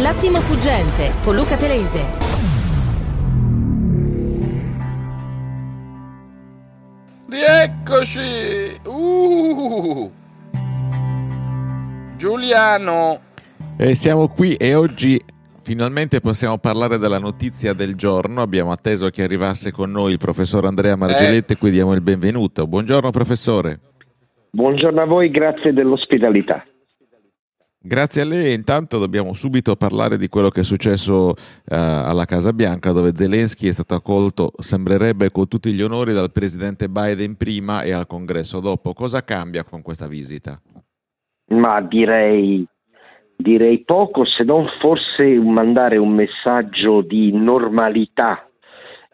L'attimo 0.00 0.38
fuggente 0.38 1.10
con 1.24 1.34
Luca 1.34 1.56
Telese. 1.56 2.04
Rieccoci! 7.28 8.78
Uh! 8.84 10.08
Giuliano! 12.16 13.20
E 13.76 13.96
siamo 13.96 14.28
qui 14.28 14.54
e 14.54 14.76
oggi 14.76 15.20
finalmente 15.62 16.20
possiamo 16.20 16.58
parlare 16.58 16.98
della 16.98 17.18
notizia 17.18 17.72
del 17.72 17.96
giorno. 17.96 18.40
Abbiamo 18.40 18.70
atteso 18.70 19.10
che 19.10 19.24
arrivasse 19.24 19.72
con 19.72 19.90
noi 19.90 20.12
il 20.12 20.18
professor 20.18 20.64
Andrea 20.64 20.94
Margelletti, 20.94 21.54
eh. 21.54 21.56
cui 21.56 21.72
diamo 21.72 21.92
il 21.94 22.02
benvenuto. 22.02 22.68
Buongiorno 22.68 23.10
professore. 23.10 23.80
Buongiorno 24.50 25.02
a 25.02 25.06
voi, 25.06 25.28
grazie 25.28 25.72
dell'ospitalità. 25.72 26.67
Grazie 27.80 28.22
a 28.22 28.24
lei, 28.24 28.54
intanto 28.54 28.98
dobbiamo 28.98 29.34
subito 29.34 29.76
parlare 29.76 30.16
di 30.18 30.26
quello 30.26 30.48
che 30.48 30.62
è 30.62 30.64
successo 30.64 31.28
uh, 31.28 31.34
alla 31.66 32.24
Casa 32.24 32.52
Bianca 32.52 32.90
dove 32.90 33.14
Zelensky 33.14 33.68
è 33.68 33.72
stato 33.72 33.94
accolto, 33.94 34.50
sembrerebbe, 34.58 35.30
con 35.30 35.46
tutti 35.46 35.72
gli 35.72 35.80
onori 35.80 36.12
dal 36.12 36.32
presidente 36.32 36.88
Biden 36.88 37.36
prima 37.36 37.82
e 37.82 37.92
al 37.92 38.08
congresso 38.08 38.58
dopo. 38.58 38.94
Cosa 38.94 39.22
cambia 39.22 39.62
con 39.62 39.82
questa 39.82 40.08
visita? 40.08 40.60
Ma 41.50 41.80
direi, 41.80 42.66
direi 43.36 43.84
poco, 43.84 44.24
se 44.24 44.42
non 44.42 44.66
forse 44.80 45.38
mandare 45.38 45.98
un 45.98 46.10
messaggio 46.10 47.00
di 47.02 47.30
normalità 47.32 48.50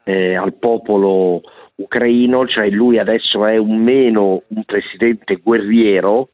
eh, 0.05 0.37
al 0.37 0.55
popolo 0.55 1.43
ucraino, 1.75 2.47
cioè 2.47 2.71
lui 2.71 2.99
adesso 2.99 3.45
è 3.45 3.59
un 3.59 3.77
meno 3.77 4.43
un 4.47 4.65
presidente 4.65 5.37
guerriero 5.37 6.31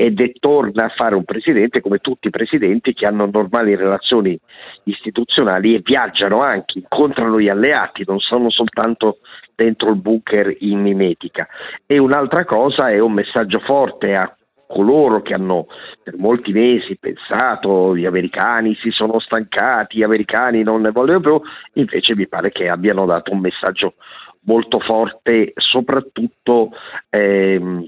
ed 0.00 0.18
è 0.22 0.32
torna 0.40 0.86
a 0.86 0.94
fare 0.96 1.14
un 1.14 1.24
presidente 1.24 1.82
come 1.82 1.98
tutti 1.98 2.28
i 2.28 2.30
presidenti 2.30 2.94
che 2.94 3.04
hanno 3.04 3.28
normali 3.30 3.76
relazioni 3.76 4.38
istituzionali 4.84 5.74
e 5.74 5.82
viaggiano 5.84 6.40
anche, 6.40 6.78
incontrano 6.78 7.38
gli 7.38 7.50
alleati, 7.50 8.04
non 8.06 8.18
sono 8.18 8.48
soltanto 8.48 9.18
dentro 9.54 9.90
il 9.90 10.00
bunker 10.00 10.56
in 10.60 10.80
mimetica. 10.80 11.46
E 11.84 11.98
un'altra 11.98 12.46
cosa 12.46 12.88
è 12.88 12.98
un 12.98 13.12
messaggio 13.12 13.58
forte 13.58 14.12
a 14.12 14.34
coloro 14.66 15.20
che 15.20 15.34
hanno 15.34 15.66
per 16.02 16.16
molti 16.16 16.52
mesi 16.52 16.96
pensato 16.96 17.94
gli 17.94 18.06
americani 18.06 18.74
si 18.76 18.88
sono 18.88 19.20
stancati, 19.20 19.98
gli 19.98 20.02
americani 20.02 20.62
non 20.62 20.80
ne 20.80 20.92
vogliono 20.92 21.20
più, 21.20 21.40
invece 21.74 22.16
mi 22.16 22.26
pare 22.26 22.50
che 22.52 22.70
abbiano 22.70 23.04
dato 23.04 23.32
un 23.32 23.40
messaggio 23.40 23.96
molto 24.44 24.78
forte, 24.78 25.52
soprattutto 25.56 26.70
ehm, 27.10 27.84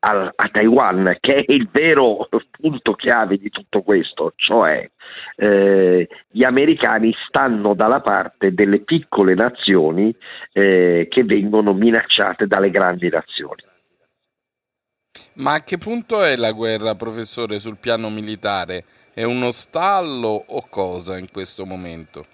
a, 0.00 0.32
a, 0.34 0.48
Taiwan, 0.50 1.16
che 1.20 1.34
è 1.34 1.44
il 1.48 1.68
vero 1.70 2.28
punto 2.50 2.94
chiave 2.94 3.36
di 3.36 3.50
tutto 3.50 3.82
questo, 3.82 4.32
cioè 4.36 4.88
eh, 5.36 6.08
gli 6.30 6.44
americani 6.44 7.14
stanno 7.28 7.74
dalla 7.74 8.00
parte 8.00 8.54
delle 8.54 8.80
piccole 8.80 9.34
nazioni 9.34 10.14
eh, 10.52 11.06
che 11.08 11.24
vengono 11.24 11.72
minacciate 11.74 12.46
dalle 12.46 12.70
grandi 12.70 13.08
nazioni. 13.08 13.62
Ma 15.34 15.54
a 15.54 15.62
che 15.62 15.78
punto 15.78 16.22
è 16.22 16.36
la 16.36 16.52
guerra, 16.52 16.94
professore, 16.94 17.58
sul 17.58 17.78
piano 17.78 18.08
militare? 18.08 18.84
È 19.12 19.24
uno 19.24 19.50
stallo 19.50 20.44
o 20.46 20.66
cosa 20.68 21.18
in 21.18 21.30
questo 21.30 21.66
momento? 21.66 22.26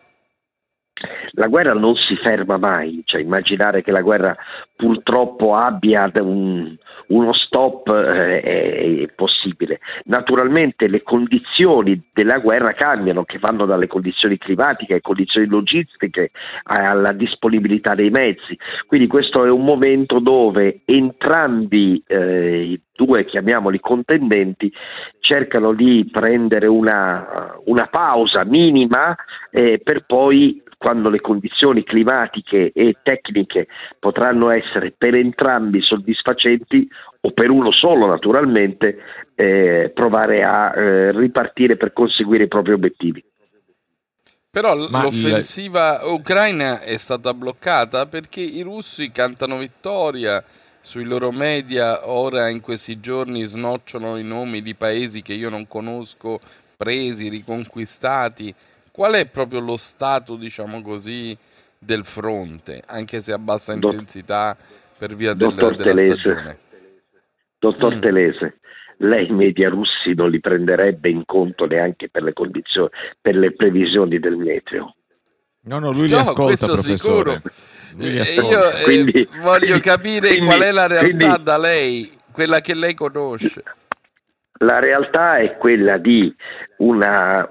La 1.33 1.47
guerra 1.47 1.75
non 1.75 1.95
si 1.97 2.17
ferma 2.17 2.57
mai, 2.57 3.03
cioè 3.05 3.21
immaginare 3.21 3.83
che 3.83 3.91
la 3.91 4.01
guerra 4.01 4.37
purtroppo 4.75 5.55
abbia 5.55 6.11
un, 6.21 6.75
uno 7.09 7.33
stop 7.33 7.89
eh, 7.89 8.41
è 9.03 9.09
possibile. 9.15 9.81
Naturalmente 10.05 10.89
le 10.89 11.03
condizioni 11.03 12.09
della 12.13 12.39
guerra 12.39 12.73
cambiano, 12.73 13.25
che 13.25 13.39
vanno 13.39 13.67
dalle 13.67 13.87
condizioni 13.87 14.39
climatiche 14.39 14.93
alle 14.93 15.03
condizioni 15.03 15.47
logistiche 15.47 16.31
alla 16.65 17.13
disponibilità 17.13 17.95
dei 17.95 18.11
mezzi. 18.11 18.59
Quindi 18.87 19.07
questo 19.07 19.45
è 19.45 19.51
un 19.51 19.65
momento 19.65 20.19
dove 20.19 20.81
entrambi 20.85 22.03
eh, 22.07 22.63
i 22.63 22.81
due, 22.95 23.25
chiamiamoli 23.25 23.81
contendenti, 23.81 24.73
cercano 25.21 25.73
di 25.73 26.09
prendere 26.11 26.67
una, 26.67 27.57
una 27.65 27.87
pausa 27.87 28.45
minima 28.45 29.17
eh, 29.51 29.81
per 29.83 30.05
poi 30.07 30.63
quando 30.81 31.11
le 31.11 31.21
condizioni 31.21 31.85
climatiche 31.85 32.73
e 32.73 32.97
tecniche 33.03 33.67
potranno 33.99 34.51
essere 34.51 34.95
per 34.97 35.15
entrambi 35.15 35.83
soddisfacenti 35.83 36.89
o 37.21 37.33
per 37.33 37.51
uno 37.51 37.71
solo 37.71 38.07
naturalmente, 38.07 38.97
eh, 39.35 39.91
provare 39.93 40.41
a 40.41 40.73
eh, 40.75 41.13
ripartire 41.13 41.77
per 41.77 41.93
conseguire 41.93 42.45
i 42.45 42.49
propri 42.49 42.73
obiettivi. 42.73 43.23
Però 44.51 44.75
Ma 44.89 45.03
l'offensiva 45.03 46.01
il... 46.03 46.13
ucraina 46.13 46.81
è 46.81 46.97
stata 46.97 47.35
bloccata 47.35 48.07
perché 48.07 48.41
i 48.41 48.63
russi 48.63 49.11
cantano 49.11 49.59
vittoria 49.59 50.43
sui 50.81 51.05
loro 51.05 51.31
media, 51.31 52.09
ora 52.09 52.49
in 52.49 52.63
questi 52.63 53.01
giorni 53.01 53.45
snocciolano 53.45 54.17
i 54.17 54.25
nomi 54.25 54.63
di 54.63 54.75
paesi 54.75 55.21
che 55.21 55.35
io 55.35 55.51
non 55.51 55.69
conosco, 55.69 56.39
presi, 56.75 57.29
riconquistati 57.29 58.55
Qual 58.91 59.15
è 59.15 59.27
proprio 59.29 59.61
lo 59.61 59.77
stato, 59.77 60.37
diciamo 60.37 60.83
così, 60.83 61.37
del 61.79 62.05
fronte, 62.05 62.83
anche 62.87 63.21
se 63.21 63.33
a 63.33 63.39
bassa 63.39 63.75
Dott- 63.75 63.93
intensità 63.93 64.57
per 64.99 65.15
via 65.15 65.33
del, 65.33 65.55
della 65.55 65.75
Telese, 65.75 66.19
stagione? 66.19 66.59
Dottor 67.59 67.97
mm. 67.97 68.01
Telese, 68.01 68.59
lei 68.99 69.29
i 69.29 69.33
media 69.33 69.69
russi 69.69 70.13
non 70.15 70.31
li 70.31 70.41
prenderebbe 70.41 71.09
in 71.09 71.25
conto 71.25 71.67
neanche 71.67 72.09
per 72.11 72.23
le 72.23 72.33
condizioni, 72.33 72.89
per 73.21 73.37
le 73.37 73.55
previsioni 73.55 74.19
del 74.19 74.37
meteo. 74.37 74.95
No, 75.63 75.79
no, 75.79 75.93
lui 75.93 76.07
li 76.07 76.13
no, 76.13 76.19
ascolta, 76.19 76.67
professore. 76.67 77.43
Lui 77.97 78.11
li 78.11 78.17
eh, 78.17 78.21
ascolta. 78.21 78.51
Io 78.51 78.71
eh, 78.71 78.83
quindi, 78.83 79.29
voglio 79.43 79.79
capire 79.79 80.29
quindi, 80.29 80.47
qual 80.47 80.61
è 80.61 80.73
la 80.73 80.87
realtà 80.87 81.07
quindi, 81.07 81.43
da 81.43 81.59
lei, 81.59 82.11
quella 82.33 82.61
che 82.61 82.75
lei 82.75 82.95
conosce. 82.95 83.63
La 84.63 84.79
realtà 84.79 85.39
è 85.39 85.57
quella 85.57 85.97
di 85.97 86.35
una 86.79 87.51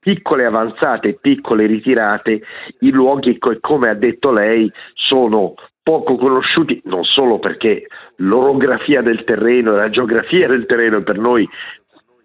piccole 0.00 0.46
avanzate 0.46 1.18
piccole 1.20 1.66
ritirate, 1.66 2.40
i 2.80 2.90
luoghi 2.90 3.38
che, 3.38 3.60
come 3.60 3.88
ha 3.88 3.94
detto 3.94 4.32
lei, 4.32 4.70
sono 4.94 5.54
poco 5.82 6.16
conosciuti, 6.16 6.80
non 6.84 7.04
solo 7.04 7.38
perché 7.38 7.86
l'orografia 8.16 9.02
del 9.02 9.24
terreno 9.24 9.74
e 9.74 9.76
la 9.76 9.90
geografia 9.90 10.48
del 10.48 10.66
terreno 10.66 10.98
è 10.98 11.02
per 11.02 11.18
noi 11.18 11.48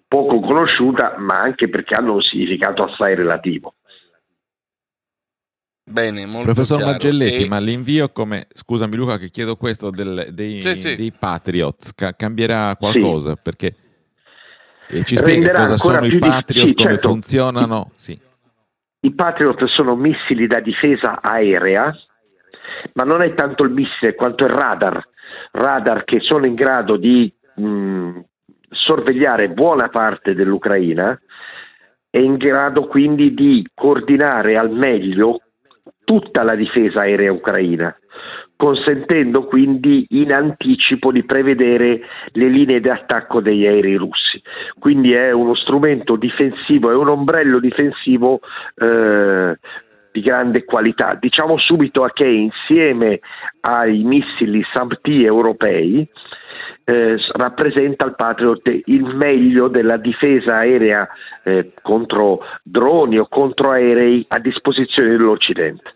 poco 0.07 0.39
conosciuta, 0.39 1.15
ma 1.17 1.35
anche 1.35 1.69
perché 1.69 1.95
hanno 1.95 2.13
un 2.13 2.21
significato 2.21 2.83
assai 2.83 3.15
relativo. 3.15 3.75
Bene, 5.87 6.21
molto 6.21 6.41
Professor 6.41 6.77
chiaro. 6.77 6.91
Margelletti, 6.93 7.43
e... 7.43 7.47
ma 7.47 7.59
l'invio 7.59 8.09
come, 8.09 8.47
scusami 8.51 8.95
Luca 8.95 9.17
che 9.17 9.29
chiedo 9.29 9.55
questo, 9.55 9.91
del, 9.91 10.29
dei, 10.31 10.61
sì, 10.61 10.75
sì. 10.75 10.95
dei, 10.95 11.13
Patriots, 11.17 11.93
ca- 11.93 12.15
cambierà 12.15 12.75
qualcosa? 12.75 13.35
Sì. 13.35 13.39
Perché 13.43 13.75
e 14.87 15.03
ci 15.03 15.17
spiega 15.17 15.51
cosa 15.51 15.77
sono 15.77 16.05
i 16.05 16.17
Patriot, 16.17 16.67
di... 16.67 16.73
come 16.73 16.89
certo. 16.91 17.09
funzionano? 17.09 17.91
Sì. 17.95 18.19
I 18.99 19.13
Patriot 19.13 19.63
sono 19.65 19.95
missili 19.95 20.47
da 20.47 20.59
difesa 20.59 21.21
aerea, 21.21 21.95
ma 22.93 23.03
non 23.03 23.21
è 23.21 23.33
tanto 23.33 23.63
il 23.63 23.71
missile 23.71 24.15
quanto 24.15 24.45
il 24.45 24.51
radar, 24.51 25.01
radar 25.51 26.03
che 26.03 26.19
sono 26.21 26.45
in 26.45 26.55
grado 26.55 26.97
di 26.97 27.31
mh, 27.55 28.19
sorvegliare 28.69 29.49
buona 29.49 29.89
parte 29.89 30.33
dell'Ucraina 30.33 31.19
e 32.09 32.21
in 32.21 32.37
grado 32.37 32.87
quindi 32.87 33.33
di 33.33 33.67
coordinare 33.73 34.55
al 34.55 34.71
meglio 34.71 35.41
tutta 36.03 36.43
la 36.43 36.55
difesa 36.55 37.01
aerea 37.01 37.31
ucraina 37.31 37.95
consentendo 38.55 39.45
quindi 39.45 40.05
in 40.09 40.33
anticipo 40.33 41.11
di 41.11 41.23
prevedere 41.23 42.01
le 42.31 42.47
linee 42.47 42.79
di 42.79 42.89
attacco 42.89 43.41
degli 43.41 43.65
aerei 43.65 43.95
russi. 43.95 44.41
Quindi 44.79 45.11
è 45.11 45.31
uno 45.31 45.55
strumento 45.55 46.15
difensivo, 46.15 46.91
è 46.91 46.95
un 46.95 47.09
ombrello 47.09 47.59
difensivo 47.59 48.39
eh, 48.75 49.57
di 50.11 50.21
grande 50.21 50.63
qualità. 50.63 51.17
Diciamo 51.19 51.57
subito 51.57 52.07
che 52.13 52.27
insieme 52.27 53.19
ai 53.61 54.03
missili 54.03 54.63
SAMT 54.73 55.07
europei 55.07 56.07
eh, 56.85 57.17
rappresenta 57.33 58.05
il 58.05 58.15
Patriot 58.15 58.81
il 58.85 59.03
meglio 59.15 59.67
della 59.67 59.97
difesa 59.97 60.59
aerea 60.59 61.07
eh, 61.43 61.71
contro 61.81 62.41
droni 62.63 63.17
o 63.17 63.27
contro 63.27 63.71
aerei 63.71 64.23
a 64.29 64.39
disposizione 64.39 65.09
dell'Occidente. 65.09 65.93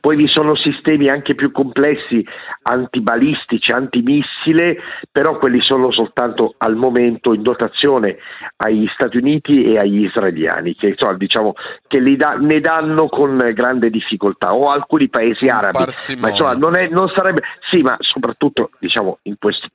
Poi 0.00 0.16
vi 0.16 0.28
sono 0.28 0.56
sistemi 0.56 1.08
anche 1.08 1.34
più 1.34 1.50
complessi 1.50 2.24
antibalistici, 2.62 3.70
antimissile, 3.70 4.78
però 5.10 5.38
quelli 5.38 5.62
sono 5.62 5.90
soltanto 5.92 6.54
al 6.58 6.76
momento 6.76 7.32
in 7.34 7.42
dotazione 7.42 8.18
agli 8.56 8.86
Stati 8.94 9.16
Uniti 9.16 9.64
e 9.64 9.76
agli 9.76 10.04
israeliani, 10.04 10.74
che, 10.74 10.88
insomma, 10.88 11.16
diciamo, 11.16 11.54
che 11.86 12.00
da, 12.16 12.34
ne 12.34 12.60
danno 12.60 13.08
con 13.08 13.38
grande 13.54 13.90
difficoltà, 13.90 14.54
o 14.54 14.68
alcuni 14.68 15.08
paesi 15.08 15.48
arabi. 15.48 15.78
Ma 16.18 16.30
insomma, 16.30 16.52
non, 16.52 16.78
è, 16.78 16.88
non 16.88 17.08
sarebbe. 17.14 17.42
Sì, 17.70 17.80
ma 17.80 17.96
soprattutto 17.98 18.70
diciamo, 18.78 19.18
in 19.22 19.36
questo 19.38 19.68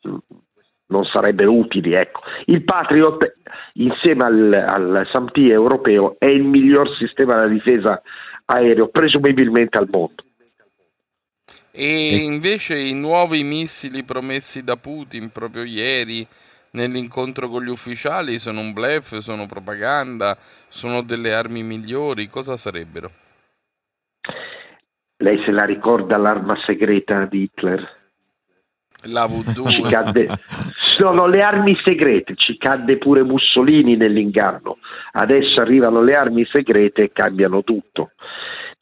non 0.88 1.04
sarebbero 1.06 1.54
utili. 1.54 1.94
Ecco. 1.94 2.22
Il 2.46 2.64
Patriot, 2.64 3.38
insieme 3.74 4.26
al, 4.26 4.54
al 4.54 5.08
SAMT 5.12 5.38
europeo, 5.38 6.16
è 6.20 6.30
il 6.30 6.44
miglior 6.44 6.96
sistema 6.98 7.46
di 7.48 7.56
difesa 7.56 8.02
aereo, 8.46 8.90
presumibilmente 8.90 9.78
al 9.78 9.88
mondo. 9.90 10.24
E 11.72 12.16
invece 12.16 12.80
i 12.80 12.94
nuovi 12.94 13.44
missili 13.44 14.04
promessi 14.04 14.64
da 14.64 14.78
Putin 14.78 15.30
proprio 15.30 15.64
ieri 15.64 16.26
nell'incontro 16.72 17.50
con 17.50 17.64
gli 17.64 17.70
ufficiali 17.70 18.40
sono 18.40 18.62
un 18.62 18.72
blef, 18.72 19.18
sono 19.18 19.46
propaganda, 19.46 20.38
sono 20.68 21.02
delle 21.02 21.34
armi 21.34 21.64
migliori, 21.64 22.28
cosa 22.28 22.56
sarebbero? 22.56 23.12
Lei 25.18 25.42
se 25.44 25.52
la 25.52 25.64
ricorda 25.64 26.18
l'arma 26.18 26.56
segreta 26.66 27.26
di 27.26 27.44
Hitler? 27.44 28.04
La 29.04 29.26
V2. 29.26 29.90
Cadde... 29.90 30.28
Sono 30.98 31.28
le 31.28 31.40
armi 31.40 31.78
segrete, 31.84 32.36
ci 32.36 32.58
cadde 32.58 32.98
pure 32.98 33.24
Mussolini 33.24 33.98
nell'inganno. 33.98 34.78
Adesso 35.12 35.62
arrivano 35.62 36.02
le 36.02 36.14
armi 36.14 36.46
segrete 36.46 37.04
e 37.04 37.12
cambiano 37.12 37.64
tutto. 37.64 38.12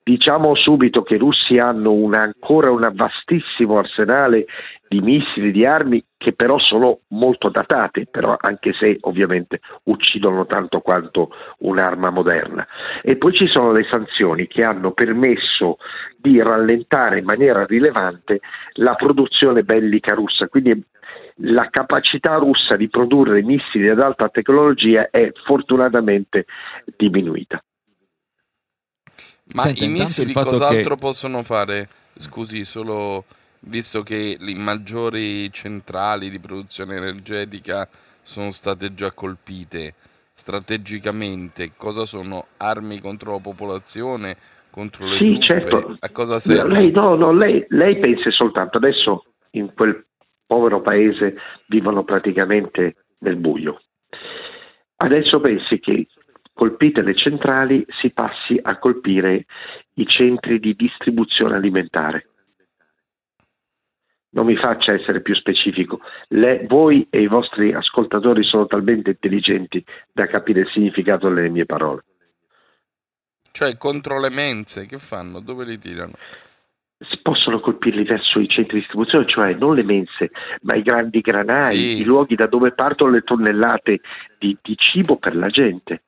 Diciamo 0.05 0.53
subito 0.53 1.01
che 1.01 1.15
i 1.15 1.17
russi 1.17 1.55
hanno 1.55 1.93
una, 1.93 2.19
ancora 2.21 2.69
un 2.69 2.85
vastissimo 2.93 3.77
arsenale 3.77 4.45
di 4.89 4.99
missili, 4.99 5.51
di 5.51 5.65
armi 5.65 6.03
che 6.17 6.33
però 6.33 6.59
sono 6.59 6.99
molto 7.09 7.49
datate, 7.49 8.07
però 8.11 8.35
anche 8.37 8.73
se 8.73 8.97
ovviamente 9.01 9.61
uccidono 9.83 10.45
tanto 10.45 10.81
quanto 10.81 11.29
un'arma 11.59 12.09
moderna. 12.09 12.67
E 13.01 13.15
poi 13.15 13.33
ci 13.33 13.47
sono 13.47 13.71
le 13.71 13.87
sanzioni 13.89 14.45
che 14.47 14.63
hanno 14.63 14.91
permesso 14.91 15.77
di 16.17 16.37
rallentare 16.37 17.19
in 17.19 17.25
maniera 17.25 17.65
rilevante 17.65 18.41
la 18.73 18.95
produzione 18.95 19.63
bellica 19.63 20.15
russa, 20.15 20.49
quindi 20.49 20.83
la 21.37 21.69
capacità 21.69 22.35
russa 22.35 22.75
di 22.75 22.89
produrre 22.89 23.41
missili 23.41 23.89
ad 23.89 24.01
alta 24.01 24.27
tecnologia 24.27 25.07
è 25.09 25.31
fortunatamente 25.45 26.45
diminuita. 26.97 27.63
Ma 29.55 29.63
Senta, 29.63 29.83
i 29.83 29.89
missili 29.89 30.33
cos'altro 30.33 30.95
che... 30.95 31.01
possono 31.01 31.43
fare? 31.43 31.89
Scusi, 32.15 32.63
solo 32.63 33.25
visto 33.61 34.03
che 34.03 34.37
le 34.39 34.55
maggiori 34.55 35.51
centrali 35.51 36.29
di 36.29 36.39
produzione 36.39 36.95
energetica 36.95 37.87
sono 38.21 38.51
state 38.51 38.93
già 38.93 39.11
colpite 39.11 39.93
strategicamente, 40.33 41.73
cosa 41.77 42.05
sono 42.05 42.47
armi 42.57 42.99
contro 42.99 43.33
la 43.33 43.39
popolazione, 43.39 44.35
contro 44.69 45.05
le 45.05 45.17
sì, 45.17 45.25
truppe? 45.25 45.43
Certo. 45.43 45.95
A 45.99 46.09
cosa 46.09 46.39
serve? 46.39 46.73
Lei, 46.73 46.91
no, 46.91 47.15
no, 47.15 47.31
lei, 47.31 47.63
lei 47.69 47.99
pensa 47.99 48.31
soltanto 48.31 48.77
adesso 48.77 49.25
in 49.51 49.71
quel 49.73 50.05
povero 50.45 50.81
paese 50.81 51.35
vivono 51.67 52.03
praticamente 52.03 52.95
nel 53.19 53.35
buio. 53.35 53.81
Adesso 54.95 55.39
pensi 55.39 55.79
che 55.79 56.07
colpite 56.53 57.01
le 57.01 57.15
centrali 57.15 57.85
si 58.01 58.11
passi 58.11 58.59
a 58.61 58.77
colpire 58.77 59.45
i 59.95 60.07
centri 60.07 60.59
di 60.59 60.75
distribuzione 60.75 61.55
alimentare. 61.55 62.27
Non 64.29 64.45
mi 64.45 64.55
faccia 64.55 64.93
essere 64.93 65.21
più 65.21 65.35
specifico. 65.35 65.99
Le, 66.29 66.65
voi 66.67 67.07
e 67.09 67.21
i 67.21 67.27
vostri 67.27 67.71
ascoltatori 67.71 68.43
sono 68.43 68.65
talmente 68.65 69.11
intelligenti 69.11 69.83
da 70.11 70.25
capire 70.25 70.61
il 70.61 70.69
significato 70.69 71.29
delle 71.29 71.49
mie 71.49 71.65
parole. 71.65 72.03
Cioè 73.51 73.77
contro 73.77 74.19
le 74.19 74.31
mense, 74.31 74.87
che 74.87 74.97
fanno? 74.97 75.39
Dove 75.39 75.65
li 75.65 75.77
tirano? 75.77 76.13
Possono 77.21 77.59
colpirli 77.59 78.03
verso 78.03 78.39
i 78.39 78.47
centri 78.47 78.75
di 78.75 78.79
distribuzione, 78.79 79.27
cioè 79.27 79.53
non 79.53 79.75
le 79.75 79.83
mense, 79.83 80.31
ma 80.61 80.75
i 80.75 80.81
grandi 80.81 81.19
granai, 81.19 81.75
sì. 81.75 82.01
i 82.01 82.03
luoghi 82.03 82.33
da 82.33 82.47
dove 82.47 82.71
partono 82.71 83.11
le 83.11 83.21
tonnellate 83.21 83.99
di, 84.39 84.57
di 84.63 84.75
cibo 84.75 85.17
per 85.17 85.35
la 85.35 85.49
gente. 85.49 86.01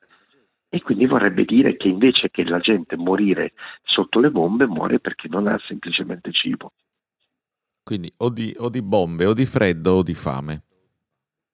E 0.75 0.81
quindi 0.81 1.05
vorrebbe 1.05 1.45
dire 1.45 1.77
che 1.77 1.87
invece 1.87 2.29
che 2.29 2.43
la 2.43 2.59
gente 2.59 2.97
morire 2.97 3.53
sotto 3.81 4.19
le 4.19 4.29
bombe, 4.29 4.67
muore 4.67 4.99
perché 4.99 5.29
non 5.29 5.47
ha 5.47 5.57
semplicemente 5.65 6.33
cibo. 6.33 6.73
Quindi 7.81 8.11
o 8.17 8.29
di, 8.29 8.53
o 8.57 8.67
di 8.67 8.81
bombe, 8.81 9.25
o 9.25 9.33
di 9.33 9.45
freddo, 9.45 9.93
o 9.93 10.03
di 10.03 10.13
fame. 10.13 10.63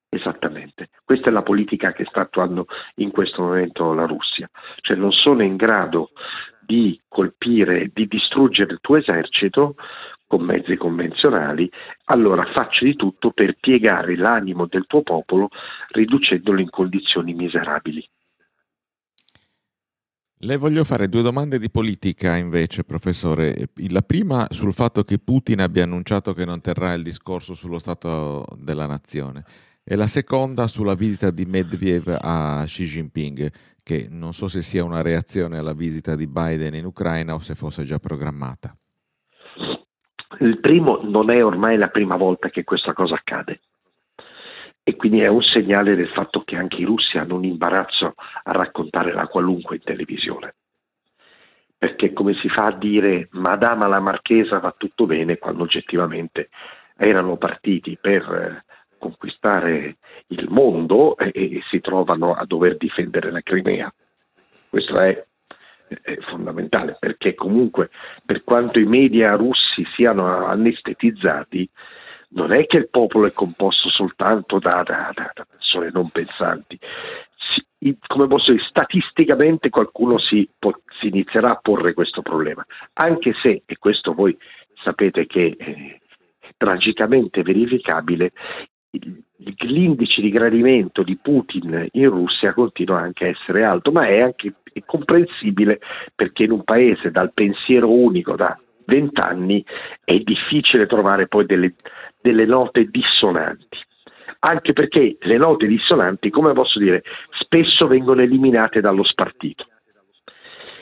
Esattamente, 0.09 0.89
questa 1.06 1.29
è 1.29 1.31
la 1.31 1.44
politica 1.44 1.94
che 1.94 2.03
sta 2.06 2.21
attuando 2.21 2.65
in 2.95 3.12
questo 3.12 3.44
momento 3.44 3.94
la 3.94 4.07
Russia, 4.07 4.50
cioè 4.77 4.97
non 4.97 5.12
sono 5.12 5.44
in 5.44 5.56
grado 5.56 6.13
di 6.59 7.00
colpire, 7.07 7.91
di 7.94 8.07
distruggere 8.07 8.74
il 8.74 8.79
tuo 8.81 8.95
esercito 8.97 9.75
con 10.25 10.41
mezzi 10.41 10.75
convenzionali, 10.77 11.71
allora 12.06 12.44
faccio 12.56 12.85
di 12.85 12.95
tutto 12.95 13.29
per 13.29 13.57
piegare 13.59 14.15
l'animo 14.15 14.65
del 14.65 14.88
tuo 14.88 15.03
popolo 15.03 15.50
riducendolo 15.89 16.59
in 16.59 16.71
condizioni 16.71 17.35
miserabili. 17.35 18.03
Le 20.43 20.57
voglio 20.57 20.83
fare 20.83 21.07
due 21.07 21.21
domande 21.21 21.59
di 21.59 21.69
politica 21.69 22.35
invece, 22.35 22.83
professore. 22.83 23.69
La 23.89 24.01
prima 24.01 24.47
sul 24.49 24.73
fatto 24.73 25.03
che 25.03 25.19
Putin 25.19 25.61
abbia 25.61 25.83
annunciato 25.83 26.33
che 26.33 26.45
non 26.45 26.61
terrà 26.61 26.93
il 26.93 27.03
discorso 27.03 27.53
sullo 27.53 27.77
Stato 27.77 28.43
della 28.57 28.88
Nazione 28.88 29.43
e 29.83 29.95
la 29.95 30.07
seconda 30.07 30.65
sulla 30.65 30.95
visita 30.95 31.29
di 31.29 31.45
Medvedev 31.45 32.17
a 32.19 32.63
Xi 32.65 32.85
Jinping, 32.85 33.51
che 33.83 34.07
non 34.09 34.33
so 34.33 34.47
se 34.47 34.63
sia 34.63 34.83
una 34.83 35.03
reazione 35.03 35.59
alla 35.59 35.73
visita 35.73 36.15
di 36.15 36.25
Biden 36.25 36.73
in 36.73 36.85
Ucraina 36.85 37.35
o 37.35 37.39
se 37.39 37.53
fosse 37.53 37.83
già 37.83 37.99
programmata. 37.99 38.75
Il 40.39 40.59
primo 40.59 41.01
non 41.03 41.29
è 41.29 41.45
ormai 41.45 41.77
la 41.77 41.89
prima 41.89 42.17
volta 42.17 42.49
che 42.49 42.63
questa 42.63 42.93
cosa 42.93 43.13
accade 43.13 43.59
e 44.83 44.95
quindi 44.95 45.21
è 45.21 45.27
un 45.27 45.43
segnale 45.43 45.95
del 45.95 46.09
fatto 46.09 46.43
che 46.43 46.55
anche 46.55 46.77
i 46.77 46.85
russi 46.85 47.17
hanno 47.17 47.35
un 47.35 47.45
imbarazzo 47.45 48.13
a 48.43 48.51
raccontare 48.51 49.13
la 49.13 49.27
qualunque 49.27 49.75
in 49.75 49.83
televisione. 49.83 50.55
Perché 51.77 52.13
come 52.13 52.33
si 52.35 52.49
fa 52.49 52.65
a 52.65 52.77
dire 52.77 53.27
Madama 53.31 53.87
la 53.87 53.99
Marchesa 53.99 54.59
va 54.59 54.73
tutto 54.77 55.05
bene 55.05 55.37
quando 55.37 55.63
oggettivamente 55.63 56.49
erano 56.95 57.37
partiti 57.37 57.97
per 57.99 58.21
eh, 58.21 58.63
conquistare 58.99 59.97
il 60.27 60.47
mondo 60.49 61.17
e, 61.17 61.31
e, 61.33 61.61
si 61.69 61.81
trovano 61.81 62.33
a 62.33 62.45
dover 62.45 62.77
difendere 62.77 63.31
la 63.31 63.41
Crimea. 63.41 63.91
Questo 64.69 64.95
è, 64.99 65.25
è 65.87 66.17
fondamentale 66.29 66.97
perché 66.99 67.33
comunque 67.33 67.89
per 68.23 68.43
quanto 68.43 68.79
i 68.79 68.85
media 68.85 69.35
russi 69.35 69.83
siano 69.95 70.45
anestetizzati, 70.45 71.67
non 72.33 72.53
è 72.53 72.65
che 72.65 72.77
il 72.77 72.89
popolo 72.89 73.27
è 73.27 73.33
composto 73.33 73.89
soltanto 73.89 74.59
da, 74.59 74.83
da, 74.83 75.11
da 75.13 75.45
persone 75.50 75.89
non 75.91 76.09
pensanti. 76.09 76.79
Come 78.07 78.27
posso 78.27 78.51
dire, 78.51 78.63
statisticamente 78.69 79.69
qualcuno 79.69 80.19
si, 80.19 80.47
si, 81.00 81.07
inizierà 81.07 81.50
a 81.50 81.59
porre 81.61 81.93
questo 81.93 82.21
problema, 82.21 82.63
anche 82.93 83.33
se, 83.41 83.63
e 83.65 83.77
questo 83.77 84.13
voi 84.13 84.38
sapete 84.83 85.25
che 85.25 85.55
è 85.57 86.00
tragicamente 86.57 87.41
verificabile, 87.41 88.31
l'indice 89.63 90.21
di 90.21 90.29
gradimento 90.29 91.01
di 91.01 91.17
Putin 91.17 91.88
in 91.91 92.09
Russia 92.09 92.53
continua 92.53 93.00
anche 93.00 93.25
a 93.25 93.29
essere 93.29 93.63
alto, 93.63 93.91
ma 93.91 94.05
è 94.05 94.21
anche 94.21 94.53
è 94.73 94.83
comprensibile 94.85 95.79
perché 96.15 96.43
in 96.43 96.51
un 96.51 96.63
paese 96.63 97.11
dal 97.11 97.33
pensiero 97.33 97.91
unico 97.91 98.35
da 98.35 98.57
vent'anni 98.85 99.63
è 100.03 100.17
difficile 100.19 100.85
trovare 100.85 101.27
poi 101.27 101.45
delle, 101.45 101.73
delle 102.21 102.45
note 102.45 102.85
dissonanti 102.85 103.79
anche 104.43 104.73
perché 104.73 105.17
le 105.19 105.37
note 105.37 105.67
dissonanti, 105.67 106.29
come 106.29 106.53
posso 106.53 106.79
dire, 106.79 107.03
spesso 107.39 107.87
vengono 107.87 108.21
eliminate 108.21 108.81
dallo 108.81 109.03
spartito. 109.03 109.67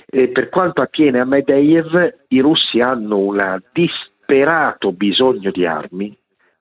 E 0.05 0.29
per 0.29 0.49
quanto 0.49 0.81
attiene 0.81 1.19
a 1.19 1.25
Medvedev, 1.25 2.25
i 2.29 2.39
russi 2.39 2.79
hanno 2.79 3.17
un 3.17 3.61
disperato 3.73 4.91
bisogno 4.93 5.51
di 5.51 5.65
armi, 5.65 6.17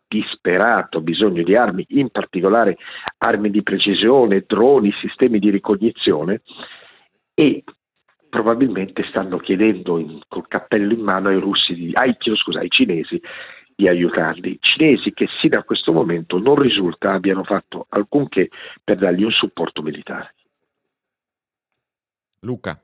disperato 0.08 1.00
bisogno 1.00 1.42
di 1.42 1.54
armi, 1.54 1.84
in 1.90 2.10
particolare 2.10 2.76
armi 3.18 3.50
di 3.50 3.62
precisione, 3.62 4.44
droni, 4.46 4.92
sistemi 5.00 5.38
di 5.38 5.50
ricognizione 5.50 6.42
e 7.32 7.62
probabilmente 8.28 9.04
stanno 9.08 9.38
chiedendo 9.38 9.98
in, 9.98 10.18
col 10.28 10.48
cappello 10.48 10.92
in 10.92 11.00
mano 11.00 11.28
ai 11.28 11.38
russi, 11.38 11.74
di, 11.74 11.90
ai, 11.94 12.16
scusa, 12.18 12.58
ai 12.58 12.70
cinesi 12.70 13.20
di 13.78 13.86
aiutarli. 13.86 14.58
Cinesi 14.60 15.12
che 15.12 15.28
sino 15.40 15.60
a 15.60 15.62
questo 15.62 15.92
momento 15.92 16.38
non 16.38 16.56
risulta 16.56 17.12
abbiano 17.12 17.44
fatto 17.44 17.86
alcunché 17.90 18.48
per 18.82 18.96
dargli 18.96 19.22
un 19.22 19.30
supporto 19.30 19.82
militare. 19.82 20.34
Luca. 22.40 22.76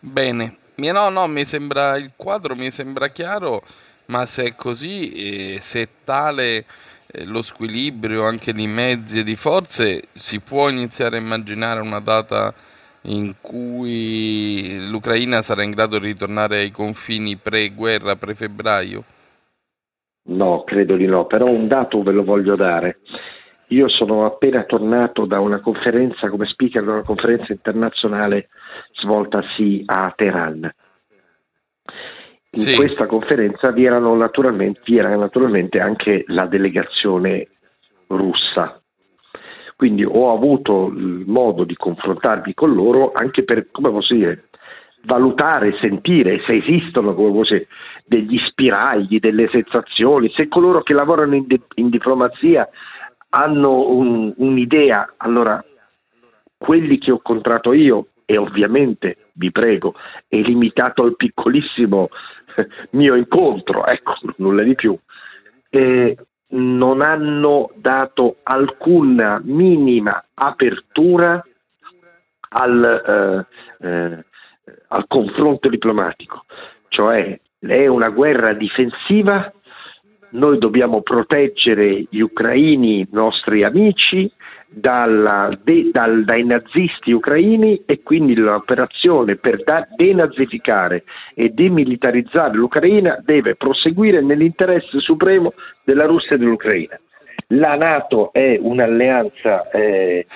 Bene, 0.00 0.56
no, 0.74 1.08
no, 1.08 1.28
mi 1.28 1.44
sembra 1.44 1.96
il 1.96 2.14
quadro 2.16 2.56
mi 2.56 2.72
sembra 2.72 3.08
chiaro, 3.08 3.62
ma 4.06 4.26
se 4.26 4.46
è 4.46 4.54
così, 4.56 5.12
eh, 5.12 5.58
se 5.60 5.82
è 5.82 5.88
tale 6.02 6.64
eh, 7.06 7.24
lo 7.26 7.40
squilibrio 7.40 8.24
anche 8.24 8.52
di 8.52 8.66
mezzi 8.66 9.20
e 9.20 9.22
di 9.22 9.36
forze, 9.36 10.08
si 10.14 10.40
può 10.40 10.68
iniziare 10.68 11.16
a 11.16 11.20
immaginare 11.20 11.80
una 11.80 12.00
data 12.00 12.52
in 13.02 13.36
cui 13.40 14.88
l'Ucraina 14.88 15.42
sarà 15.42 15.62
in 15.62 15.70
grado 15.70 16.00
di 16.00 16.06
ritornare 16.06 16.58
ai 16.58 16.72
confini 16.72 17.36
pre-guerra, 17.36 18.16
pre-febbraio? 18.16 19.04
No, 20.26 20.64
credo 20.64 20.96
di 20.96 21.06
no, 21.06 21.26
però 21.26 21.46
un 21.46 21.68
dato 21.68 22.02
ve 22.02 22.12
lo 22.12 22.24
voglio 22.24 22.56
dare. 22.56 23.00
io 23.68 23.88
sono 23.88 24.24
appena 24.24 24.62
tornato 24.64 25.24
da 25.26 25.40
una 25.40 25.60
conferenza 25.60 26.28
come 26.28 26.46
speaker 26.46 26.82
di 26.82 26.88
una 26.88 27.02
conferenza 27.02 27.52
internazionale 27.52 28.48
svoltasi 28.92 29.82
a 29.86 30.12
Teheran. 30.14 30.72
In 32.50 32.60
sì. 32.60 32.76
questa 32.76 33.06
conferenza 33.06 33.72
vi, 33.72 33.82
naturalmente, 33.82 34.80
vi 34.84 34.96
era 34.96 35.14
naturalmente 35.16 35.80
anche 35.80 36.24
la 36.28 36.46
delegazione 36.46 37.48
russa. 38.06 38.80
Quindi 39.76 40.04
ho 40.04 40.32
avuto 40.32 40.86
il 40.86 41.24
modo 41.26 41.64
di 41.64 41.74
confrontarmi 41.74 42.54
con 42.54 42.72
loro 42.72 43.10
anche 43.12 43.42
per, 43.42 43.70
come 43.72 43.90
posso 43.90 44.14
dire, 44.14 44.44
valutare, 45.04 45.76
sentire 45.82 46.42
se 46.46 46.56
esistono 46.56 47.14
come 47.14 47.30
voce, 47.30 47.66
degli 48.04 48.38
spiragli, 48.46 49.18
delle 49.18 49.48
sensazioni, 49.50 50.32
se 50.36 50.48
coloro 50.48 50.82
che 50.82 50.94
lavorano 50.94 51.34
in, 51.34 51.46
di, 51.46 51.60
in 51.76 51.88
diplomazia 51.88 52.68
hanno 53.30 53.88
un, 53.88 54.32
un'idea, 54.36 55.14
allora 55.16 55.64
quelli 56.56 56.98
che 56.98 57.10
ho 57.10 57.14
incontrato 57.14 57.72
io, 57.72 58.08
e 58.26 58.38
ovviamente 58.38 59.30
vi 59.32 59.50
prego, 59.50 59.94
è 60.28 60.36
limitato 60.36 61.02
al 61.02 61.16
piccolissimo 61.16 62.08
mio 62.90 63.14
incontro, 63.16 63.86
ecco, 63.86 64.14
nulla 64.36 64.62
di 64.62 64.74
più, 64.74 64.96
eh, 65.70 66.16
non 66.48 67.02
hanno 67.02 67.70
dato 67.74 68.36
alcuna 68.44 69.40
minima 69.42 70.24
apertura 70.34 71.44
al, 72.50 73.46
eh, 73.80 73.86
eh, 73.86 74.24
al 74.88 75.04
confronto 75.08 75.68
diplomatico, 75.68 76.44
cioè 76.88 77.38
è 77.66 77.86
una 77.86 78.08
guerra 78.08 78.52
difensiva, 78.52 79.52
noi 80.30 80.58
dobbiamo 80.58 81.02
proteggere 81.02 82.06
gli 82.10 82.20
ucraini, 82.20 83.06
nostri 83.10 83.64
amici, 83.64 84.30
dalla, 84.74 85.56
de, 85.62 85.90
dal, 85.92 86.24
dai 86.24 86.44
nazisti 86.44 87.12
ucraini 87.12 87.82
e 87.86 88.02
quindi 88.02 88.34
l'operazione 88.34 89.36
per 89.36 89.62
da, 89.62 89.86
denazificare 89.94 91.04
e 91.34 91.50
demilitarizzare 91.50 92.56
l'Ucraina 92.56 93.20
deve 93.24 93.54
proseguire 93.54 94.20
nell'interesse 94.20 94.98
supremo 94.98 95.52
della 95.84 96.06
Russia 96.06 96.34
e 96.34 96.38
dell'Ucraina. 96.38 96.98
La 97.48 97.74
Nato 97.78 98.32
è 98.32 98.58
un'alleanza 98.60 99.70
eh, 99.70 100.26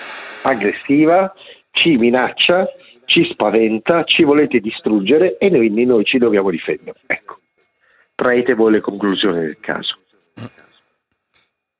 aggressiva, 0.43 1.33
ci 1.71 1.97
minaccia, 1.97 2.67
ci 3.09 3.27
spaventa, 3.31 4.03
ci 4.03 4.23
volete 4.23 4.59
distruggere 4.59 5.37
e 5.37 5.49
quindi 5.49 5.83
noi 5.83 6.05
ci 6.05 6.19
dobbiamo 6.19 6.51
difendere. 6.51 6.99
Ecco, 7.07 7.39
traete 8.13 8.53
voi 8.53 8.73
le 8.73 8.81
conclusioni 8.81 9.39
del 9.39 9.57
caso. 9.59 9.97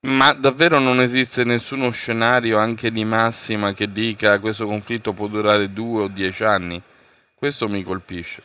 Ma 0.02 0.34
davvero 0.34 0.80
non 0.80 1.02
esiste 1.02 1.44
nessuno 1.44 1.92
scenario 1.92 2.58
anche 2.58 2.90
di 2.90 3.04
massima 3.04 3.74
che 3.74 3.92
dica 3.92 4.34
che 4.34 4.40
questo 4.40 4.66
conflitto 4.66 5.14
può 5.14 5.28
durare 5.28 5.72
due 5.72 6.04
o 6.04 6.08
dieci 6.08 6.44
anni? 6.44 6.82
Questo 7.36 7.68
mi 7.68 7.84
colpisce. 7.84 8.44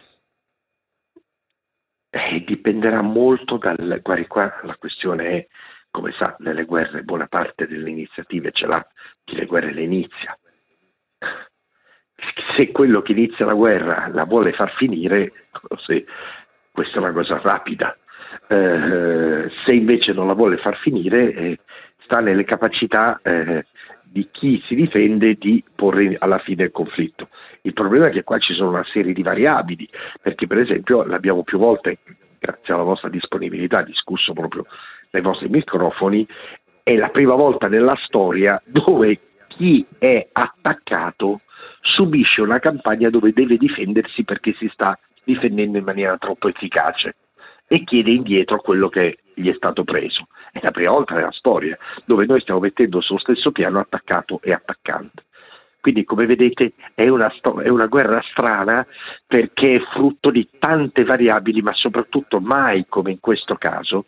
Eh, 2.11 2.45
dipenderà 2.47 3.03
molto 3.03 3.57
dal... 3.57 4.01
Guardi 4.03 4.27
qua, 4.27 4.61
la 4.63 4.77
questione 4.77 5.29
è, 5.29 5.47
come 5.91 6.13
sa, 6.19 6.37
nelle 6.41 6.65
guerre 6.65 7.03
buona 7.03 7.29
parte 7.29 7.67
delle 7.67 7.89
iniziative 7.89 8.51
ce 8.53 8.67
l'ha 8.67 8.87
chi 9.25 9.37
le 9.37 9.47
guerre 9.47 9.73
le 9.73 9.83
inizia. 9.83 10.39
Se 12.57 12.71
quello 12.71 13.03
che 13.03 13.13
inizia 13.13 13.45
la 13.45 13.55
guerra 13.55 14.09
la 14.13 14.25
vuole 14.25 14.53
far 14.53 14.73
finire, 14.77 15.33
se, 15.85 16.05
questa 16.71 16.97
è 16.97 16.99
una 16.99 17.13
cosa 17.13 17.41
rapida 17.43 17.97
eh, 18.49 19.51
se 19.65 19.73
invece 19.73 20.13
non 20.13 20.27
la 20.27 20.35
vuole 20.35 20.57
far 20.59 20.77
finire 20.79 21.33
eh, 21.33 21.59
sta 22.05 22.21
nelle 22.21 22.45
capacità 22.45 23.21
eh, 23.23 23.65
di 24.03 24.29
chi 24.31 24.63
si 24.67 24.75
difende 24.75 25.35
di 25.35 25.63
porre 25.75 26.17
alla 26.19 26.39
fine 26.39 26.65
il 26.65 26.71
conflitto. 26.71 27.29
Il 27.63 27.73
problema 27.73 28.09
è 28.09 28.11
che 28.11 28.23
qua 28.23 28.39
ci 28.39 28.55
sono 28.55 28.69
una 28.69 28.85
serie 28.93 29.13
di 29.13 29.23
variabili, 29.23 29.89
perché 30.21 30.47
per 30.47 30.59
esempio 30.59 31.03
l'abbiamo 31.05 31.43
più 31.43 31.59
volte, 31.59 31.99
grazie 32.39 32.75
alla 32.75 32.83
vostra 32.83 33.09
disponibilità, 33.09 33.83
discusso 33.83 34.33
proprio 34.33 34.67
dai 35.11 35.23
vostri 35.23 35.49
microfoni, 35.49 36.27
è 36.83 36.95
la 36.95 37.09
prima 37.09 37.35
volta 37.35 37.67
nella 37.67 37.99
storia 38.05 38.61
dove 38.65 39.19
chi 39.49 39.85
è 39.99 40.29
attaccato 40.31 41.41
subisce 41.85 42.41
una 42.41 42.59
campagna 42.59 43.11
dove 43.11 43.33
deve 43.33 43.57
difendersi 43.57 44.25
perché 44.25 44.55
si 44.59 44.69
sta 44.73 44.99
difendendo 45.23 45.79
in 45.79 45.85
maniera 45.85 46.17
troppo 46.19 46.49
efficace 46.49 47.17
e 47.67 47.85
chiede 47.85 48.11
indietro 48.11 48.59
quello 48.61 48.89
che 48.89 49.19
gli 49.35 49.49
è 49.51 49.55
stato 49.55 49.85
preso. 49.85 50.29
È 50.51 50.61
la 50.63 50.71
prima 50.71 50.93
volta 50.93 51.15
nella 51.15 51.33
storia 51.33 51.77
dove 52.05 52.27
noi 52.27 52.41
stiamo 52.41 52.61
mettendo 52.61 53.01
sullo 53.01 53.19
stesso 53.19 53.53
piano 53.53 53.79
attaccato 53.79 54.41
e 54.43 54.53
attaccante. 54.53 55.25
Quindi, 55.81 56.05
come 56.05 56.25
vedete, 56.25 56.73
è 56.95 57.09
una, 57.09 57.31
è 57.63 57.69
una, 57.69 57.87
guerra 57.87 58.25
strana 58.31 58.87
perché 59.27 59.75
è 59.75 59.81
frutto 59.93 60.31
di 60.31 60.49
tante 60.59 61.05
variabili, 61.05 61.61
ma 61.61 61.75
soprattutto 61.75 62.41
mai, 62.41 62.87
come 62.89 63.11
in 63.11 63.21
questo 63.21 63.57
caso, 63.57 64.07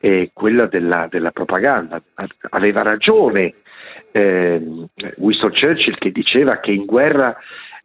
eh, 0.00 0.30
quella 0.32 0.66
della, 0.66 1.06
della, 1.08 1.30
propaganda. 1.30 2.02
Aveva 2.50 2.82
ragione 2.82 3.54
eh, 4.12 4.60
Winston 5.16 5.52
Churchill 5.52 5.96
che 5.98 6.12
diceva 6.12 6.60
che 6.60 6.70
in 6.70 6.84
guerra 6.84 7.36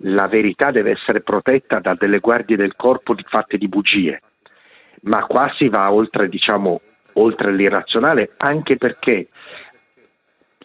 la 0.01 0.27
verità 0.27 0.71
deve 0.71 0.91
essere 0.91 1.21
protetta 1.21 1.79
da 1.79 1.95
delle 1.95 2.19
guardie 2.19 2.55
del 2.55 2.75
corpo 2.75 3.15
fatte 3.25 3.57
di 3.57 3.67
bugie. 3.67 4.21
Ma 5.01 5.25
qua 5.25 5.51
si 5.57 5.69
va 5.69 5.91
oltre, 5.91 6.29
diciamo, 6.29 6.81
oltre 7.13 7.53
l'irrazionale, 7.53 8.33
anche 8.37 8.77
perché 8.77 9.29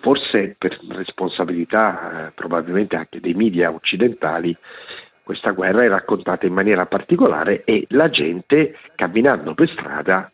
forse 0.00 0.56
per 0.58 0.78
responsabilità 0.88 2.26
eh, 2.26 2.32
probabilmente 2.32 2.96
anche 2.96 3.20
dei 3.20 3.34
media 3.34 3.70
occidentali, 3.70 4.54
questa 5.22 5.52
guerra 5.52 5.84
è 5.84 5.88
raccontata 5.88 6.46
in 6.46 6.52
maniera 6.52 6.86
particolare 6.86 7.62
e 7.64 7.86
la 7.90 8.10
gente 8.10 8.76
camminando 8.96 9.54
per 9.54 9.70
strada 9.70 10.30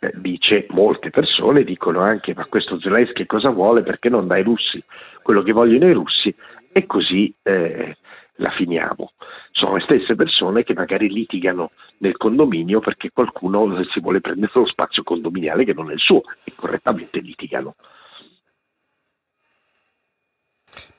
eh, 0.00 0.12
dice, 0.14 0.66
molte 0.70 1.10
persone 1.10 1.64
dicono 1.64 2.00
anche 2.00 2.34
ma 2.34 2.46
questo 2.46 2.78
Zelensky 2.80 3.26
cosa 3.26 3.50
vuole 3.50 3.82
perché 3.82 4.08
non 4.08 4.26
dà 4.26 4.34
ai 4.34 4.42
russi 4.42 4.82
quello 5.22 5.42
che 5.42 5.52
vogliono 5.52 5.88
i 5.88 5.92
russi 5.92 6.34
e 6.72 6.86
così 6.86 7.34
eh, 7.42 7.96
la 8.36 8.50
finiamo. 8.52 9.12
Sono 9.50 9.76
le 9.76 9.82
stesse 9.82 10.14
persone 10.14 10.62
che 10.62 10.72
magari 10.72 11.10
litigano 11.10 11.72
nel 11.98 12.16
condominio 12.16 12.80
perché 12.80 13.10
qualcuno 13.12 13.82
si 13.90 14.00
vuole 14.00 14.20
prendere 14.20 14.52
lo 14.54 14.66
spazio 14.66 15.02
condominiale 15.02 15.64
che 15.64 15.74
non 15.74 15.90
è 15.90 15.94
il 15.94 16.00
suo 16.00 16.22
e 16.44 16.52
correttamente 16.54 17.18
litigano. 17.20 17.74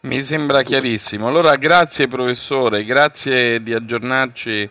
Mi 0.02 0.22
sembra 0.22 0.62
chiarissimo. 0.62 1.28
Allora 1.28 1.56
grazie 1.56 2.08
professore, 2.08 2.84
grazie 2.84 3.62
di 3.62 3.74
aggiornarci 3.74 4.70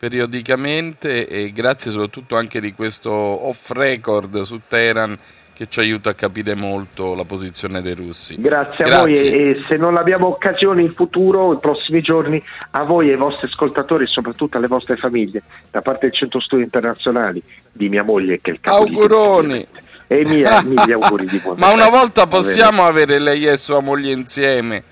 periodicamente 0.00 1.28
e 1.28 1.52
grazie 1.52 1.90
soprattutto 1.90 2.34
anche 2.34 2.58
di 2.58 2.72
questo 2.72 3.10
off 3.10 3.70
record 3.72 4.40
su 4.40 4.58
Teheran 4.66 5.14
che 5.52 5.66
ci 5.68 5.78
aiuta 5.80 6.08
a 6.08 6.14
capire 6.14 6.54
molto 6.54 7.14
la 7.14 7.26
posizione 7.26 7.82
dei 7.82 7.92
russi. 7.92 8.40
Grazie, 8.40 8.82
Grazie. 8.82 8.94
a 8.94 8.98
voi 8.98 9.12
e, 9.12 9.64
se 9.68 9.76
non 9.76 9.98
abbiamo 9.98 10.28
occasione 10.28 10.80
in 10.80 10.94
futuro, 10.94 11.50
nei 11.50 11.60
prossimi 11.60 12.00
giorni, 12.00 12.42
a 12.70 12.84
voi 12.84 13.08
e 13.08 13.12
ai 13.12 13.18
vostri 13.18 13.46
ascoltatori 13.46 14.04
e 14.04 14.06
soprattutto 14.06 14.56
alle 14.56 14.68
vostre 14.68 14.96
famiglie, 14.96 15.42
da 15.70 15.82
parte 15.82 16.06
del 16.06 16.16
Centro 16.16 16.40
Studi 16.40 16.62
Internazionali, 16.62 17.42
di 17.70 17.90
mia 17.90 18.02
moglie 18.02 18.40
che 18.40 18.52
è 18.52 18.54
il 18.54 18.60
capo 18.62 18.78
Auguroni! 18.78 19.66
E 20.06 20.24
mia, 20.24 20.62
mille 20.62 20.94
auguri 20.94 21.26
di 21.26 21.38
buon 21.44 21.58
Ma 21.58 21.70
una 21.72 21.90
volta 21.90 22.26
possiamo 22.26 22.86
avere 22.86 23.18
lei 23.18 23.46
e 23.46 23.58
sua 23.58 23.80
moglie 23.80 24.12
insieme? 24.12 24.82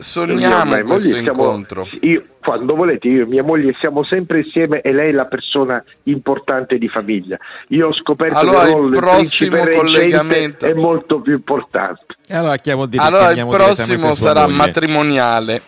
Sogniamo 0.00 0.76
io, 0.76 0.84
questo 0.84 1.16
incontro. 1.16 1.84
Siamo, 1.84 1.98
io, 2.02 2.24
quando 2.40 2.76
volete, 2.76 3.08
io 3.08 3.24
e 3.24 3.26
mia 3.26 3.42
moglie 3.42 3.74
siamo 3.80 4.04
sempre 4.04 4.38
insieme 4.38 4.80
e 4.80 4.92
lei 4.92 5.08
è 5.08 5.12
la 5.12 5.24
persona 5.26 5.82
importante 6.04 6.78
di 6.78 6.86
famiglia. 6.86 7.36
Io 7.68 7.88
ho 7.88 7.92
scoperto 7.92 8.38
allora, 8.38 8.64
che 8.66 8.78
il 8.78 8.90
prossimo 8.90 9.56
collegamento 9.66 10.66
è 10.66 10.72
molto 10.72 11.20
più 11.20 11.32
importante. 11.34 12.14
Allora, 12.30 12.56
chiamo 12.58 12.86
di, 12.86 12.96
allora 12.96 13.30
il 13.30 13.46
prossimo 13.48 14.12
sarà 14.12 14.42
moglie. 14.42 14.56
matrimoniale. 14.56 15.62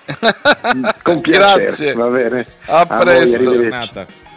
Con 1.03 1.21
piacere, 1.23 1.65
Grazie. 1.65 1.95
Va 1.95 2.07
bene. 2.07 2.47
A, 2.67 2.81
a 2.81 2.99
presto. 2.99 4.29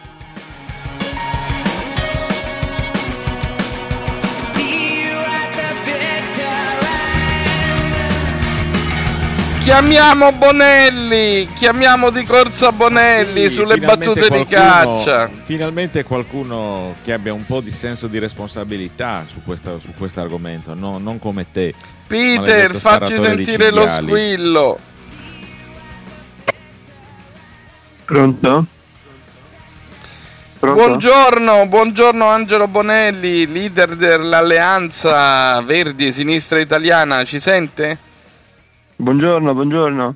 Chiamiamo 9.63 10.33
Bonelli, 10.33 11.47
chiamiamo 11.53 12.09
di 12.09 12.25
corsa 12.25 12.73
Bonelli 12.73 13.47
sì, 13.47 13.55
sulle 13.55 13.77
battute 13.77 14.27
qualcuno, 14.27 14.43
di 14.43 14.45
caccia. 14.45 15.29
Finalmente 15.43 16.03
qualcuno 16.03 16.95
che 17.01 17.13
abbia 17.13 17.31
un 17.31 17.45
po' 17.45 17.61
di 17.61 17.71
senso 17.71 18.07
di 18.07 18.19
responsabilità 18.19 19.23
su 19.25 19.41
questo 19.41 19.79
su 19.79 19.93
argomento, 20.19 20.73
no, 20.73 20.97
non 20.97 21.17
come 21.17 21.45
te. 21.49 21.73
Peter, 22.05 22.75
facci 22.75 23.17
sentire 23.17 23.71
lo 23.71 23.87
squillo. 23.87 24.77
Pronto? 28.03 28.65
Pronto? 30.59 30.81
Buongiorno, 30.81 31.65
buongiorno 31.67 32.25
Angelo 32.27 32.67
Bonelli, 32.67 33.47
leader 33.47 33.95
dell'Alleanza 33.95 35.61
Verdi 35.61 36.07
e 36.07 36.11
Sinistra 36.11 36.59
Italiana, 36.59 37.23
ci 37.23 37.39
sente? 37.39 38.11
Buongiorno, 38.95 39.53
buongiorno. 39.53 40.15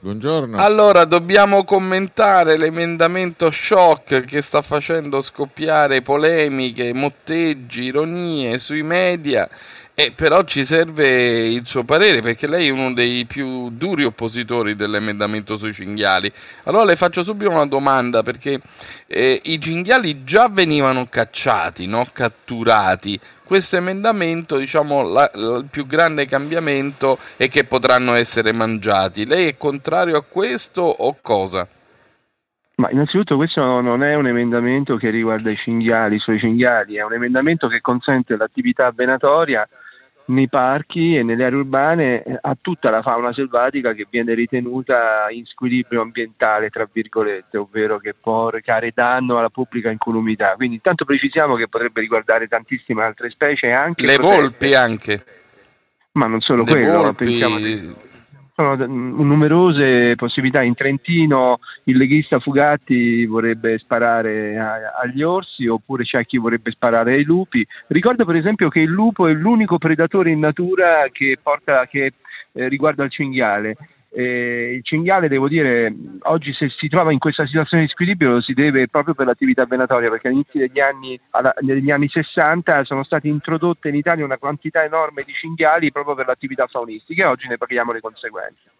Buongiorno. 0.00 0.58
Allora, 0.58 1.04
dobbiamo 1.04 1.64
commentare 1.64 2.58
l'emendamento 2.58 3.50
shock 3.50 4.24
che 4.24 4.42
sta 4.42 4.60
facendo 4.60 5.20
scoppiare 5.22 6.02
polemiche, 6.02 6.92
motteggi, 6.92 7.84
ironie 7.84 8.58
sui 8.58 8.82
media 8.82 9.48
eh, 9.96 10.10
però 10.10 10.42
ci 10.42 10.64
serve 10.64 11.46
il 11.46 11.66
suo 11.66 11.84
parere 11.84 12.20
perché 12.20 12.48
lei 12.48 12.66
è 12.66 12.70
uno 12.70 12.92
dei 12.92 13.26
più 13.26 13.70
duri 13.70 14.02
oppositori 14.02 14.74
dell'emendamento 14.74 15.54
sui 15.54 15.72
cinghiali. 15.72 16.32
Allora 16.64 16.84
le 16.84 16.96
faccio 16.96 17.22
subito 17.22 17.50
una 17.50 17.66
domanda 17.66 18.24
perché 18.24 18.60
eh, 19.06 19.40
i 19.44 19.60
cinghiali 19.60 20.24
già 20.24 20.48
venivano 20.48 21.06
cacciati, 21.08 21.86
no? 21.86 22.08
catturati. 22.12 23.18
Questo 23.44 23.76
emendamento, 23.76 24.56
diciamo, 24.56 25.02
la, 25.02 25.30
la, 25.34 25.58
il 25.58 25.66
più 25.70 25.86
grande 25.86 26.26
cambiamento 26.26 27.18
è 27.36 27.46
che 27.48 27.62
potranno 27.62 28.14
essere 28.14 28.52
mangiati. 28.52 29.24
Lei 29.26 29.46
è 29.46 29.56
contrario 29.56 30.16
a 30.16 30.24
questo 30.26 30.82
o 30.82 31.16
cosa? 31.20 31.68
Ma 32.76 32.90
innanzitutto 32.90 33.36
questo 33.36 33.80
non 33.80 34.02
è 34.02 34.14
un 34.14 34.26
emendamento 34.26 34.96
che 34.96 35.10
riguarda 35.10 35.50
i 35.50 35.56
cinghiali, 35.56 36.16
i 36.16 36.20
suoi 36.20 36.40
cinghiali, 36.40 36.96
è 36.96 37.04
un 37.04 37.12
emendamento 37.12 37.68
che 37.68 37.80
consente 37.80 38.36
l'attività 38.36 38.90
venatoria 38.90 39.68
nei 40.26 40.48
parchi 40.48 41.16
e 41.16 41.22
nelle 41.22 41.44
aree 41.44 41.58
urbane 41.58 42.22
eh, 42.22 42.38
a 42.40 42.56
tutta 42.58 42.90
la 42.90 43.02
fauna 43.02 43.32
selvatica 43.32 43.92
che 43.92 44.06
viene 44.08 44.34
ritenuta 44.34 45.26
in 45.30 45.44
squilibrio 45.44 46.00
ambientale, 46.00 46.70
tra 46.70 46.88
virgolette, 46.90 47.58
ovvero 47.58 47.98
che 47.98 48.14
può 48.18 48.48
recare 48.48 48.92
danno 48.94 49.38
alla 49.38 49.50
pubblica 49.50 49.90
incolumità. 49.90 50.54
Quindi 50.56 50.76
intanto 50.76 51.04
precisiamo 51.04 51.56
che 51.56 51.68
potrebbe 51.68 52.00
riguardare 52.00 52.48
tantissime 52.48 53.02
altre 53.04 53.30
specie 53.30 53.72
anche 53.72 54.06
le 54.06 54.14
protette. 54.14 54.40
volpi 54.40 54.74
anche. 54.74 55.24
Ma 56.12 56.26
non 56.26 56.40
solo 56.40 56.62
le 56.64 56.72
quello, 56.72 57.02
volpi... 57.02 57.24
pensiamo 57.24 57.58
di 57.58 57.94
sono 58.54 58.76
numerose 58.86 60.14
possibilità. 60.14 60.62
In 60.62 60.74
Trentino 60.74 61.58
il 61.84 61.96
leghista 61.96 62.38
Fugatti 62.38 63.26
vorrebbe 63.26 63.78
sparare 63.78 64.56
agli 65.02 65.22
orsi 65.22 65.66
oppure 65.66 66.04
c'è 66.04 66.24
chi 66.24 66.38
vorrebbe 66.38 66.70
sparare 66.70 67.14
ai 67.14 67.24
lupi. 67.24 67.66
Ricordo 67.88 68.24
per 68.24 68.36
esempio 68.36 68.68
che 68.68 68.80
il 68.80 68.90
lupo 68.90 69.26
è 69.26 69.32
l'unico 69.32 69.78
predatore 69.78 70.30
in 70.30 70.38
natura 70.38 71.08
che, 71.10 71.36
porta, 71.42 71.86
che 71.86 72.12
eh, 72.52 72.68
riguarda 72.68 73.04
il 73.04 73.10
cinghiale. 73.10 73.76
Eh, 74.16 74.74
il 74.76 74.84
cinghiale, 74.84 75.26
devo 75.26 75.48
dire, 75.48 75.92
oggi 76.22 76.52
se 76.52 76.68
si 76.78 76.86
trova 76.86 77.10
in 77.10 77.18
questa 77.18 77.44
situazione 77.46 77.84
di 77.84 77.90
squilibrio 77.90 78.34
lo 78.34 78.40
si 78.40 78.52
deve 78.52 78.86
proprio 78.86 79.12
per 79.14 79.26
l'attività 79.26 79.64
venatoria, 79.66 80.08
perché 80.08 80.28
all'inizio 80.28 80.60
degli 80.60 80.78
anni, 80.78 81.18
alla, 81.30 81.52
negli 81.62 81.90
anni 81.90 82.08
60 82.08 82.84
sono 82.84 83.02
state 83.02 83.26
introdotte 83.26 83.88
in 83.88 83.96
Italia 83.96 84.24
una 84.24 84.38
quantità 84.38 84.84
enorme 84.84 85.24
di 85.24 85.32
cinghiali 85.32 85.90
proprio 85.90 86.14
per 86.14 86.26
l'attività 86.26 86.68
faunistica 86.68 87.24
e 87.24 87.26
oggi 87.26 87.48
ne 87.48 87.58
paghiamo 87.58 87.90
le 87.90 88.00
conseguenze. 88.00 88.70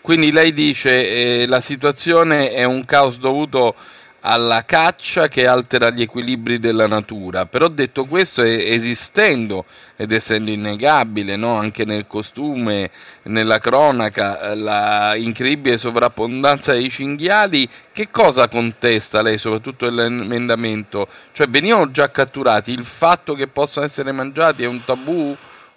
Quindi 0.00 0.32
lei 0.32 0.52
dice 0.52 1.42
eh, 1.42 1.46
la 1.46 1.60
situazione 1.60 2.50
è 2.50 2.64
un 2.64 2.84
caos 2.84 3.20
dovuto 3.20 3.76
alla 4.26 4.64
caccia 4.64 5.28
che 5.28 5.46
altera 5.46 5.90
gli 5.90 6.00
equilibri 6.00 6.58
della 6.58 6.86
natura. 6.86 7.44
Però 7.44 7.68
detto 7.68 8.06
questo, 8.06 8.42
esistendo 8.42 9.66
ed 9.96 10.12
essendo 10.12 10.50
innegabile 10.50 11.36
no? 11.36 11.56
anche 11.56 11.84
nel 11.84 12.06
costume, 12.06 12.90
nella 13.24 13.58
cronaca, 13.58 14.52
eh, 14.52 14.56
la 14.56 15.14
incredibile 15.16 15.76
sovrabbondanza 15.76 16.72
dei 16.72 16.88
cinghiali, 16.88 17.68
che 17.92 18.08
cosa 18.10 18.48
contesta 18.48 19.20
lei, 19.20 19.36
soprattutto 19.36 19.90
nell'emendamento? 19.90 21.06
Cioè 21.32 21.46
venivano 21.46 21.90
già 21.90 22.10
catturati, 22.10 22.72
il 22.72 22.84
fatto 22.84 23.34
che 23.34 23.46
possano 23.46 23.84
essere 23.84 24.12
mangiati 24.12 24.62
è 24.62 24.66
un 24.66 24.84
tabù? 24.84 25.36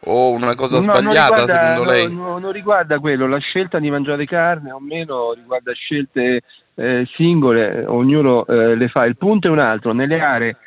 o 0.10 0.32
una 0.32 0.56
cosa 0.56 0.78
no, 0.78 0.84
sbagliata 0.84 1.36
riguarda, 1.36 1.48
secondo 1.48 1.84
no, 1.84 1.90
lei? 1.90 2.14
No, 2.14 2.38
non 2.38 2.52
riguarda 2.54 3.00
quello, 3.00 3.28
la 3.28 3.40
scelta 3.40 3.78
di 3.78 3.90
mangiare 3.90 4.26
carne 4.26 4.72
o 4.72 4.80
meno 4.80 5.34
riguarda 5.34 5.74
scelte 5.74 6.44
eh, 6.78 7.08
singole, 7.16 7.86
ognuno 7.86 8.46
eh, 8.46 8.76
le 8.76 8.88
fa. 8.88 9.06
Il 9.06 9.18
punto 9.18 9.48
è 9.48 9.52
un 9.52 9.60
altro, 9.60 9.94
nelle 9.94 10.20
aree 10.20 10.58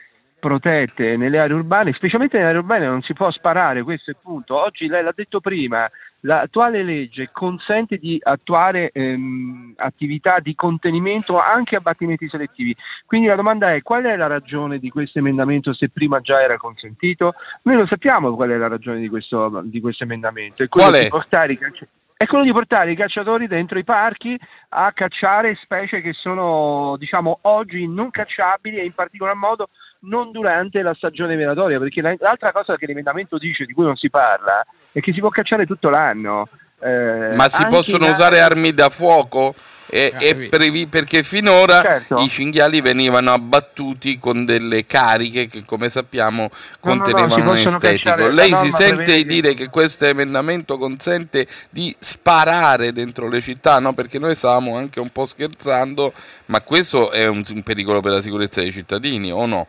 protette, 0.40 1.16
nelle 1.16 1.38
aree 1.38 1.54
urbane, 1.54 1.92
specialmente 1.92 2.36
nelle 2.36 2.50
aree 2.50 2.60
urbane 2.60 2.86
non 2.86 3.02
si 3.02 3.12
può 3.12 3.30
sparare, 3.30 3.84
questo 3.84 4.10
è 4.10 4.14
il 4.14 4.20
punto. 4.20 4.60
Oggi 4.60 4.88
lei 4.88 5.04
l'ha 5.04 5.12
detto 5.14 5.40
prima, 5.40 5.88
l'attuale 6.20 6.82
legge 6.82 7.30
consente 7.32 7.96
di 7.98 8.18
attuare 8.20 8.90
ehm, 8.92 9.74
attività 9.76 10.40
di 10.40 10.54
contenimento 10.56 11.38
anche 11.38 11.76
a 11.76 11.80
battimenti 11.80 12.28
selettivi. 12.28 12.74
Quindi 13.06 13.28
la 13.28 13.36
domanda 13.36 13.72
è 13.72 13.82
qual 13.82 14.04
è 14.04 14.16
la 14.16 14.26
ragione 14.26 14.78
di 14.78 14.90
questo 14.90 15.18
emendamento 15.20 15.72
se 15.74 15.90
prima 15.90 16.20
già 16.20 16.42
era 16.42 16.56
consentito? 16.56 17.34
Noi 17.62 17.76
lo 17.76 17.86
sappiamo 17.86 18.34
qual 18.34 18.50
è 18.50 18.56
la 18.56 18.68
ragione 18.68 18.98
di 18.98 19.08
questo, 19.08 19.62
di 19.64 19.80
questo 19.80 20.02
emendamento. 20.02 20.62
È 20.62 20.68
qual 20.68 20.94
è? 20.94 21.06
portare 21.08 21.52
i 21.52 21.58
calciatori 21.58 21.98
è 22.22 22.26
quello 22.26 22.44
di 22.44 22.52
portare 22.52 22.92
i 22.92 22.96
cacciatori 22.96 23.46
dentro 23.46 23.78
i 23.78 23.82
parchi 23.82 24.38
a 24.68 24.92
cacciare 24.92 25.58
specie 25.62 26.02
che 26.02 26.12
sono 26.12 26.96
diciamo 26.98 27.38
oggi 27.44 27.88
non 27.88 28.10
cacciabili 28.10 28.76
e 28.76 28.84
in 28.84 28.92
particolar 28.92 29.34
modo 29.34 29.70
non 30.00 30.30
durante 30.30 30.82
la 30.82 30.92
stagione 30.92 31.34
venatoria, 31.34 31.78
perché 31.78 32.02
l'altra 32.02 32.52
cosa 32.52 32.76
che 32.76 32.84
l'emendamento 32.84 33.38
dice, 33.38 33.64
di 33.64 33.72
cui 33.72 33.84
non 33.84 33.96
si 33.96 34.10
parla, 34.10 34.62
è 34.92 35.00
che 35.00 35.14
si 35.14 35.20
può 35.20 35.30
cacciare 35.30 35.64
tutto 35.64 35.88
l'anno. 35.88 36.46
Eh, 36.82 37.34
Ma 37.34 37.48
si 37.48 37.66
possono 37.66 38.10
usare 38.10 38.40
armi 38.40 38.72
da 38.72 38.88
fuoco? 38.88 39.54
E, 39.92 40.12
ah, 40.14 40.24
e 40.24 40.34
previ, 40.48 40.86
perché 40.86 41.24
finora 41.24 41.82
certo. 41.82 42.20
i 42.20 42.28
cinghiali 42.28 42.80
venivano 42.80 43.32
abbattuti 43.32 44.18
con 44.18 44.44
delle 44.44 44.86
cariche 44.86 45.48
che 45.48 45.64
come 45.64 45.90
sappiamo 45.90 46.48
contenevano 46.78 47.36
no, 47.36 47.42
no, 47.42 47.52
no, 47.54 47.58
anestetico. 47.58 48.28
Lei 48.28 48.54
si 48.54 48.70
sente 48.70 49.16
di 49.16 49.26
dire 49.26 49.54
che 49.54 49.68
questo 49.68 50.04
emendamento 50.04 50.78
consente 50.78 51.48
di 51.70 51.94
sparare 51.98 52.92
dentro 52.92 53.28
le 53.28 53.40
città? 53.40 53.80
No, 53.80 53.92
perché 53.92 54.20
noi 54.20 54.36
stavamo 54.36 54.76
anche 54.76 55.00
un 55.00 55.10
po' 55.10 55.24
scherzando, 55.24 56.12
ma 56.46 56.60
questo 56.60 57.10
è 57.10 57.26
un, 57.26 57.42
un 57.52 57.62
pericolo 57.64 58.00
per 58.00 58.12
la 58.12 58.22
sicurezza 58.22 58.60
dei 58.60 58.70
cittadini 58.70 59.32
o 59.32 59.44
no? 59.44 59.66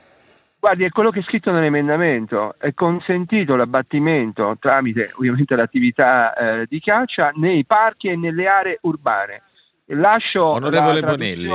Guardi, 0.61 0.83
è 0.83 0.89
quello 0.89 1.09
che 1.09 1.21
è 1.21 1.23
scritto 1.23 1.49
nell'emendamento, 1.49 2.53
è 2.59 2.75
consentito 2.75 3.55
l'abbattimento 3.55 4.57
tramite 4.59 5.11
ovviamente 5.15 5.55
l'attività 5.55 6.35
eh, 6.35 6.67
di 6.69 6.79
caccia 6.79 7.31
nei 7.33 7.65
parchi 7.65 8.09
e 8.09 8.15
nelle 8.15 8.45
aree 8.45 8.77
urbane. 8.83 9.41
Lascio 9.85 10.45
Onorevole 10.49 11.01
Bonelli. 11.01 11.49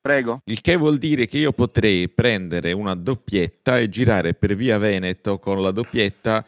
Prego. 0.00 0.40
Il 0.44 0.62
che 0.62 0.76
vuol 0.76 0.96
dire 0.96 1.26
che 1.26 1.36
io 1.36 1.52
potrei 1.52 2.08
prendere 2.08 2.72
una 2.72 2.94
doppietta 2.94 3.78
e 3.78 3.90
girare 3.90 4.32
per 4.32 4.54
via 4.54 4.78
Veneto 4.78 5.38
con 5.38 5.60
la 5.60 5.70
doppietta 5.70 6.42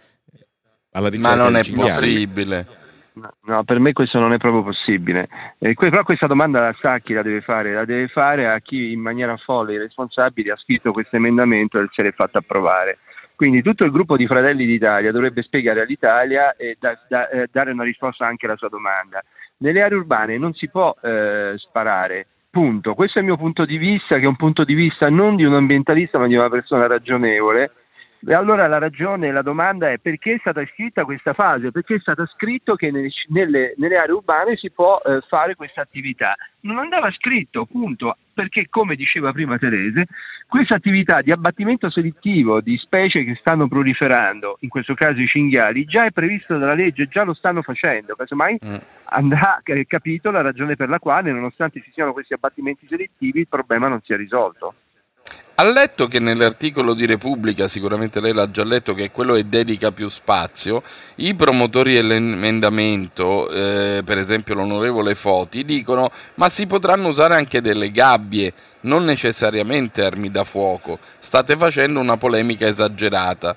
alla 0.93 1.09
ricerca 1.11 1.37
Ma 1.37 1.43
non 1.43 1.57
è 1.57 1.71
possibile. 1.71 2.67
No, 3.15 3.65
per 3.65 3.79
me 3.79 3.93
questo 3.93 4.19
non 4.19 4.33
è 4.33 4.39
proprio 4.39 4.63
possibile. 4.63 5.29
Eh, 5.59 5.75
però 5.75 6.03
questa 6.03 6.27
domanda 6.27 6.61
la 6.61 6.77
sa 6.81 6.99
chi 6.99 7.13
la 7.13 7.23
deve 7.23 7.43
fare, 7.43 7.75
la 7.75 7.85
deve 7.85 8.09
fare 8.09 8.49
a 8.49 8.59
chi 8.61 8.93
in 8.93 9.01
maniera 9.01 9.37
folle 9.37 9.73
e 9.73 9.75
irresponsabile 9.77 10.53
ha 10.53 10.57
scritto 10.57 10.93
questo 10.93 11.17
emendamento 11.17 11.79
e 11.79 11.89
se 11.93 12.03
l'è 12.03 12.13
fatto 12.13 12.39
approvare. 12.39 12.99
Quindi 13.37 13.61
tutto 13.61 13.85
il 13.85 13.91
gruppo 13.91 14.17
di 14.17 14.27
Fratelli 14.27 14.65
d'Italia 14.65 15.13
dovrebbe 15.13 15.43
spiegare 15.43 15.83
all'Italia 15.83 16.55
e 16.57 16.77
da, 16.79 16.99
da, 17.09 17.29
eh, 17.29 17.49
dare 17.51 17.73
una 17.73 17.85
risposta 17.85 18.27
anche 18.27 18.47
alla 18.47 18.57
sua 18.57 18.69
domanda. 18.69 19.23
Nelle 19.59 19.81
aree 19.81 19.99
urbane 19.99 20.39
non 20.39 20.55
si 20.55 20.69
può 20.69 20.95
eh, 21.03 21.55
sparare, 21.57 22.27
punto. 22.51 22.95
Questo 22.95 23.19
è 23.19 23.23
il 23.23 23.29
mio 23.29 23.37
punto 23.37 23.65
di 23.65 23.77
vista, 23.77 24.17
che 24.17 24.25
è 24.25 24.29
un 24.29 24.37
punto 24.37 24.65
di 24.65 24.75
vista 24.75 25.09
non 25.09 25.37
di 25.37 25.45
un 25.45 25.55
ambientalista 25.55 26.19
ma 26.19 26.27
di 26.27 26.35
una 26.35 26.49
persona 26.49 26.87
ragionevole 26.87 27.73
e 28.25 28.35
allora 28.35 28.69
la 28.69 28.79
ragione, 28.79 29.33
la 29.33 29.43
domanda 29.43 29.91
è 29.91 29.99
perché 29.99 30.35
è 30.35 30.39
stata 30.39 30.65
scritta 30.73 31.05
questa 31.05 31.33
fase? 31.33 31.73
Perché 31.73 31.97
è 31.97 31.99
stato 31.99 32.25
scritto 32.27 32.77
che 32.77 32.93
nelle, 32.93 33.75
nelle 33.77 33.97
aree 33.97 34.15
urbane 34.15 34.57
si 34.57 34.71
può 34.71 35.01
eh, 35.05 35.21
fare 35.27 35.57
questa 35.57 35.81
attività. 35.81 36.37
Non 36.61 36.79
andava 36.79 37.11
scritto, 37.11 37.65
punto, 37.65 38.17
perché 38.33 38.69
come 38.71 38.95
diceva 38.95 39.33
prima 39.33 39.59
Terese, 39.59 40.07
questa 40.47 40.77
attività 40.77 41.21
di 41.21 41.33
abbattimento 41.33 41.91
selettivo 41.91 42.61
di 42.61 42.77
specie 42.77 43.25
che 43.25 43.35
stanno 43.41 43.67
proliferando, 43.67 44.59
in 44.61 44.69
questo 44.69 44.95
caso 44.95 45.21
i 45.21 45.27
cinghiali, 45.27 45.85
già 45.85 46.05
è 46.05 46.13
previsto 46.13 46.57
dalla 46.57 46.75
legge, 46.75 47.09
già 47.09 47.25
lo 47.25 47.35
stanno 47.35 47.63
facendo, 47.63 48.15
casomai 48.15 48.59
mm. 48.65 48.75
andrà 49.05 49.61
capito 49.89 50.31
la 50.31 50.43
ragione 50.43 50.77
per 50.77 50.89
la 50.89 51.01
quale, 51.01 51.33
nonostante 51.33 51.83
ci 51.83 51.91
siano 51.93 52.13
questi 52.13 52.35
abbattimenti 52.35 52.87
selettivi, 52.87 53.41
il 53.41 53.49
problema 53.49 53.89
non 53.89 54.01
sia 54.03 54.17
risolto. 54.17 54.75
Ha 55.55 55.65
letto 55.65 56.07
che 56.07 56.19
nell'articolo 56.19 56.95
di 56.95 57.07
Repubblica, 57.07 57.69
sicuramente 57.69 58.21
lei 58.21 58.33
l'ha 58.33 58.51
già 58.51 58.65
letto, 58.65 58.95
che 58.95 59.05
è 59.05 59.11
quello 59.11 59.35
che 59.35 59.49
dedica 59.49 59.93
più 59.93 60.09
spazio, 60.09 60.83
i 61.17 61.35
promotori 61.35 61.95
dell'emendamento, 61.95 63.51
eh, 63.51 64.03
per 64.05 64.19
esempio 64.19 64.55
l'onorevole 64.55 65.15
Foti, 65.15 65.65
dicono 65.65 66.11
ma 66.35 66.49
si 66.49 66.67
potranno 66.67 67.09
usare 67.09 67.37
anche 67.37 67.61
delle 67.61 67.91
gabbie, 67.91 68.53
non 68.81 69.05
necessariamente 69.05 70.03
armi 70.05 70.31
da 70.31 70.45
fuoco. 70.45 70.99
State 71.19 71.55
facendo 71.57 72.01
una 72.01 72.17
polemica 72.17 72.67
esagerata. 72.67 73.57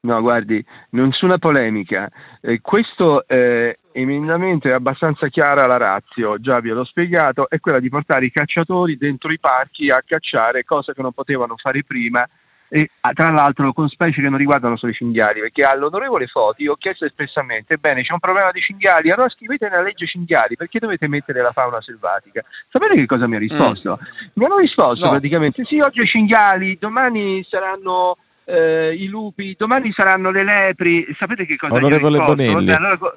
No, 0.00 0.20
guardi, 0.20 0.64
nessuna 0.90 1.38
polemica. 1.38 2.08
Eh, 2.40 2.60
questo 2.60 3.26
eh, 3.26 3.78
emendamento 3.92 4.68
è 4.68 4.72
abbastanza 4.72 5.28
chiara 5.28 5.66
la 5.66 5.76
razio, 5.76 6.38
già 6.38 6.60
vi 6.60 6.70
l'ho 6.70 6.84
spiegato, 6.84 7.48
è 7.48 7.60
quella 7.60 7.80
di 7.80 7.88
portare 7.88 8.26
i 8.26 8.30
cacciatori 8.30 8.96
dentro 8.96 9.32
i 9.32 9.38
parchi 9.38 9.88
a 9.88 10.02
cacciare, 10.06 10.64
cosa 10.64 10.92
che 10.92 11.02
non 11.02 11.12
potevano 11.12 11.56
fare 11.56 11.84
prima 11.84 12.28
e 12.70 12.90
ah, 13.00 13.12
tra 13.14 13.30
l'altro 13.30 13.72
con 13.72 13.88
specie 13.88 14.20
che 14.20 14.28
non 14.28 14.38
riguardano 14.38 14.76
solo 14.76 14.92
i 14.92 14.94
cinghiali, 14.94 15.40
perché 15.40 15.64
all'onorevole 15.64 16.26
Foti 16.26 16.66
ho 16.68 16.76
chiesto 16.76 17.06
espressamente, 17.06 17.78
bene 17.78 18.02
c'è 18.02 18.12
un 18.12 18.18
problema 18.18 18.50
di 18.52 18.60
cinghiali, 18.60 19.10
allora 19.10 19.30
scrivete 19.30 19.68
nella 19.68 19.82
legge 19.82 20.06
cinghiali, 20.06 20.54
perché 20.54 20.78
dovete 20.78 21.08
mettere 21.08 21.40
la 21.40 21.52
fauna 21.52 21.80
selvatica? 21.80 22.44
Sapete 22.70 22.94
che 22.94 23.06
cosa 23.06 23.26
mi 23.26 23.36
ha 23.36 23.38
risposto? 23.38 23.98
Mm. 24.00 24.26
Mi 24.34 24.44
hanno 24.44 24.58
risposto 24.58 25.04
no. 25.04 25.10
praticamente, 25.10 25.64
sì 25.64 25.78
oggi 25.78 26.02
i 26.02 26.06
cinghiali, 26.06 26.76
domani 26.78 27.42
saranno 27.48 28.18
eh, 28.44 28.94
i 28.94 29.06
lupi, 29.06 29.54
domani 29.56 29.90
saranno 29.96 30.30
le 30.30 30.44
lepri, 30.44 31.06
sapete 31.18 31.46
che 31.46 31.56
cosa 31.56 31.74
Onorevole 31.74 32.18
Bonelli. 32.18 32.70
Allora, 32.70 33.16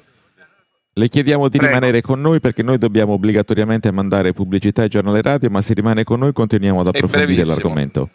le 0.94 1.08
chiediamo 1.08 1.48
di 1.48 1.56
Prego. 1.56 1.72
rimanere 1.74 2.00
con 2.02 2.20
noi 2.20 2.40
perché 2.40 2.62
noi 2.62 2.76
dobbiamo 2.76 3.14
obbligatoriamente 3.14 3.90
mandare 3.90 4.32
pubblicità 4.32 4.82
ai 4.82 4.88
giornali 4.88 5.22
radio, 5.22 5.48
ma 5.48 5.60
se 5.62 5.74
rimane 5.74 6.04
con 6.04 6.18
noi 6.18 6.32
continuiamo 6.32 6.80
ad 6.80 6.88
approfondire 6.88 7.44
l'argomento. 7.44 8.10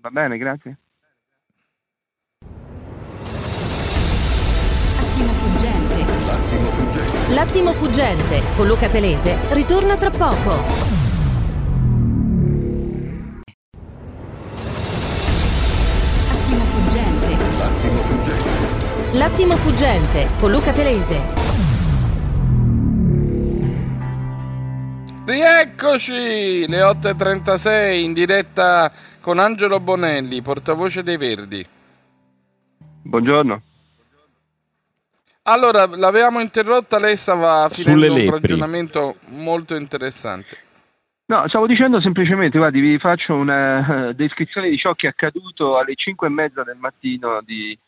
Va 0.00 0.10
bene, 0.10 0.36
grazie. 0.36 0.78
Attimo 4.98 5.32
fuggente. 5.32 6.04
L'attimo 6.26 6.70
fuggente. 6.70 7.32
L'attimo 7.34 7.72
fuggente 7.72 8.42
con 8.56 8.66
Luca 8.66 8.88
Telese 8.88 9.36
ritorna 9.52 9.96
tra 9.96 10.10
poco. 10.10 10.62
Attimo 16.30 16.64
fuggente. 16.64 17.36
L'attimo 17.58 18.02
fuggente. 18.02 18.48
L'attimo 19.12 19.56
fuggente 19.56 20.26
con 20.38 20.50
Luca 20.50 20.72
Telese. 20.72 21.39
Rieccoci, 25.24 26.66
le 26.66 26.80
8.36 26.80 28.02
in 28.02 28.12
diretta 28.12 28.90
con 29.20 29.38
Angelo 29.38 29.78
Bonelli, 29.78 30.40
portavoce 30.42 31.02
dei 31.02 31.16
Verdi. 31.16 31.64
Buongiorno. 33.02 33.62
Allora, 35.42 35.86
l'avevamo 35.86 36.40
interrotta, 36.40 36.98
lei 36.98 37.16
stava 37.16 37.68
finendo 37.70 38.14
un 38.14 38.30
ragionamento 38.30 39.16
molto 39.28 39.74
interessante. 39.74 40.56
No, 41.26 41.44
stavo 41.48 41.66
dicendo 41.66 42.00
semplicemente, 42.00 42.58
guardi, 42.58 42.80
vi 42.80 42.98
faccio 42.98 43.34
una 43.34 44.08
uh, 44.08 44.12
descrizione 44.12 44.68
di 44.68 44.76
ciò 44.76 44.94
che 44.94 45.06
è 45.06 45.10
accaduto 45.10 45.78
alle 45.78 45.94
5 45.94 46.26
e 46.26 46.30
mezza 46.30 46.64
del 46.64 46.76
mattino 46.76 47.40
di, 47.44 47.78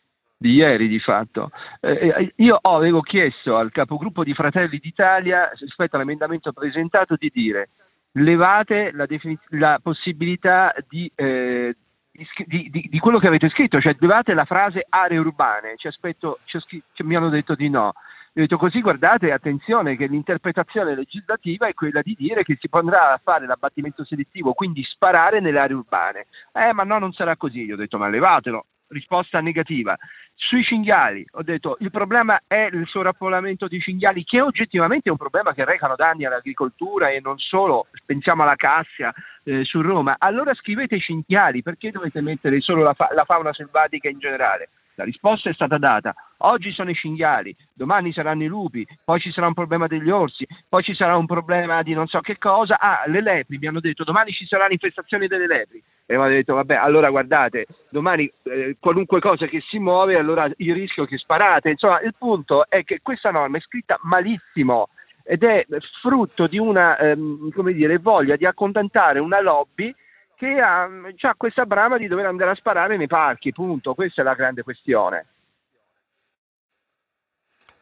di 0.43 0.55
ieri 0.55 0.89
di 0.89 0.99
fatto. 0.99 1.51
Eh, 1.79 2.09
eh, 2.09 2.33
io 2.37 2.59
avevo 2.61 2.99
chiesto 2.99 3.55
al 3.55 3.71
capogruppo 3.71 4.25
di 4.25 4.33
Fratelli 4.33 4.77
d'Italia 4.77 5.49
rispetto 5.57 5.95
all'emendamento 5.95 6.51
presentato 6.51 7.15
di 7.17 7.31
dire 7.33 7.69
levate 8.15 8.91
la, 8.91 9.05
definiz- 9.05 9.41
la 9.51 9.79
possibilità 9.81 10.75
di, 10.89 11.09
eh, 11.15 11.75
di, 12.11 12.69
di, 12.69 12.87
di, 12.89 12.99
quello 12.99 13.19
che 13.19 13.27
avete 13.27 13.49
scritto, 13.49 13.79
cioè 13.79 13.95
levate 13.99 14.33
la 14.33 14.43
frase 14.43 14.85
aree 14.87 15.17
urbane, 15.17 15.75
ci 15.77 15.87
aspetto, 15.87 16.39
ci 16.43 16.59
scritto, 16.59 17.03
mi 17.05 17.15
hanno 17.15 17.29
detto 17.29 17.55
di 17.55 17.69
no. 17.69 17.93
Ho 18.35 18.41
detto 18.41 18.57
così 18.57 18.81
guardate, 18.81 19.31
attenzione 19.31 19.95
che 19.95 20.07
l'interpretazione 20.07 20.95
legislativa 20.95 21.67
è 21.67 21.73
quella 21.73 22.01
di 22.01 22.15
dire 22.17 22.43
che 22.43 22.57
si 22.59 22.67
potrà 22.67 23.19
fare 23.23 23.45
l'abbattimento 23.45 24.03
selettivo, 24.03 24.53
quindi 24.53 24.83
sparare 24.83 25.39
nelle 25.39 25.59
aree 25.59 25.75
urbane. 25.75 26.25
Eh 26.51 26.73
ma 26.73 26.83
no, 26.83 26.99
non 26.99 27.13
sarà 27.13 27.37
così, 27.37 27.63
io 27.63 27.75
ho 27.75 27.77
detto 27.77 27.97
ma 27.97 28.09
levatelo, 28.09 28.65
risposta 28.93 29.41
negativa. 29.41 29.97
Sui 30.35 30.63
cinghiali 30.63 31.25
ho 31.33 31.43
detto 31.43 31.77
il 31.79 31.89
problema 31.89 32.41
è 32.47 32.67
il 32.71 32.85
sovrappolamento 32.87 33.67
di 33.67 33.79
cinghiali 33.79 34.23
che 34.23 34.41
oggettivamente 34.41 35.07
è 35.07 35.11
un 35.11 35.17
problema 35.17 35.53
che 35.53 35.63
recano 35.63 35.95
danni 35.95 36.25
all'agricoltura 36.25 37.09
e 37.09 37.21
non 37.21 37.37
solo, 37.37 37.87
pensiamo 38.05 38.43
alla 38.43 38.55
Cassia 38.55 39.13
eh, 39.43 39.63
su 39.63 39.81
Roma. 39.81 40.15
Allora 40.17 40.53
scrivete 40.53 40.99
cinghiali, 40.99 41.61
perché 41.61 41.91
dovete 41.91 42.21
mettere 42.21 42.59
solo 42.61 42.83
la, 42.83 42.93
fa- 42.93 43.09
la 43.13 43.25
fauna 43.25 43.53
selvatica 43.53 44.09
in 44.09 44.19
generale? 44.19 44.69
La 44.95 45.03
risposta 45.03 45.49
è 45.49 45.53
stata 45.53 45.77
data. 45.77 46.13
Oggi 46.39 46.71
sono 46.71 46.89
i 46.89 46.95
cinghiali, 46.95 47.55
domani 47.73 48.13
saranno 48.13 48.43
i 48.43 48.47
lupi, 48.47 48.85
poi 49.03 49.19
ci 49.19 49.31
sarà 49.31 49.47
un 49.47 49.53
problema 49.53 49.87
degli 49.87 50.09
orsi, 50.09 50.45
poi 50.67 50.83
ci 50.83 50.93
sarà 50.93 51.15
un 51.15 51.25
problema 51.25 51.81
di 51.81 51.93
non 51.93 52.07
so 52.07 52.19
che 52.19 52.37
cosa. 52.37 52.79
Ah, 52.79 53.03
le 53.07 53.21
lepri, 53.21 53.57
mi 53.57 53.67
hanno 53.67 53.79
detto 53.79 54.03
domani 54.03 54.31
ci 54.31 54.45
sarà 54.45 54.67
l'infestazione 54.67 55.27
delle 55.27 55.47
lepri. 55.47 55.81
E 56.05 56.15
mi 56.15 56.21
hanno 56.21 56.33
detto, 56.33 56.53
vabbè, 56.53 56.75
allora 56.75 57.09
guardate, 57.09 57.65
domani 57.89 58.31
eh, 58.43 58.75
qualunque 58.79 59.19
cosa 59.19 59.47
che 59.47 59.61
si 59.61 59.79
muove, 59.79 60.17
allora 60.17 60.49
il 60.57 60.73
rischio 60.73 61.05
che 61.05 61.17
sparate. 61.17 61.69
Insomma, 61.69 62.01
il 62.01 62.13
punto 62.17 62.69
è 62.69 62.83
che 62.83 62.99
questa 63.01 63.31
norma 63.31 63.57
è 63.57 63.61
scritta 63.61 63.97
malissimo 64.03 64.89
ed 65.23 65.43
è 65.43 65.65
frutto 66.01 66.47
di 66.47 66.57
una 66.57 66.97
ehm, 66.97 67.49
dire, 67.71 67.97
voglia 67.97 68.35
di 68.35 68.45
accontentare 68.45 69.19
una 69.19 69.41
lobby 69.41 69.95
che 70.35 70.59
ha, 70.59 70.83
ha 70.83 71.35
questa 71.35 71.65
brama 71.65 71.97
di 71.97 72.07
dover 72.07 72.25
andare 72.25 72.51
a 72.51 72.55
sparare 72.55 72.97
nei 72.97 73.07
parchi, 73.07 73.51
punto. 73.51 73.93
Questa 73.93 74.21
è 74.21 74.23
la 74.23 74.33
grande 74.33 74.63
questione. 74.63 75.25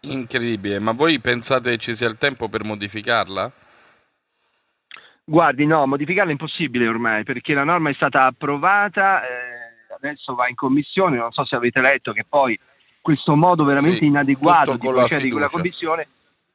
Incredibile, 0.02 0.80
ma 0.80 0.94
voi 0.94 1.20
pensate 1.20 1.78
ci 1.78 1.94
sia 1.94 2.08
il 2.08 2.18
tempo 2.18 2.50
per 2.50 2.64
modificarla? 2.64 3.52
Guardi, 5.24 5.66
no, 5.66 5.86
modificarla 5.86 6.30
è 6.30 6.34
impossibile 6.34 6.88
ormai 6.88 7.24
perché 7.24 7.54
la 7.54 7.64
norma 7.64 7.92
è 7.92 7.94
stata 7.94 8.26
approvata, 8.26 9.22
eh, 9.24 9.94
adesso 9.96 10.34
va 10.34 10.48
in 10.48 10.56
commissione, 10.56 11.18
non 11.18 11.32
so 11.32 11.46
se 11.46 11.56
avete 11.56 11.82
letto 11.82 12.14
che 12.14 12.26
poi 12.28 12.60
questo 13.00 13.36
modo 13.36 13.64
veramente 13.64 14.00
sì, 14.00 14.06
inadeguato 14.06 14.76
di 14.78 14.88
procedere 14.88 15.24
di 15.24 15.32
quella 15.32 15.50
commissione 15.50 16.08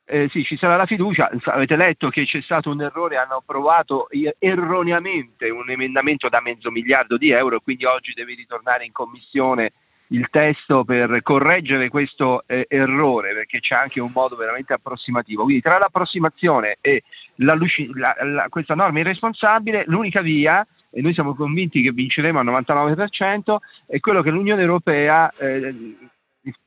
eh, 0.08 0.28
sì, 0.30 0.44
ci 0.44 0.56
sarà 0.56 0.76
la 0.76 0.86
fiducia. 0.86 1.30
Avete 1.46 1.76
letto 1.76 2.08
che 2.10 2.24
c'è 2.24 2.40
stato 2.42 2.70
un 2.70 2.80
errore, 2.80 3.16
hanno 3.16 3.36
approvato 3.36 4.06
erroneamente 4.38 5.50
un 5.50 5.68
emendamento 5.68 6.28
da 6.28 6.40
mezzo 6.40 6.70
miliardo 6.70 7.16
di 7.16 7.30
euro, 7.30 7.60
quindi 7.60 7.84
oggi 7.84 8.12
deve 8.14 8.34
ritornare 8.34 8.84
in 8.84 8.92
commissione 8.92 9.72
il 10.10 10.28
testo 10.30 10.84
per 10.84 11.20
correggere 11.22 11.88
questo 11.88 12.44
eh, 12.46 12.66
errore, 12.68 13.34
perché 13.34 13.58
c'è 13.58 13.74
anche 13.74 14.00
un 14.00 14.12
modo 14.14 14.36
veramente 14.36 14.72
approssimativo. 14.72 15.42
Quindi 15.42 15.62
tra 15.62 15.78
l'approssimazione 15.78 16.76
e 16.80 17.02
la, 17.36 17.58
la, 17.94 18.16
la, 18.24 18.46
questa 18.48 18.76
norma 18.76 19.00
irresponsabile, 19.00 19.84
l'unica 19.88 20.20
via, 20.20 20.64
e 20.90 21.00
noi 21.00 21.14
siamo 21.14 21.34
convinti 21.34 21.82
che 21.82 21.90
vinceremo 21.90 22.38
al 22.38 22.46
99%, 22.46 23.56
è 23.88 23.98
quello 23.98 24.22
che 24.22 24.30
l'Unione 24.30 24.62
Europea, 24.62 25.32
eh, 25.36 25.74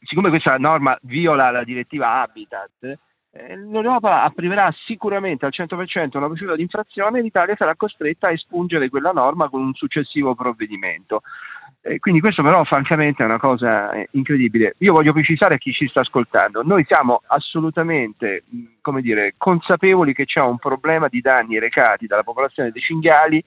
siccome 0.02 0.28
questa 0.28 0.58
norma 0.58 0.98
viola 1.04 1.50
la 1.50 1.64
direttiva 1.64 2.22
Habitat, 2.22 2.98
l'Europa 3.32 4.24
apprimerà 4.24 4.74
sicuramente 4.86 5.46
al 5.46 5.54
100% 5.56 6.18
una 6.18 6.26
procedura 6.28 6.56
di 6.56 6.64
infrazione 6.64 7.20
e 7.20 7.22
l'Italia 7.22 7.56
sarà 7.56 7.76
costretta 7.76 8.28
a 8.28 8.32
espungere 8.32 8.90
quella 8.90 9.12
norma 9.12 9.50
con 9.50 9.62
un 9.62 9.74
successivo 9.74 10.34
provvedimento. 10.34 11.22
Eh, 11.82 12.00
quindi 12.00 12.20
questo 12.20 12.44
però 12.44 12.64
francamente 12.64 13.24
è 13.24 13.26
una 13.26 13.38
cosa 13.38 13.92
eh, 13.92 14.10
incredibile. 14.12 14.76
Io 14.80 14.94
voglio 14.94 15.14
precisare 15.14 15.56
a 15.56 15.58
chi 15.58 15.72
ci 15.72 15.88
sta 15.88 16.02
ascoltando, 16.02 16.64
noi 16.64 16.84
siamo 16.88 17.22
assolutamente 17.28 18.44
dire, 19.02 19.36
consapevoli 19.38 20.14
che 20.14 20.26
c'è 20.26 20.42
un 20.42 20.58
problema 20.58 21.08
di 21.08 21.22
danni 21.22 21.60
recati 21.60 22.08
dalla 22.08 22.24
popolazione 22.24 22.72
dei 22.72 22.82
cinghiali 22.82 23.42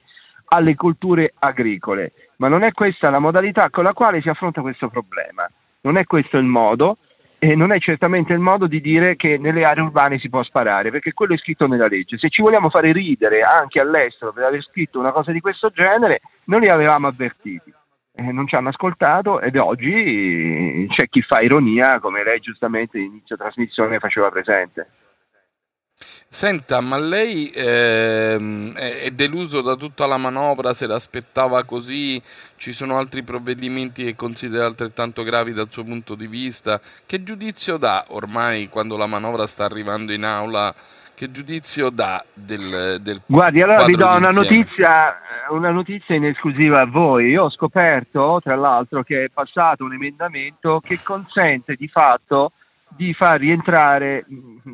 alle 0.47 0.75
culture 0.75 1.33
agricole, 1.37 2.13
ma 2.37 2.47
non 2.47 2.63
è 2.63 2.71
questa 2.71 3.09
la 3.09 3.19
modalità 3.19 3.69
con 3.69 3.83
la 3.83 3.93
quale 3.93 4.21
si 4.21 4.29
affronta 4.29 4.61
questo 4.61 4.87
problema, 4.87 5.45
non 5.81 5.97
è 5.97 6.05
questo 6.05 6.37
il 6.37 6.45
modo 6.45 6.97
e 7.43 7.55
non 7.55 7.73
è 7.73 7.79
certamente 7.79 8.31
il 8.31 8.39
modo 8.39 8.67
di 8.67 8.79
dire 8.79 9.17
che 9.17 9.37
nelle 9.37 9.65
aree 9.65 9.83
urbane 9.83 10.17
si 10.17 10.29
può 10.29 10.41
sparare, 10.43 10.91
perché 10.91 11.11
quello 11.11 11.33
è 11.33 11.37
scritto 11.37 11.67
nella 11.67 11.87
legge. 11.87 12.17
Se 12.17 12.29
ci 12.29 12.41
vogliamo 12.41 12.69
fare 12.69 12.93
ridere 12.93 13.41
anche 13.41 13.81
all'estero 13.81 14.31
per 14.31 14.45
aver 14.45 14.63
scritto 14.63 14.97
una 14.97 15.11
cosa 15.11 15.33
di 15.33 15.41
questo 15.41 15.69
genere, 15.69 16.21
non 16.45 16.61
li 16.61 16.69
avevamo 16.69 17.07
avvertiti. 17.07 17.73
Eh, 18.15 18.31
non 18.31 18.47
ci 18.47 18.55
hanno 18.55 18.69
ascoltato 18.69 19.41
ed 19.41 19.57
oggi 19.57 20.87
c'è 20.95 21.09
chi 21.09 21.21
fa 21.21 21.41
ironia, 21.41 21.99
come 21.99 22.23
lei 22.23 22.39
giustamente 22.39 22.97
inizio 22.97 23.35
trasmissione 23.35 23.99
faceva 23.99 24.29
presente. 24.29 24.87
Senta, 26.27 26.81
ma 26.81 26.97
lei 26.97 27.51
ehm, 27.53 28.73
è 28.73 29.11
deluso 29.11 29.61
da 29.61 29.75
tutta 29.75 30.07
la 30.07 30.17
manovra? 30.17 30.73
Se 30.73 30.87
l'aspettava 30.87 31.63
così? 31.63 32.19
Ci 32.55 32.71
sono 32.73 32.97
altri 32.97 33.21
provvedimenti 33.21 34.03
che 34.03 34.15
considera 34.15 34.65
altrettanto 34.65 35.21
gravi 35.21 35.53
dal 35.53 35.67
suo 35.69 35.83
punto 35.83 36.15
di 36.15 36.25
vista? 36.25 36.81
Che 37.05 37.21
giudizio 37.21 37.77
dà 37.77 38.05
ormai 38.09 38.67
quando 38.67 38.97
la 38.97 39.05
manovra 39.05 39.45
sta 39.45 39.65
arrivando 39.65 40.11
in 40.11 40.23
aula? 40.25 40.73
Che 41.13 41.29
giudizio 41.29 41.91
dà 41.91 42.25
del, 42.33 42.97
del 42.99 43.21
Guardi, 43.27 43.61
allora 43.61 43.85
vi 43.85 43.95
do 43.95 44.07
una 44.07 44.31
notizia, 44.31 45.15
una 45.49 45.69
notizia 45.69 46.15
in 46.15 46.25
esclusiva 46.25 46.81
a 46.81 46.87
voi. 46.87 47.29
Io 47.29 47.43
ho 47.43 47.51
scoperto, 47.51 48.39
tra 48.43 48.55
l'altro, 48.55 49.03
che 49.03 49.25
è 49.25 49.29
passato 49.29 49.83
un 49.83 49.93
emendamento 49.93 50.81
che 50.83 50.99
consente 51.03 51.75
di 51.75 51.87
fatto 51.87 52.53
di 52.95 53.13
far 53.13 53.39
rientrare 53.39 54.25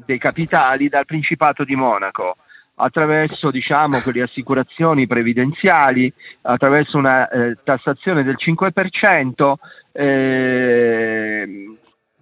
dei 0.06 0.18
capitali 0.18 0.90
dal 0.90 1.06
Principato 1.06 1.64
di 1.64 1.76
Monaco 1.76 2.36
attraverso 2.82 3.52
diciamo, 3.52 4.00
quelle 4.00 4.24
assicurazioni 4.24 5.06
previdenziali, 5.06 6.12
attraverso 6.44 6.98
una 6.98 7.28
eh, 7.28 7.58
tassazione 7.64 8.24
del 8.24 8.38
5%, 8.38 9.54
eh, 9.92 11.76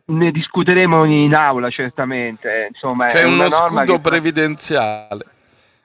ne 0.05 0.31
discuteremo 0.31 1.05
in 1.05 1.33
aula 1.35 1.69
certamente. 1.69 2.69
Insomma, 2.69 3.05
C'è 3.05 3.23
uno 3.23 3.49
scudo 3.49 3.99
previdenziale. 3.99 5.25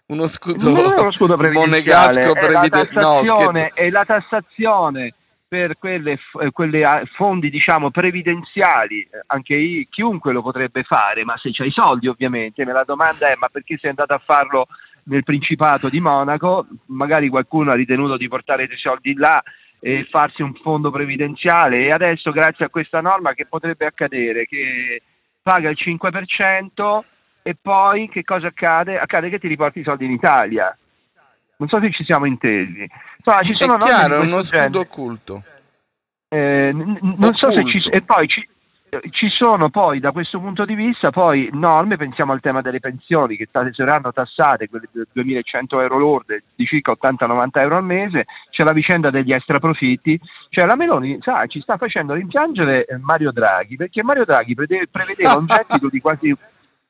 Uno 0.06 0.26
scudo, 0.26 0.68
uno 0.68 1.12
scudo 1.12 1.36
previdenziale, 1.38 2.24
la 2.24 2.68
tassazione, 2.68 3.60
no, 3.60 3.68
è 3.74 3.90
la 3.90 4.04
tassazione 4.04 5.14
per 5.52 5.76
quelle, 5.76 6.18
quelle 6.50 6.82
ah, 6.82 7.02
fondi 7.14 7.50
diciamo 7.50 7.90
previdenziali, 7.90 9.02
eh, 9.02 9.22
anche 9.26 9.54
io, 9.54 9.84
chiunque 9.90 10.32
lo 10.32 10.40
potrebbe 10.40 10.82
fare, 10.82 11.24
ma 11.24 11.36
se 11.36 11.50
c'hai 11.52 11.68
i 11.68 11.72
soldi 11.72 12.08
ovviamente, 12.08 12.64
ma 12.64 12.72
la 12.72 12.84
domanda 12.84 13.30
è 13.30 13.34
ma 13.36 13.48
perché 13.48 13.76
sei 13.76 13.90
andato 13.90 14.14
a 14.14 14.22
farlo 14.24 14.66
nel 15.04 15.24
Principato 15.24 15.90
di 15.90 16.00
Monaco? 16.00 16.66
Magari 16.86 17.28
qualcuno 17.28 17.70
ha 17.70 17.74
ritenuto 17.74 18.16
di 18.16 18.28
portare 18.28 18.66
dei 18.66 18.78
soldi 18.78 19.12
là 19.12 19.42
e 19.78 20.06
farsi 20.08 20.40
un 20.40 20.54
fondo 20.54 20.90
previdenziale 20.90 21.84
e 21.84 21.90
adesso 21.90 22.30
grazie 22.30 22.64
a 22.64 22.70
questa 22.70 23.02
norma 23.02 23.34
che 23.34 23.44
potrebbe 23.44 23.84
accadere? 23.84 24.46
Che 24.46 25.02
paga 25.42 25.68
il 25.68 25.76
5% 25.78 27.00
e 27.42 27.56
poi 27.60 28.08
che 28.08 28.24
cosa 28.24 28.46
accade? 28.46 28.98
Accade 28.98 29.28
che 29.28 29.38
ti 29.38 29.48
riporti 29.48 29.80
i 29.80 29.84
soldi 29.84 30.06
in 30.06 30.12
Italia. 30.12 30.74
Non 31.62 31.68
so 31.68 31.80
se 31.80 31.92
ci 31.92 32.02
siamo 32.02 32.26
intesi. 32.26 32.88
Insomma, 33.16 33.40
ci 33.42 33.54
sono 33.56 33.76
è 33.76 33.78
chiaro, 33.78 34.20
è 34.20 34.26
uno 34.26 34.42
scudo 34.42 34.80
occulto. 34.80 35.44
Eh, 36.28 36.72
n- 36.72 36.98
non 37.18 37.34
so 37.34 37.52
se 37.52 37.64
ci... 37.66 37.78
E 37.88 38.02
poi 38.02 38.26
ci, 38.26 38.44
ci 39.10 39.28
sono 39.28 39.70
poi 39.70 40.00
da 40.00 40.10
questo 40.10 40.40
punto 40.40 40.64
di 40.64 40.74
vista 40.74 41.10
poi 41.10 41.48
norme, 41.52 41.96
pensiamo 41.96 42.32
al 42.32 42.40
tema 42.40 42.62
delle 42.62 42.80
pensioni 42.80 43.36
che 43.36 43.48
saranno 43.52 44.12
tassate, 44.12 44.68
quelle 44.68 44.88
di 44.90 45.02
2100 45.12 45.80
euro 45.80 45.98
lorde 45.98 46.42
di 46.56 46.66
circa 46.66 46.96
80-90 47.00 47.48
euro 47.60 47.76
al 47.76 47.84
mese, 47.84 48.26
c'è 48.50 48.64
la 48.64 48.72
vicenda 48.72 49.10
degli 49.10 49.30
extra 49.30 49.60
profitti, 49.60 50.18
cioè 50.50 50.66
la 50.66 50.74
Meloni 50.74 51.16
sa, 51.20 51.46
ci 51.46 51.60
sta 51.60 51.76
facendo 51.76 52.14
rimpiangere 52.14 52.86
eh, 52.86 52.98
Mario 52.98 53.30
Draghi 53.30 53.76
perché 53.76 54.02
Mario 54.02 54.24
Draghi 54.24 54.54
prevedeva 54.54 55.36
un 55.36 55.46
gettito 55.46 55.88
di 55.88 56.00
quasi 56.00 56.36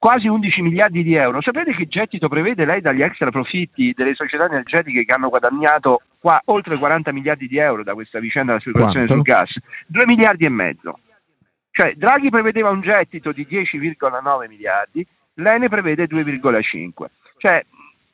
quasi 0.03 0.27
11 0.27 0.63
miliardi 0.63 1.05
di 1.05 1.15
euro. 1.15 1.41
Sapete 1.41 1.73
che 1.77 1.87
gettito 1.87 2.27
prevede 2.27 2.65
lei 2.65 2.81
dagli 2.81 3.03
extra 3.03 3.31
profitti 3.31 3.93
delle 3.95 4.15
società 4.15 4.47
energetiche 4.47 5.05
che 5.05 5.13
hanno 5.13 5.29
guadagnato 5.29 6.01
qua 6.19 6.43
oltre 6.47 6.77
40 6.77 7.13
miliardi 7.13 7.47
di 7.47 7.57
euro 7.59 7.85
da 7.85 7.95
questa 7.95 8.19
vicenda 8.19 8.51
della 8.51 8.61
speculazione 8.61 9.07
sul 9.07 9.23
gas? 9.23 9.57
2 9.87 10.05
miliardi 10.05 10.45
e 10.45 10.49
mezzo. 10.49 10.99
Cioè 11.71 11.95
Draghi 11.95 12.31
prevedeva 12.31 12.71
un 12.71 12.81
gettito 12.81 13.31
di 13.31 13.47
10,9 13.49 14.49
miliardi, 14.49 15.07
lei 15.35 15.61
ne 15.61 15.69
prevede 15.69 16.09
2,5. 16.09 17.05
Cioè, 17.37 17.65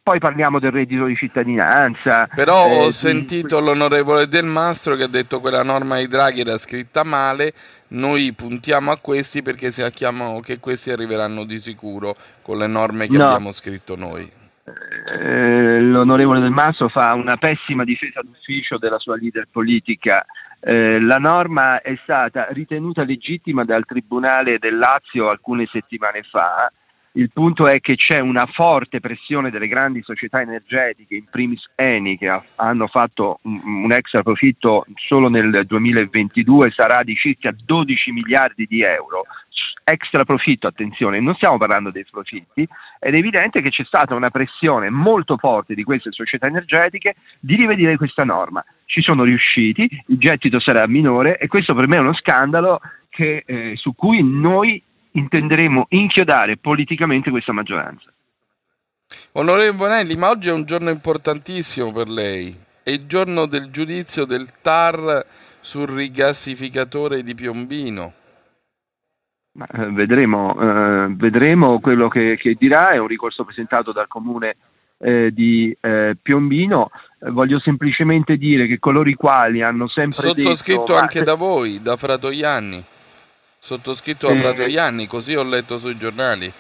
poi 0.08 0.18
parliamo 0.20 0.58
del 0.58 0.70
reddito 0.70 1.04
di 1.04 1.14
cittadinanza. 1.16 2.26
Però 2.34 2.66
eh, 2.66 2.86
ho 2.86 2.90
sentito 2.90 3.60
l'onorevole 3.60 4.26
Del 4.26 4.46
Mastro 4.46 4.96
che 4.96 5.02
ha 5.02 5.08
detto 5.08 5.36
che 5.36 5.42
quella 5.42 5.62
norma 5.62 5.98
di 5.98 6.08
Draghi 6.08 6.40
era 6.40 6.56
scritta 6.56 7.04
male, 7.04 7.52
noi 7.88 8.32
puntiamo 8.32 8.90
a 8.90 8.96
questi 8.96 9.42
perché 9.42 9.70
sappiamo 9.70 10.40
che 10.40 10.60
questi 10.60 10.90
arriveranno 10.90 11.44
di 11.44 11.58
sicuro 11.58 12.14
con 12.40 12.56
le 12.56 12.66
norme 12.66 13.06
che 13.06 13.18
no. 13.18 13.26
abbiamo 13.26 13.52
scritto 13.52 13.96
noi. 13.96 14.26
Eh, 14.64 15.80
l'onorevole 15.80 16.40
Del 16.40 16.52
Mastro 16.52 16.88
fa 16.88 17.12
una 17.12 17.36
pessima 17.36 17.84
difesa 17.84 18.22
d'ufficio 18.22 18.78
della 18.78 18.98
sua 18.98 19.16
leader 19.16 19.46
politica 19.50 20.24
eh, 20.60 21.00
la 21.00 21.16
norma 21.16 21.82
è 21.82 21.96
stata 22.02 22.48
ritenuta 22.50 23.04
legittima 23.04 23.64
dal 23.64 23.84
Tribunale 23.84 24.58
del 24.58 24.78
Lazio 24.78 25.28
alcune 25.28 25.68
settimane 25.70 26.22
fa. 26.22 26.72
Il 27.18 27.32
punto 27.32 27.66
è 27.66 27.80
che 27.80 27.96
c'è 27.96 28.20
una 28.20 28.46
forte 28.46 29.00
pressione 29.00 29.50
delle 29.50 29.66
grandi 29.66 30.02
società 30.02 30.40
energetiche, 30.40 31.16
in 31.16 31.24
primis 31.28 31.68
Eni, 31.74 32.16
che 32.16 32.28
ha, 32.28 32.40
hanno 32.54 32.86
fatto 32.86 33.40
un, 33.42 33.60
un 33.82 33.90
extra 33.90 34.22
profitto 34.22 34.86
solo 34.94 35.28
nel 35.28 35.64
2022, 35.66 36.70
sarà 36.70 37.02
di 37.02 37.16
circa 37.16 37.52
12 37.52 38.12
miliardi 38.12 38.66
di 38.66 38.82
euro 38.82 39.24
extra 39.82 40.24
profitto, 40.24 40.66
attenzione, 40.66 41.18
non 41.18 41.34
stiamo 41.34 41.56
parlando 41.56 41.90
dei 41.90 42.04
profitti, 42.08 42.68
ed 43.00 43.14
è 43.14 43.16
evidente 43.16 43.62
che 43.62 43.70
c'è 43.70 43.84
stata 43.84 44.14
una 44.14 44.30
pressione 44.30 44.90
molto 44.90 45.38
forte 45.38 45.74
di 45.74 45.82
queste 45.82 46.12
società 46.12 46.46
energetiche 46.46 47.16
di 47.40 47.56
rivedere 47.56 47.96
questa 47.96 48.22
norma. 48.22 48.62
Ci 48.84 49.00
sono 49.00 49.24
riusciti, 49.24 49.88
il 50.08 50.18
gettito 50.18 50.60
sarà 50.60 50.86
minore 50.86 51.38
e 51.38 51.48
questo 51.48 51.74
per 51.74 51.88
me 51.88 51.96
è 51.96 52.00
uno 52.00 52.14
scandalo 52.14 52.80
che, 53.08 53.42
eh, 53.44 53.72
su 53.76 53.94
cui 53.94 54.22
noi 54.22 54.80
intenderemo 55.18 55.86
inchiodare 55.90 56.56
politicamente 56.56 57.30
questa 57.30 57.52
maggioranza. 57.52 58.10
Onorevole 59.32 59.74
Bonelli, 59.74 60.16
ma 60.16 60.30
oggi 60.30 60.48
è 60.48 60.52
un 60.52 60.64
giorno 60.64 60.90
importantissimo 60.90 61.92
per 61.92 62.08
lei, 62.08 62.54
è 62.82 62.90
il 62.90 63.06
giorno 63.06 63.46
del 63.46 63.70
giudizio 63.70 64.24
del 64.24 64.48
TAR 64.60 65.24
sul 65.60 65.88
rigassificatore 65.88 67.22
di 67.22 67.34
Piombino. 67.34 68.12
Eh, 69.58 69.90
vedremo, 69.90 70.54
eh, 70.60 71.14
vedremo, 71.14 71.80
quello 71.80 72.08
che, 72.08 72.36
che, 72.38 72.54
dirà, 72.58 72.90
è 72.90 72.98
un 72.98 73.08
ricorso 73.08 73.44
presentato 73.44 73.92
dal 73.92 74.06
comune 74.06 74.56
eh, 74.98 75.30
di 75.32 75.76
eh, 75.80 76.16
Piombino. 76.20 76.90
Eh, 77.20 77.30
voglio 77.30 77.58
semplicemente 77.58 78.36
dire 78.36 78.66
che 78.66 78.78
coloro 78.78 79.08
i 79.08 79.14
quali 79.14 79.62
hanno 79.62 79.88
sempre 79.88 80.28
sottoscritto 80.28 80.80
detto, 80.80 80.96
anche 80.96 81.22
da 81.22 81.34
voi, 81.34 81.80
da 81.82 81.96
Fratoianni, 81.96 82.84
sottoscritto 83.58 84.26
da 84.26 84.34
eh, 84.34 84.36
Fratoianni, 84.38 85.06
così 85.06 85.34
ho 85.34 85.42
letto 85.42 85.78
sui 85.78 85.96
giornali. 85.96 86.52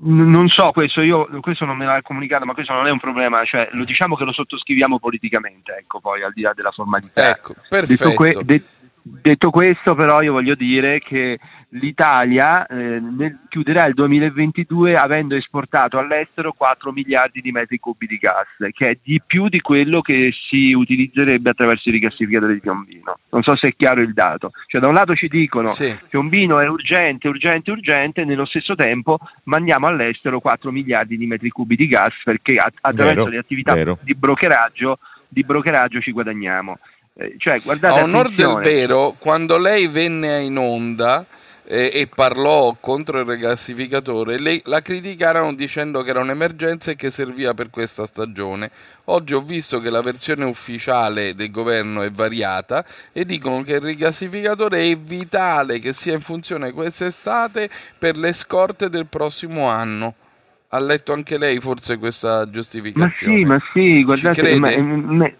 Non 0.00 0.48
so 0.48 0.70
questo, 0.72 1.00
io 1.00 1.28
questo 1.40 1.64
non 1.64 1.76
me 1.76 1.86
l'ha 1.86 2.02
comunicato, 2.02 2.44
ma 2.44 2.54
questo 2.54 2.72
non 2.72 2.86
è 2.86 2.90
un 2.90 2.98
problema, 3.00 3.44
cioè 3.44 3.68
lo 3.72 3.84
diciamo 3.84 4.16
che 4.16 4.24
lo 4.24 4.32
sottoscriviamo 4.32 4.98
politicamente, 4.98 5.76
ecco, 5.78 6.00
poi 6.00 6.22
al 6.22 6.32
di 6.32 6.42
là 6.42 6.52
della 6.54 6.72
formalità. 6.72 7.30
Ecco, 7.30 7.54
perfetto. 7.68 8.04
Detto, 8.04 8.14
que- 8.14 8.44
de- 8.44 8.62
Detto 9.10 9.50
questo, 9.50 9.94
però, 9.94 10.20
io 10.20 10.32
voglio 10.32 10.54
dire 10.54 11.00
che 11.00 11.38
l'Italia 11.70 12.66
eh, 12.66 12.98
nel, 12.98 13.40
chiuderà 13.48 13.86
il 13.86 13.94
2022 13.94 14.94
avendo 14.94 15.34
esportato 15.34 15.98
all'estero 15.98 16.52
4 16.52 16.92
miliardi 16.92 17.40
di 17.40 17.52
metri 17.52 17.78
cubi 17.78 18.06
di 18.06 18.16
gas, 18.16 18.46
che 18.72 18.90
è 18.90 18.98
di 19.02 19.20
più 19.24 19.48
di 19.48 19.60
quello 19.60 20.00
che 20.00 20.32
si 20.48 20.72
utilizzerebbe 20.72 21.50
attraverso 21.50 21.88
i 21.88 21.92
rigassificatori 21.92 22.54
di 22.54 22.60
Piombino. 22.60 23.18
Non 23.30 23.42
so 23.42 23.54
se 23.56 23.68
è 23.68 23.74
chiaro 23.76 24.00
il 24.00 24.14
dato. 24.14 24.52
Cioè, 24.66 24.80
da 24.80 24.88
un 24.88 24.94
lato 24.94 25.14
ci 25.14 25.28
dicono 25.28 25.66
sì. 25.68 25.94
Piombino 26.08 26.58
è 26.60 26.68
urgente, 26.68 27.28
urgente, 27.28 27.70
urgente, 27.70 28.24
nello 28.24 28.46
stesso 28.46 28.74
tempo 28.74 29.18
mandiamo 29.44 29.86
all'estero 29.86 30.40
4 30.40 30.70
miliardi 30.70 31.16
di 31.16 31.26
metri 31.26 31.50
cubi 31.50 31.76
di 31.76 31.86
gas 31.86 32.14
perché 32.24 32.54
attraverso 32.54 33.24
vero, 33.24 33.26
le 33.26 33.38
attività 33.38 33.74
di 34.00 34.14
brokeraggio, 34.14 34.98
di 35.28 35.42
brokeraggio 35.44 36.00
ci 36.00 36.12
guadagniamo. 36.12 36.78
Eh, 37.14 37.34
cioè, 37.36 37.60
guardate, 37.62 37.98
a 37.98 38.04
onor 38.04 38.30
del 38.30 38.60
vero, 38.62 39.16
quando 39.18 39.58
lei 39.58 39.88
venne 39.88 40.44
in 40.44 40.56
onda 40.56 41.26
eh, 41.70 41.90
e 41.92 42.06
parlò 42.06 42.74
contro 42.80 43.20
il 43.20 43.26
regassificatore, 43.26 44.38
lei, 44.38 44.60
la 44.64 44.80
criticarono 44.80 45.54
dicendo 45.54 46.02
che 46.02 46.10
era 46.10 46.20
un'emergenza 46.20 46.92
e 46.92 46.96
che 46.96 47.10
serviva 47.10 47.52
per 47.52 47.68
questa 47.68 48.06
stagione. 48.06 48.70
Oggi 49.04 49.34
ho 49.34 49.42
visto 49.42 49.78
che 49.78 49.90
la 49.90 50.00
versione 50.00 50.46
ufficiale 50.46 51.34
del 51.34 51.50
governo 51.50 52.00
è 52.02 52.10
variata 52.10 52.82
e 53.12 53.26
dicono 53.26 53.62
che 53.62 53.74
il 53.74 53.82
rigassificatore 53.82 54.90
è 54.90 54.96
vitale 54.96 55.78
che 55.78 55.92
sia 55.92 56.14
in 56.14 56.22
funzione 56.22 56.72
quest'estate 56.72 57.68
per 57.98 58.16
le 58.16 58.32
scorte 58.32 58.88
del 58.88 59.06
prossimo 59.06 59.68
anno. 59.68 60.14
Ha 60.70 60.78
letto 60.80 61.12
anche 61.12 61.36
lei 61.36 61.60
forse 61.60 61.98
questa 61.98 62.48
giustificazione? 62.48 63.44
Ma 63.44 63.58
sì, 63.72 63.84
ma 63.84 63.96
sì, 63.96 64.04
guardate, 64.04 64.58
ma, 64.58 64.76
ma, 64.78 65.32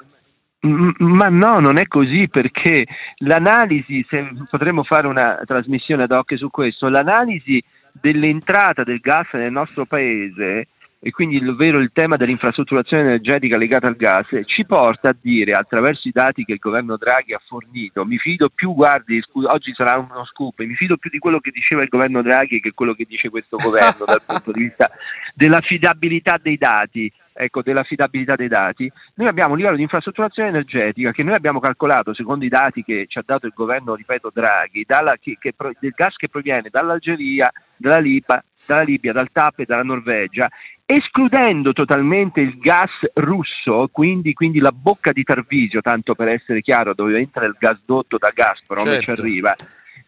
ma 0.61 1.29
no, 1.29 1.59
non 1.59 1.79
è 1.79 1.87
così 1.87 2.29
perché 2.29 2.85
l'analisi, 3.19 4.05
se 4.09 4.29
potremmo 4.51 4.83
fare 4.83 5.07
una 5.07 5.41
trasmissione 5.45 6.05
ad 6.05 6.11
hoc 6.11 6.37
su 6.37 6.51
questo, 6.51 6.89
l'analisi 6.89 7.63
dell'entrata 7.93 8.83
del 8.83 8.99
gas 8.99 9.27
nel 9.33 9.53
nostro 9.53 9.87
paese 9.87 10.69
e 11.01 11.13
quindi 11.13 11.37
ovvero 11.47 11.79
il 11.79 11.91
tema 11.93 12.17
dell'infrastrutturazione 12.17 13.03
energetica 13.05 13.57
legata 13.57 13.87
al 13.87 13.95
gas, 13.95 14.27
ci 14.47 14.67
porta 14.67 15.11
a 15.11 15.17
dire 15.19 15.53
attraverso 15.53 16.09
i 16.09 16.13
dati 16.13 16.45
che 16.45 16.53
il 16.53 16.59
governo 16.59 16.97
Draghi 16.97 17.35
ha 17.35 17.41
fornito, 17.47 18.05
mi 18.05 18.19
fido 18.19 18.49
più, 18.53 18.75
guardi, 18.75 19.21
scu- 19.23 19.47
oggi 19.47 19.73
sarà 19.75 19.97
uno 19.97 20.25
scoop, 20.25 20.59
mi 20.61 20.75
fido 20.75 20.97
più 20.97 21.09
di 21.09 21.19
quello 21.19 21.39
che 21.39 21.53
diceva 21.53 21.83
il 21.83 21.89
governo 21.89 22.21
Draghi 22.21 22.61
che 22.61 22.73
quello 22.73 22.95
che 22.95 23.05
dice 23.09 23.29
questo 23.29 23.57
governo 23.59 24.05
dal 24.05 24.23
punto 24.27 24.51
di 24.51 24.63
vista 24.65 24.91
dell'affidabilità 25.35 26.39
dei 26.43 26.57
dati. 26.57 27.13
Ecco, 27.41 27.63
dell'affidabilità 27.63 28.35
dei 28.35 28.49
dati, 28.49 28.91
noi 29.15 29.29
abbiamo 29.29 29.53
un 29.53 29.59
livello 29.59 29.77
di 29.77 29.83
infrastrutturazione 29.83 30.49
energetica 30.49 31.13
che 31.13 31.23
noi 31.23 31.35
abbiamo 31.35 31.61
calcolato 31.61 32.13
secondo 32.13 32.45
i 32.45 32.49
dati 32.49 32.83
che 32.83 33.05
ci 33.07 33.17
ha 33.17 33.23
dato 33.25 33.47
il 33.47 33.53
governo, 33.55 33.95
ripeto, 33.95 34.33
Draghi, 34.35 34.85
dalla, 34.85 35.17
che, 35.21 35.37
che, 35.39 35.55
del 35.79 35.93
gas 35.95 36.17
che 36.17 36.29
proviene 36.29 36.69
dall'Algeria, 36.69 37.49
dalla 37.77 38.01
Libia, 38.01 38.43
dalla 38.67 38.83
Libia, 38.83 39.13
dal 39.13 39.31
TAP 39.31 39.61
e 39.61 39.65
dalla 39.67 39.85
Norvegia, 39.85 40.51
escludendo 40.91 41.75
totalmente 41.75 42.41
il 42.41 42.57
gas 42.57 42.91
russo, 43.13 43.91
quindi, 43.93 44.33
quindi, 44.33 44.59
la 44.59 44.73
bocca 44.73 45.13
di 45.13 45.23
Tarvisio, 45.23 45.83
tanto 45.83 46.15
per 46.15 46.29
essere 46.29 46.63
chiaro, 46.63 46.95
dove 46.95 47.19
entra 47.19 47.45
il 47.45 47.55
gasdotto 47.59 48.17
da 48.17 48.31
Gazprom 48.35 48.87
certo. 48.87 49.03
ci 49.03 49.11
arriva, 49.11 49.55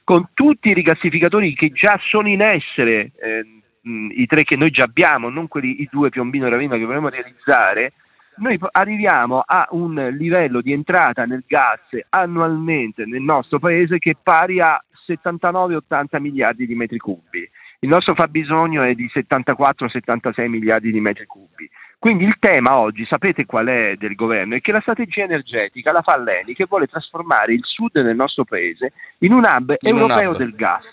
con 0.03 0.29
tutti 0.33 0.71
i 0.71 0.75
rigassificatori 0.75 1.55
che 1.55 1.71
già 1.71 2.01
sono 2.09 2.29
in 2.29 2.41
essere, 2.41 3.13
eh, 3.21 3.45
i 3.83 4.25
tre 4.25 4.43
che 4.45 4.57
noi 4.57 4.71
già 4.71 4.85
abbiamo, 4.85 5.29
non 5.29 5.49
quelli, 5.49 5.83
i 5.83 5.89
due 5.91 6.09
Piombino 6.09 6.47
e 6.47 6.49
Ravima 6.51 6.79
che 6.79 6.87
vorremmo 6.87 7.11
realizzare, 7.11 7.93
noi 8.37 8.59
arriviamo 8.73 9.43
a 9.45 9.69
un 9.73 10.15
livello 10.17 10.63
di 10.63 10.73
entrata 10.73 11.27
nel 11.27 11.45
gas 11.47 11.81
annualmente 12.09 13.05
nel 13.05 13.21
nostro 13.21 13.59
paese 13.59 13.99
che 13.99 14.13
è 14.13 14.17
pari 14.21 14.61
a 14.61 14.83
79-80 15.07 16.19
miliardi 16.21 16.67
di 16.67 16.75
metri 16.75 16.97
cubi. 16.97 17.47
Il 17.83 17.89
nostro 17.89 18.15
fabbisogno 18.15 18.83
è 18.83 18.95
di 18.95 19.11
74-76 19.13 20.49
miliardi 20.49 20.93
di 20.93 21.01
metri 21.01 21.25
cubi. 21.25 21.69
Quindi 21.99 22.25
il 22.25 22.37
tema 22.39 22.79
oggi, 22.79 23.07
sapete 23.09 23.47
qual 23.47 23.67
è 23.69 23.95
del 23.97 24.15
governo? 24.15 24.55
È 24.55 24.61
che 24.61 24.73
la 24.73 24.81
strategia 24.81 25.25
energetica 25.25 25.91
la 25.91 26.03
fa 26.03 26.19
l'ENI 26.19 26.55
che 26.55 26.67
vuole 26.69 26.87
trasformare 26.87 27.55
il 27.55 27.63
sud 27.65 27.93
del 27.93 28.15
nostro 28.15 28.45
paese 28.45 28.93
in 29.21 29.33
un 29.33 29.45
hub 29.45 29.75
in 29.81 29.97
europeo 29.97 30.31
un 30.31 30.35
hub. 30.35 30.39
del 30.39 30.55
gas 30.55 30.85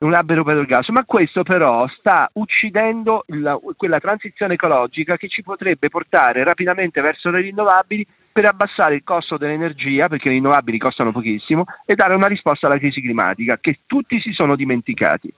un 0.00 0.14
hub 0.16 0.30
europeo 0.30 0.54
del 0.56 0.66
gas, 0.66 0.88
ma 0.88 1.04
questo 1.04 1.42
però 1.42 1.86
sta 1.88 2.30
uccidendo 2.34 3.24
la, 3.28 3.58
quella 3.76 4.00
transizione 4.00 4.54
ecologica 4.54 5.18
che 5.18 5.28
ci 5.28 5.42
potrebbe 5.42 5.90
portare 5.90 6.42
rapidamente 6.42 7.02
verso 7.02 7.30
le 7.30 7.42
rinnovabili 7.42 8.06
per 8.32 8.46
abbassare 8.46 8.94
il 8.94 9.04
costo 9.04 9.36
dell'energia, 9.36 10.08
perché 10.08 10.28
le 10.28 10.36
rinnovabili 10.36 10.78
costano 10.78 11.12
pochissimo, 11.12 11.64
e 11.84 11.94
dare 11.94 12.14
una 12.14 12.28
risposta 12.28 12.66
alla 12.66 12.78
crisi 12.78 13.02
climatica 13.02 13.58
che 13.60 13.80
tutti 13.86 14.18
si 14.20 14.32
sono 14.32 14.56
dimenticati. 14.56 15.30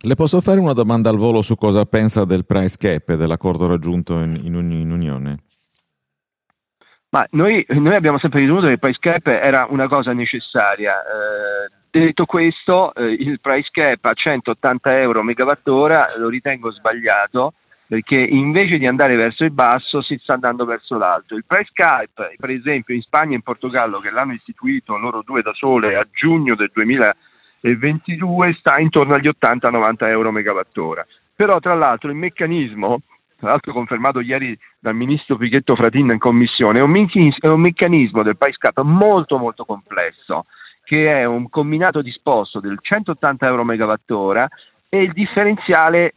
Le 0.00 0.14
posso 0.14 0.40
fare 0.40 0.60
una 0.60 0.74
domanda 0.74 1.10
al 1.10 1.16
volo 1.16 1.42
su 1.42 1.56
cosa 1.56 1.84
pensa 1.84 2.24
del 2.24 2.46
price 2.46 2.76
cap 2.78 3.08
e 3.08 3.16
dell'accordo 3.16 3.66
raggiunto 3.66 4.18
in, 4.20 4.38
in, 4.44 4.54
in 4.54 4.90
Unione? 4.92 5.38
Ma 7.10 7.26
noi, 7.30 7.64
noi, 7.70 7.94
abbiamo 7.96 8.18
sempre 8.18 8.40
ritenuto 8.40 8.66
che 8.66 8.72
il 8.72 8.78
price 8.78 8.98
cap 9.00 9.26
era 9.26 9.66
una 9.70 9.88
cosa 9.88 10.12
necessaria. 10.12 10.94
Eh, 11.00 11.98
detto 11.98 12.26
questo, 12.26 12.94
eh, 12.94 13.12
il 13.12 13.40
price 13.40 13.70
cap 13.72 14.04
a 14.04 14.12
180 14.12 15.00
euro 15.00 15.24
megawattora 15.24 16.14
lo 16.18 16.28
ritengo 16.28 16.70
sbagliato 16.70 17.54
perché 17.88 18.20
invece 18.20 18.76
di 18.76 18.86
andare 18.86 19.16
verso 19.16 19.44
il 19.44 19.50
basso 19.50 20.02
si 20.02 20.16
sta 20.22 20.34
andando 20.34 20.66
verso 20.66 20.96
l'alto. 20.98 21.34
Il 21.34 21.46
price 21.46 21.70
cap, 21.72 22.36
per 22.36 22.50
esempio, 22.50 22.94
in 22.94 23.00
Spagna 23.00 23.32
e 23.32 23.36
in 23.36 23.42
Portogallo, 23.42 23.98
che 23.98 24.10
l'hanno 24.10 24.34
istituito 24.34 24.96
loro 24.98 25.22
due 25.24 25.40
da 25.40 25.54
sole 25.54 25.96
a 25.96 26.06
giugno 26.12 26.54
del 26.54 26.70
2000 26.72 27.16
e 27.60 27.76
22 27.76 28.56
sta 28.58 28.80
intorno 28.80 29.14
agli 29.14 29.28
80-90 29.28 30.08
euro 30.08 30.30
megawattora. 30.30 31.06
Però 31.34 31.58
tra 31.60 31.74
l'altro 31.74 32.10
il 32.10 32.16
meccanismo, 32.16 33.00
tra 33.36 33.50
l'altro 33.50 33.72
confermato 33.72 34.20
ieri 34.20 34.58
dal 34.78 34.94
ministro 34.94 35.36
Pichetto 35.36 35.76
Fratin 35.76 36.10
in 36.12 36.18
commissione, 36.18 36.80
è 36.80 36.82
un, 36.82 36.90
meccanismo, 36.90 37.48
è 37.48 37.52
un 37.52 37.60
meccanismo 37.60 38.22
del 38.22 38.36
price 38.36 38.58
cap 38.58 38.80
molto 38.82 39.38
molto 39.38 39.64
complesso, 39.64 40.46
che 40.82 41.04
è 41.04 41.24
un 41.24 41.48
combinato 41.48 42.02
disposto 42.02 42.60
del 42.60 42.78
180 42.80 43.46
euro 43.46 43.64
megawattora 43.64 44.48
e 44.88 45.02
il 45.02 45.12
differenziale 45.12 46.14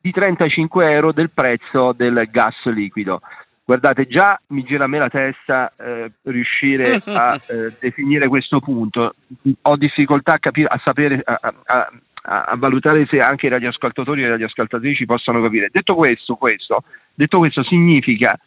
di 0.00 0.10
35 0.12 0.90
euro 0.90 1.12
del 1.12 1.30
prezzo 1.30 1.92
del 1.92 2.28
gas 2.30 2.64
liquido. 2.66 3.20
Guardate, 3.68 4.06
già 4.06 4.40
mi 4.46 4.62
gira 4.62 4.84
a 4.84 4.86
me 4.86 4.98
la 4.98 5.10
testa 5.10 5.74
eh, 5.76 6.10
riuscire 6.22 7.02
a 7.04 7.38
eh, 7.46 7.74
definire 7.78 8.26
questo 8.26 8.60
punto. 8.60 9.14
Ho 9.60 9.76
difficoltà 9.76 10.32
a, 10.32 10.38
capire, 10.38 10.68
a 10.68 10.80
sapere, 10.82 11.20
a, 11.22 11.38
a, 11.42 11.90
a, 12.22 12.56
valutare 12.56 13.04
se 13.10 13.18
anche 13.18 13.44
i 13.44 13.50
radioascoltatori 13.50 14.22
e 14.22 14.24
le 14.24 14.30
radioascoltatrici 14.30 15.04
possano 15.04 15.42
capire. 15.42 15.68
Detto 15.70 15.94
questo, 15.96 16.36
questo, 16.36 16.84
detto 17.12 17.36
questo 17.36 17.62
significa 17.62 18.40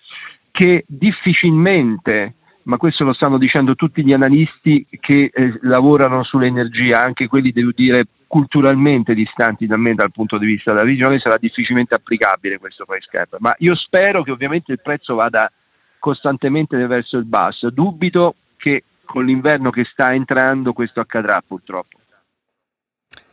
che 0.50 0.86
difficilmente 0.88 2.34
ma 2.64 2.78
questo 2.78 3.04
lo 3.04 3.14
stanno 3.14 3.38
dicendo 3.38 3.76
tutti 3.76 4.04
gli 4.04 4.14
analisti 4.14 4.86
che 4.90 5.32
eh, 5.34 5.60
lavorano 5.62 6.24
sull'energia, 6.24 7.02
anche 7.02 7.28
quelli 7.28 7.52
devo 7.52 7.72
dire 7.74 8.06
culturalmente 8.28 9.14
distanti 9.14 9.68
da 9.68 9.78
me 9.78 9.94
dal 9.94 10.12
punto 10.12 10.38
di 10.38 10.46
vista 10.46 10.72
della 10.72 10.86
visione, 10.86 11.20
sarà 11.20 11.38
difficilmente 11.38 11.96
applicabile 11.96 12.60
questo 12.60 12.86
price 12.86 13.08
cap. 13.12 13.36
Ma 13.40 13.54
io 13.58 13.76
spero 13.76 14.24
che 14.24 14.32
ovviamente 14.32 14.72
il 14.72 14.82
prezzo 14.82 15.16
vada 15.16 15.52
costantemente 16.00 16.78
verso 16.88 17.18
il 17.18 17.26
basso. 17.26 17.70
Dubito 17.70 18.36
che 18.58 18.84
con 19.04 19.26
l'inverno 19.26 19.70
che 19.70 19.86
sta 19.92 20.14
entrando 20.14 20.72
questo 20.72 21.02
accadrà 21.02 21.44
purtroppo. 21.46 22.00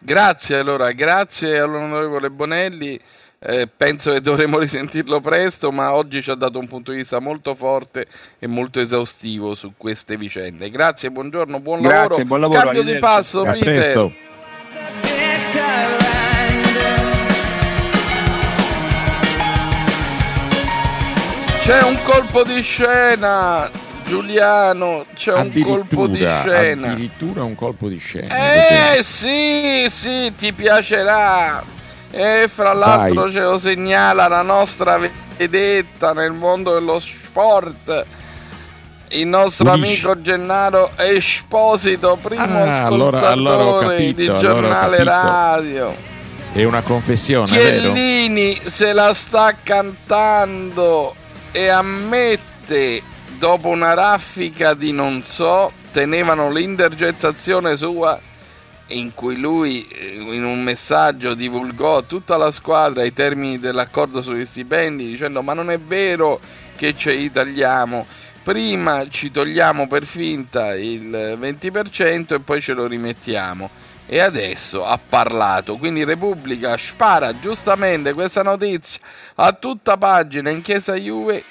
Grazie 0.01 0.57
allora, 0.57 0.93
grazie 0.93 1.59
all'onorevole 1.59 2.31
Bonelli. 2.31 2.99
Eh, 3.41 3.69
penso 3.69 4.11
che 4.11 4.21
dovremo 4.21 4.59
risentirlo 4.59 5.21
presto, 5.21 5.71
ma 5.71 5.95
oggi 5.95 6.21
ci 6.21 6.31
ha 6.31 6.35
dato 6.35 6.59
un 6.59 6.67
punto 6.67 6.91
di 6.91 6.99
vista 6.99 7.21
molto 7.21 7.55
forte 7.55 8.09
e 8.41 8.49
molto 8.49 8.81
esaustivo 8.81 9.55
su 9.55 9.75
queste 9.77 10.17
vicende. 10.17 10.69
Grazie, 10.71 11.11
buongiorno, 11.11 11.61
buon 11.61 11.83
Grazie, 11.83 11.99
lavoro. 11.99 12.25
Buon 12.25 12.41
lavoro 12.41 12.61
Cambio 12.61 12.83
di 12.83 12.99
passo, 12.99 13.43
a 13.43 13.53
Peter. 13.53 13.63
Presto. 13.63 14.13
C'è 21.61 21.83
un 21.83 21.99
colpo 22.03 22.43
di 22.43 22.63
scena 22.63 23.71
Giuliano, 24.05 25.05
c'è 25.15 25.35
un 25.35 25.53
colpo 25.63 26.09
di 26.09 26.27
scena. 26.27 26.93
Addirittura 26.93 27.45
un 27.45 27.55
colpo 27.55 27.89
di 27.89 27.99
scena. 27.99 28.95
Eh 28.97 29.03
sì, 29.03 29.87
sì, 29.89 30.35
ti 30.35 30.53
piacerà. 30.53 31.63
E 32.11 32.49
fra 32.49 32.73
l'altro 32.73 33.23
Vai. 33.23 33.33
ce 33.33 33.41
lo 33.41 33.59
segnala 33.59 34.29
la 34.29 34.43
nostra 34.43 34.99
vedetta 35.37 36.13
nel 36.13 36.33
mondo 36.33 36.73
dello 36.73 36.99
sport. 36.99 38.07
Il 39.11 39.27
nostro 39.27 39.73
Udish. 39.73 40.05
amico 40.05 40.21
Gennaro 40.21 40.91
Esposito, 40.97 42.19
primo 42.21 42.43
ah, 42.43 42.85
ascoltatore 42.85 43.27
allora, 43.27 43.29
allora 43.31 43.89
capito, 43.89 44.21
di 44.21 44.27
giornale 44.27 44.97
allora 44.99 45.21
radio. 45.23 45.95
È 46.53 46.65
una 46.65 46.83
confessione, 46.83 47.47
Chiellini 47.47 48.61
se 48.65 48.93
la 48.93 49.15
sta 49.15 49.55
cantando 49.63 51.15
e 51.53 51.69
ammette 51.69 53.03
dopo 53.39 53.69
una 53.69 53.95
raffica 53.95 54.75
di 54.75 54.93
non 54.93 55.23
so, 55.23 55.73
tenevano 55.93 56.51
l'intercettazione 56.51 57.77
sua 57.77 58.19
in 58.89 59.15
cui 59.15 59.37
lui 59.37 59.87
eh, 59.89 60.15
in 60.17 60.45
un 60.45 60.63
messaggio 60.63 61.35
divulgò 61.35 61.99
a 61.99 62.03
tutta 62.03 62.37
la 62.37 62.51
squadra 62.51 63.05
i 63.05 63.13
termini 63.13 63.59
dell'accordo 63.59 64.23
sugli 64.23 64.45
stipendi 64.45 65.07
dicendo 65.07 65.43
ma 65.43 65.53
non 65.53 65.71
è 65.71 65.79
vero 65.79 66.41
che 66.77 66.97
ci 66.97 67.31
tagliamo. 67.31 68.07
Prima 68.43 69.07
ci 69.11 69.31
togliamo 69.31 69.87
per 69.89 70.07
finta 70.07 70.75
il 70.75 71.11
20% 71.11 72.35
e 72.35 72.41
poi 72.41 72.63
ce 72.63 72.73
lo 72.73 72.87
rimettiamo. 72.87 73.69
E 74.07 74.21
adesso 74.21 74.87
ha 74.87 74.99
parlato. 74.99 75.77
Quindi 75.77 76.05
Repubblica 76.05 76.75
spara 76.79 77.39
giustamente 77.39 78.15
questa 78.15 78.43
notizia 78.43 79.03
a 79.35 79.53
tutta 79.53 79.99
pagina 79.99 80.49
in 80.49 80.63
chiesa 80.63 80.95
Juve. 80.95 81.45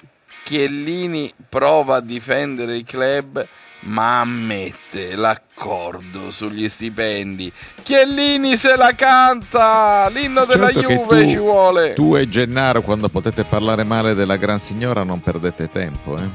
Chiellini 0.43 1.31
prova 1.49 1.97
a 1.97 2.01
difendere 2.01 2.77
il 2.77 2.85
club 2.85 3.45
ma 3.81 4.21
ammette 4.21 5.15
l'accordo 5.15 6.31
sugli 6.31 6.67
stipendi. 6.67 7.51
Chiellini 7.83 8.57
se 8.57 8.75
la 8.75 8.93
canta, 8.95 10.09
l'inno 10.09 10.45
della 10.45 10.71
certo 10.71 10.93
Juve 10.93 11.23
tu, 11.23 11.29
ci 11.29 11.37
vuole. 11.37 11.93
Tu 11.93 12.15
e 12.15 12.27
Gennaro 12.27 12.81
quando 12.81 13.09
potete 13.09 13.43
parlare 13.43 13.83
male 13.83 14.13
della 14.13 14.37
gran 14.37 14.59
signora 14.59 15.03
non 15.03 15.21
perdete 15.21 15.69
tempo, 15.69 16.17
eh? 16.17 16.29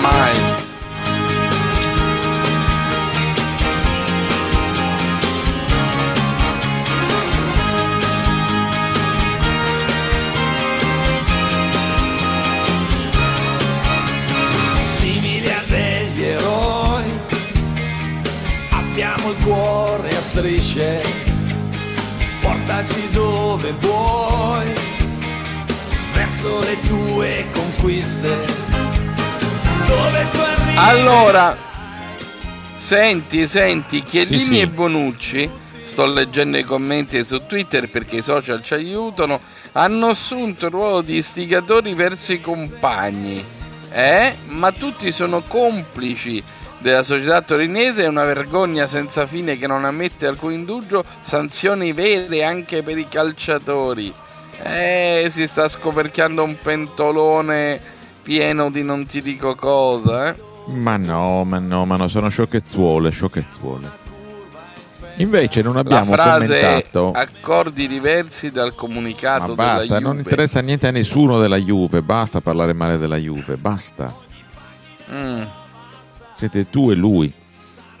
Mai. 0.00 0.67
Strisce, 20.38 21.02
portaci 22.40 23.10
dove 23.10 23.72
vuoi, 23.80 24.72
verso 26.14 26.60
le 26.60 26.76
tue 26.86 27.44
conquiste, 27.52 28.46
dove 29.86 30.26
tu 30.30 30.38
arrivi. 30.38 30.76
Allora, 30.76 31.56
senti, 32.76 33.48
senti, 33.48 34.02
Chiellini 34.04 34.38
sì, 34.38 34.46
sì. 34.46 34.60
e 34.60 34.68
Bonucci, 34.68 35.50
sto 35.82 36.06
leggendo 36.06 36.56
i 36.56 36.62
commenti 36.62 37.24
su 37.24 37.44
Twitter 37.44 37.90
perché 37.90 38.18
i 38.18 38.22
social 38.22 38.62
ci 38.62 38.74
aiutano, 38.74 39.40
hanno 39.72 40.06
assunto 40.06 40.66
il 40.66 40.72
ruolo 40.72 41.00
di 41.00 41.16
istigatori 41.16 41.94
verso 41.94 42.32
i 42.32 42.40
compagni. 42.40 43.44
Eh? 43.90 44.36
Ma 44.46 44.70
tutti 44.70 45.10
sono 45.10 45.42
complici 45.48 46.40
della 46.80 47.02
società 47.02 47.42
torinese 47.42 48.04
è 48.04 48.08
una 48.08 48.24
vergogna 48.24 48.86
senza 48.86 49.26
fine 49.26 49.56
che 49.56 49.66
non 49.66 49.84
ammette 49.84 50.26
alcun 50.26 50.52
indugio, 50.52 51.04
sanzioni 51.20 51.92
vere 51.92 52.44
anche 52.44 52.82
per 52.82 52.96
i 52.98 53.08
calciatori. 53.08 54.12
Eh, 54.62 55.26
si 55.30 55.46
sta 55.46 55.68
scoperchiando 55.68 56.42
un 56.42 56.56
pentolone 56.60 57.80
pieno 58.22 58.70
di 58.70 58.82
non 58.82 59.06
ti 59.06 59.22
dico 59.22 59.54
cosa, 59.54 60.28
eh? 60.28 60.46
Ma 60.66 60.96
no, 60.96 61.44
ma 61.44 61.58
no, 61.58 61.84
ma 61.84 61.96
no, 61.96 62.08
sono 62.08 62.28
sciocchezzuole, 62.28 63.10
sciocchezzuole. 63.10 64.06
Invece 65.16 65.62
non 65.62 65.76
abbiamo 65.76 66.14
La 66.14 66.22
frase 66.22 66.60
commentato 66.60 67.10
accordi 67.12 67.88
diversi 67.88 68.52
dal 68.52 68.76
comunicato 68.76 69.48
ma 69.48 69.54
basta, 69.54 69.98
non 69.98 70.18
interessa 70.18 70.60
niente 70.60 70.86
a 70.86 70.92
nessuno 70.92 71.40
della 71.40 71.56
Juve, 71.56 72.02
basta 72.02 72.40
parlare 72.40 72.72
male 72.72 72.98
della 72.98 73.16
Juve, 73.16 73.56
basta. 73.56 74.14
Mm 75.12 75.42
siete 76.38 76.70
tu 76.70 76.90
e 76.92 76.94
lui. 76.94 77.32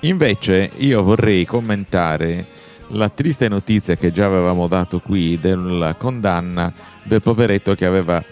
Invece 0.02 0.70
io 0.76 1.02
vorrei 1.02 1.44
commentare 1.44 2.46
la 2.92 3.08
triste 3.08 3.48
notizia 3.48 3.96
che 3.96 4.12
già 4.12 4.26
avevamo 4.26 4.68
dato 4.68 5.00
qui 5.00 5.40
della 5.40 5.94
condanna 5.94 6.72
del 7.02 7.20
poveretto 7.20 7.74
che 7.74 7.84
aveva 7.84 8.22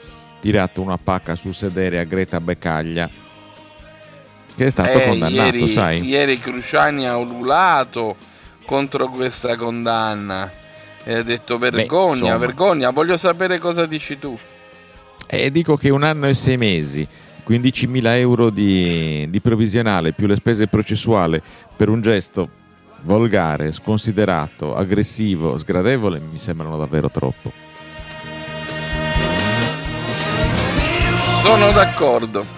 tirato 0.40 0.80
una 0.80 0.96
pacca 0.96 1.34
sul 1.34 1.54
sedere 1.54 1.98
a 1.98 2.04
Greta 2.04 2.40
Beccaglia 2.40 3.10
che 4.54 4.66
è 4.66 4.70
stato 4.70 5.00
eh, 5.00 5.08
condannato, 5.08 5.56
ieri, 5.56 5.68
sai? 5.68 6.02
Ieri 6.02 6.38
Cruciani 6.38 7.06
ha 7.06 7.16
ululato 7.16 8.16
contro 8.64 9.08
questa 9.08 9.56
condanna 9.56 10.50
e 11.04 11.14
ha 11.14 11.22
detto 11.22 11.58
vergogna, 11.58 12.32
Beh, 12.32 12.38
vergogna, 12.38 12.90
voglio 12.90 13.16
sapere 13.16 13.58
cosa 13.58 13.84
dici 13.86 14.18
tu. 14.18 14.38
E 15.26 15.50
dico 15.50 15.76
che 15.76 15.90
un 15.90 16.04
anno 16.04 16.28
e 16.28 16.34
sei 16.34 16.56
mesi 16.56 17.06
15.000 17.46 18.06
euro 18.18 18.50
di, 18.50 19.26
di 19.30 19.40
provvisionale 19.40 20.12
più 20.12 20.26
le 20.26 20.34
spese 20.34 20.66
processuali 20.66 21.40
per 21.76 21.88
un 21.88 22.00
gesto 22.00 22.48
volgare, 23.02 23.72
sconsiderato, 23.72 24.74
aggressivo, 24.74 25.56
sgradevole 25.56 26.18
mi 26.18 26.38
sembrano 26.38 26.76
davvero 26.76 27.08
troppo. 27.10 27.52
Sono 31.42 31.70
d'accordo. 31.70 32.54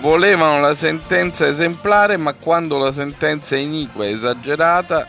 Volevano 0.00 0.60
la 0.60 0.74
sentenza 0.74 1.48
esemplare, 1.48 2.16
ma 2.16 2.34
quando 2.34 2.78
la 2.78 2.92
sentenza 2.92 3.56
è 3.56 3.58
iniqua 3.58 4.04
e 4.04 4.12
esagerata 4.12 5.06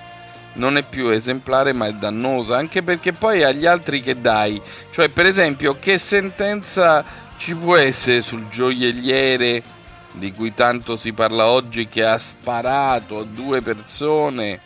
non 0.53 0.77
è 0.77 0.83
più 0.83 1.09
esemplare 1.09 1.73
ma 1.73 1.85
è 1.85 1.93
dannosa, 1.93 2.57
anche 2.57 2.81
perché 2.81 3.13
poi 3.13 3.43
agli 3.43 3.67
altri 3.67 4.01
che 4.01 4.19
dai, 4.19 4.59
cioè 4.89 5.09
per 5.09 5.27
esempio 5.27 5.77
che 5.79 5.99
sentenza 5.99 7.05
ci 7.39 7.55
può 7.55 7.77
essere 7.77 8.21
sul 8.21 8.49
gioielliere 8.49 9.63
di 10.11 10.33
cui 10.33 10.53
tanto 10.53 10.97
si 10.97 11.13
parla 11.13 11.47
oggi 11.47 11.87
che 11.87 12.03
ha 12.03 12.17
sparato 12.17 13.19
a 13.19 13.23
due 13.23 13.61
persone 13.61 14.59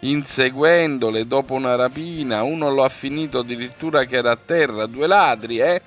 inseguendole 0.00 1.26
dopo 1.26 1.54
una 1.54 1.74
rapina, 1.74 2.44
uno 2.44 2.70
lo 2.70 2.84
ha 2.84 2.88
finito 2.88 3.40
addirittura 3.40 4.04
che 4.04 4.16
era 4.16 4.30
a 4.30 4.36
terra, 4.36 4.86
due 4.86 5.08
ladri, 5.08 5.58
eh? 5.58 5.82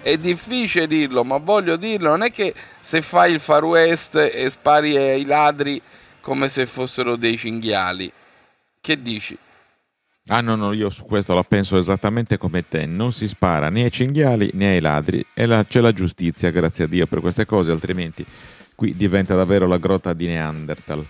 È 0.00 0.16
difficile 0.16 0.86
dirlo, 0.86 1.22
ma 1.22 1.36
voglio 1.36 1.76
dirlo, 1.76 2.08
non 2.08 2.22
è 2.22 2.30
che 2.30 2.54
se 2.80 3.02
fai 3.02 3.32
il 3.32 3.40
Far 3.40 3.64
West 3.64 4.16
e 4.16 4.48
spari 4.48 4.96
ai 4.96 5.24
ladri 5.26 5.80
come 6.20 6.48
se 6.48 6.64
fossero 6.64 7.16
dei 7.16 7.36
cinghiali. 7.36 8.10
Che 8.80 9.02
dici? 9.02 9.36
Ah 10.28 10.40
no, 10.40 10.56
no, 10.56 10.72
io 10.72 10.88
su 10.88 11.04
questo 11.04 11.34
la 11.34 11.44
penso 11.44 11.76
esattamente 11.76 12.38
come 12.38 12.66
te, 12.66 12.86
non 12.86 13.12
si 13.12 13.28
spara 13.28 13.68
né 13.68 13.84
ai 13.84 13.90
cinghiali 13.90 14.50
né 14.54 14.68
ai 14.68 14.80
ladri 14.80 15.22
e 15.34 15.44
la, 15.44 15.64
c'è 15.64 15.80
la 15.80 15.92
giustizia, 15.92 16.50
grazie 16.50 16.84
a 16.84 16.86
Dio, 16.86 17.06
per 17.06 17.20
queste 17.20 17.44
cose, 17.44 17.70
altrimenti 17.70 18.24
qui 18.74 18.96
diventa 18.96 19.34
davvero 19.34 19.66
la 19.66 19.76
grotta 19.76 20.14
di 20.14 20.26
Neanderthal. 20.26 21.06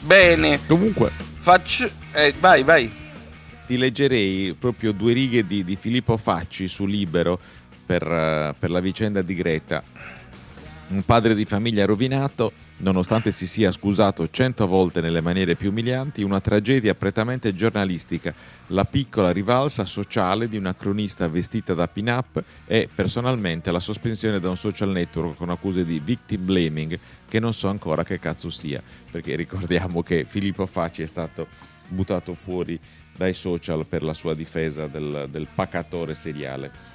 Bene. 0.00 0.58
Comunque. 0.66 1.12
Faccio... 1.38 1.88
Eh, 2.12 2.34
vai, 2.40 2.64
vai. 2.64 2.92
Ti 3.64 3.76
leggerei 3.76 4.56
proprio 4.58 4.90
due 4.90 5.12
righe 5.12 5.46
di, 5.46 5.62
di 5.62 5.76
Filippo 5.76 6.16
Facci 6.16 6.66
su 6.66 6.84
Libero 6.84 7.38
per, 7.86 8.02
uh, 8.02 8.54
per 8.58 8.70
la 8.70 8.80
vicenda 8.80 9.22
di 9.22 9.34
Greta 9.36 9.84
un 10.92 11.04
padre 11.04 11.34
di 11.34 11.46
famiglia 11.46 11.86
rovinato, 11.86 12.52
nonostante 12.78 13.32
si 13.32 13.46
sia 13.46 13.72
scusato 13.72 14.28
cento 14.30 14.66
volte 14.66 15.00
nelle 15.00 15.22
maniere 15.22 15.54
più 15.54 15.70
umilianti, 15.70 16.22
una 16.22 16.40
tragedia 16.40 16.94
prettamente 16.94 17.54
giornalistica, 17.54 18.34
la 18.68 18.84
piccola 18.84 19.30
rivalsa 19.30 19.86
sociale 19.86 20.48
di 20.48 20.58
una 20.58 20.74
cronista 20.74 21.28
vestita 21.28 21.72
da 21.72 21.88
pin-up 21.88 22.44
e 22.66 22.90
personalmente 22.94 23.72
la 23.72 23.80
sospensione 23.80 24.38
da 24.38 24.50
un 24.50 24.56
social 24.58 24.90
network 24.90 25.36
con 25.36 25.48
accuse 25.48 25.84
di 25.86 25.98
victim 25.98 26.44
blaming 26.44 26.98
che 27.26 27.40
non 27.40 27.54
so 27.54 27.68
ancora 27.68 28.04
che 28.04 28.18
cazzo 28.18 28.50
sia, 28.50 28.82
perché 29.10 29.34
ricordiamo 29.34 30.02
che 30.02 30.26
Filippo 30.28 30.66
Facci 30.66 31.00
è 31.00 31.06
stato 31.06 31.46
buttato 31.88 32.34
fuori 32.34 32.78
dai 33.16 33.32
social 33.32 33.86
per 33.86 34.02
la 34.02 34.14
sua 34.14 34.34
difesa 34.34 34.88
del, 34.88 35.28
del 35.30 35.46
pacatore 35.54 36.14
seriale. 36.14 36.91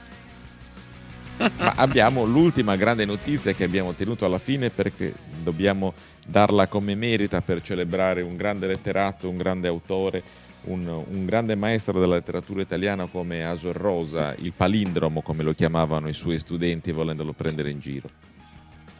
Ma 1.37 1.73
abbiamo 1.75 2.23
l'ultima 2.25 2.75
grande 2.75 3.05
notizia 3.05 3.53
che 3.53 3.63
abbiamo 3.63 3.93
tenuto 3.93 4.25
alla 4.25 4.39
fine 4.39 4.69
perché 4.69 5.13
dobbiamo 5.41 5.93
darla 6.27 6.67
come 6.67 6.95
merita 6.95 7.41
per 7.41 7.61
celebrare 7.61 8.21
un 8.21 8.35
grande 8.35 8.67
letterato, 8.67 9.29
un 9.29 9.37
grande 9.37 9.67
autore, 9.67 10.23
un, 10.63 10.87
un 10.87 11.25
grande 11.25 11.55
maestro 11.55 11.99
della 11.99 12.15
letteratura 12.15 12.61
italiana 12.61 13.05
come 13.05 13.45
Asor 13.45 13.75
Rosa, 13.75 14.35
il 14.39 14.51
palindromo 14.55 15.21
come 15.21 15.43
lo 15.43 15.53
chiamavano 15.53 16.09
i 16.09 16.13
suoi 16.13 16.39
studenti 16.39 16.91
volendolo 16.91 17.33
prendere 17.33 17.69
in 17.69 17.79
giro. 17.79 18.09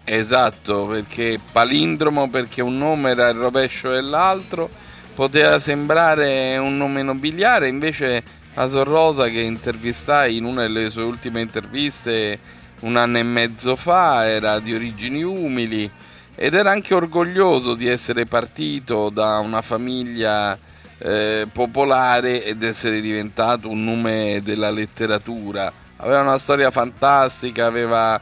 Esatto, 0.03 0.85
perché 0.85 1.37
palindromo 1.51 2.29
perché 2.29 2.61
un 2.61 2.77
nome 2.77 3.09
era 3.09 3.27
il 3.27 3.37
rovescio 3.37 3.89
dell'altro, 3.89 4.69
poteva 5.13 5.59
sembrare 5.59 6.55
un 6.57 6.77
nome 6.77 7.01
nobiliare, 7.01 7.67
invece 7.67 8.23
Asor 8.59 8.87
Rosa 8.87 9.27
che 9.27 9.41
intervistai 9.41 10.37
in 10.37 10.43
una 10.43 10.63
delle 10.63 10.89
sue 10.89 11.03
ultime 11.03 11.41
interviste 11.41 12.39
un 12.79 12.95
anno 12.95 13.19
e 13.19 13.23
mezzo 13.23 13.75
fa, 13.75 14.27
era 14.27 14.59
di 14.59 14.73
origini 14.73 15.21
umili 15.21 15.89
ed 16.33 16.55
era 16.55 16.71
anche 16.71 16.95
orgoglioso 16.95 17.75
di 17.75 17.87
essere 17.87 18.25
partito 18.25 19.09
da 19.09 19.37
una 19.37 19.61
famiglia 19.61 20.57
eh, 20.97 21.47
popolare 21.51 22.43
ed 22.43 22.63
essere 22.63 22.99
diventato 22.99 23.69
un 23.69 23.83
nome 23.83 24.41
della 24.43 24.71
letteratura. 24.71 25.71
Aveva 25.97 26.21
una 26.21 26.39
storia 26.39 26.71
fantastica, 26.71 27.67
aveva 27.67 28.19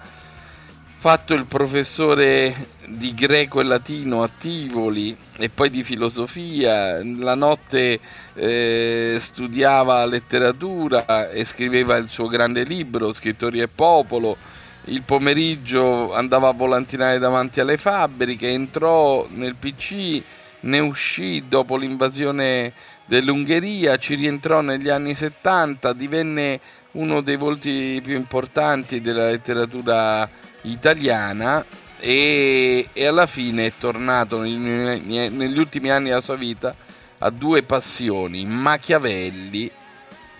fatto 0.97 1.33
il 1.33 1.45
professore 1.45 2.53
di 2.87 3.13
greco 3.13 3.59
e 3.59 3.63
latino 3.63 4.23
a 4.23 4.29
Tivoli 4.29 5.15
e 5.37 5.49
poi 5.49 5.69
di 5.69 5.83
filosofia, 5.83 7.03
la 7.03 7.35
notte 7.35 7.99
eh, 8.33 9.17
studiava 9.19 10.05
letteratura 10.05 11.29
e 11.29 11.43
scriveva 11.45 11.95
il 11.97 12.09
suo 12.09 12.27
grande 12.27 12.63
libro, 12.63 13.13
Scrittori 13.13 13.59
e 13.61 13.67
Popolo, 13.67 14.37
il 14.85 15.01
pomeriggio 15.01 16.13
andava 16.13 16.49
a 16.49 16.53
volantinare 16.53 17.17
davanti 17.17 17.59
alle 17.59 17.77
fabbriche, 17.77 18.49
entrò 18.49 19.27
nel 19.29 19.55
PC, 19.55 20.21
ne 20.61 20.79
uscì 20.79 21.45
dopo 21.47 21.77
l'invasione 21.77 22.71
dell'Ungheria, 23.05 23.97
ci 23.97 24.15
rientrò 24.15 24.61
negli 24.61 24.89
anni 24.89 25.15
70, 25.15 25.93
divenne 25.93 26.59
uno 26.91 27.21
dei 27.21 27.35
volti 27.35 27.99
più 28.03 28.15
importanti 28.15 29.01
della 29.01 29.25
letteratura 29.25 30.27
italiana 30.61 31.65
e, 32.07 32.89
e 32.93 33.05
alla 33.07 33.25
fine 33.25 33.65
è 33.65 33.73
tornato 33.79 34.39
negli, 34.39 35.57
ultimi 35.57 35.89
anni 35.89 36.09
della 36.09 36.21
sua 36.21 36.35
vita 36.35 36.75
a 37.17 37.31
due 37.31 37.63
passioni, 37.63 38.45
Machiavelli 38.45 39.71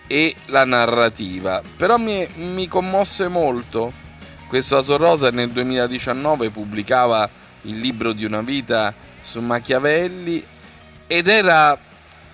e 0.06 0.36
la 0.46 0.64
narrativa. 0.64 1.60
Però 1.76 1.96
mi, 1.96 2.24
mi 2.36 2.68
commosse 2.68 3.26
molto. 3.26 3.92
Questo 4.46 4.76
Asorosa 4.76 5.32
nel 5.32 5.50
2019 5.50 6.50
pubblicava 6.50 7.28
il 7.62 7.80
libro 7.80 8.12
di 8.12 8.24
una 8.24 8.42
vita 8.42 8.94
su 9.20 9.40
Machiavelli 9.40 10.46
ed 11.08 11.26
era, 11.26 11.76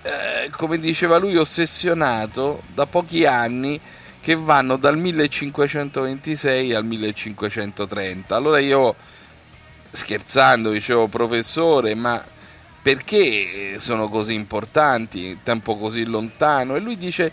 eh, 0.03 0.51
come 0.51 0.77
diceva 0.77 1.17
lui, 1.17 1.37
ossessionato 1.37 2.61
da 2.71 2.85
pochi 2.85 3.25
anni 3.25 3.81
che 4.21 4.35
vanno 4.35 4.77
dal 4.77 4.95
1526 4.95 6.73
al 6.75 6.85
1530. 6.85 8.35
Allora 8.35 8.59
io 8.59 8.95
scherzando 9.93 10.71
dicevo 10.71 11.07
professore, 11.07 11.93
ma 11.93 12.21
perché 12.81 13.77
sono 13.79 14.09
così 14.09 14.33
importanti, 14.33 15.39
tempo 15.43 15.77
così 15.77 16.03
lontano? 16.03 16.75
E 16.75 16.79
lui 16.79 16.97
dice 16.97 17.31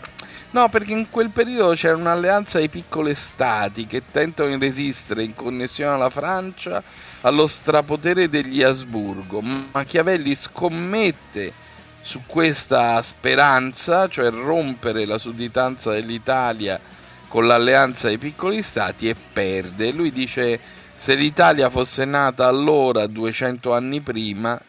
no, 0.51 0.69
perché 0.69 0.93
in 0.93 1.09
quel 1.09 1.29
periodo 1.29 1.73
c'era 1.73 1.95
un'alleanza 1.95 2.59
di 2.59 2.69
piccole 2.69 3.15
stati 3.15 3.87
che 3.87 4.03
tentano 4.11 4.49
di 4.49 4.57
resistere 4.57 5.23
in 5.23 5.33
connessione 5.35 5.95
alla 5.95 6.09
Francia 6.09 6.81
allo 7.21 7.47
strapotere 7.47 8.29
degli 8.29 8.61
Asburgo. 8.61 9.41
Machiavelli 9.41 10.35
scommette 10.35 11.51
su 12.01 12.21
questa 12.25 13.01
speranza, 13.01 14.07
cioè 14.07 14.29
rompere 14.29 15.05
la 15.05 15.17
sudditanza 15.17 15.91
dell'Italia 15.91 16.79
con 17.27 17.47
l'alleanza 17.47 18.07
dei 18.07 18.17
piccoli 18.17 18.61
stati 18.61 19.09
e 19.09 19.15
perde. 19.15 19.91
Lui 19.91 20.11
dice 20.11 20.59
se 21.01 21.15
l'Italia 21.15 21.71
fosse 21.71 22.05
nata 22.05 22.45
allora, 22.45 23.07
200 23.07 23.73
anni 23.73 24.01
prima, 24.01 24.61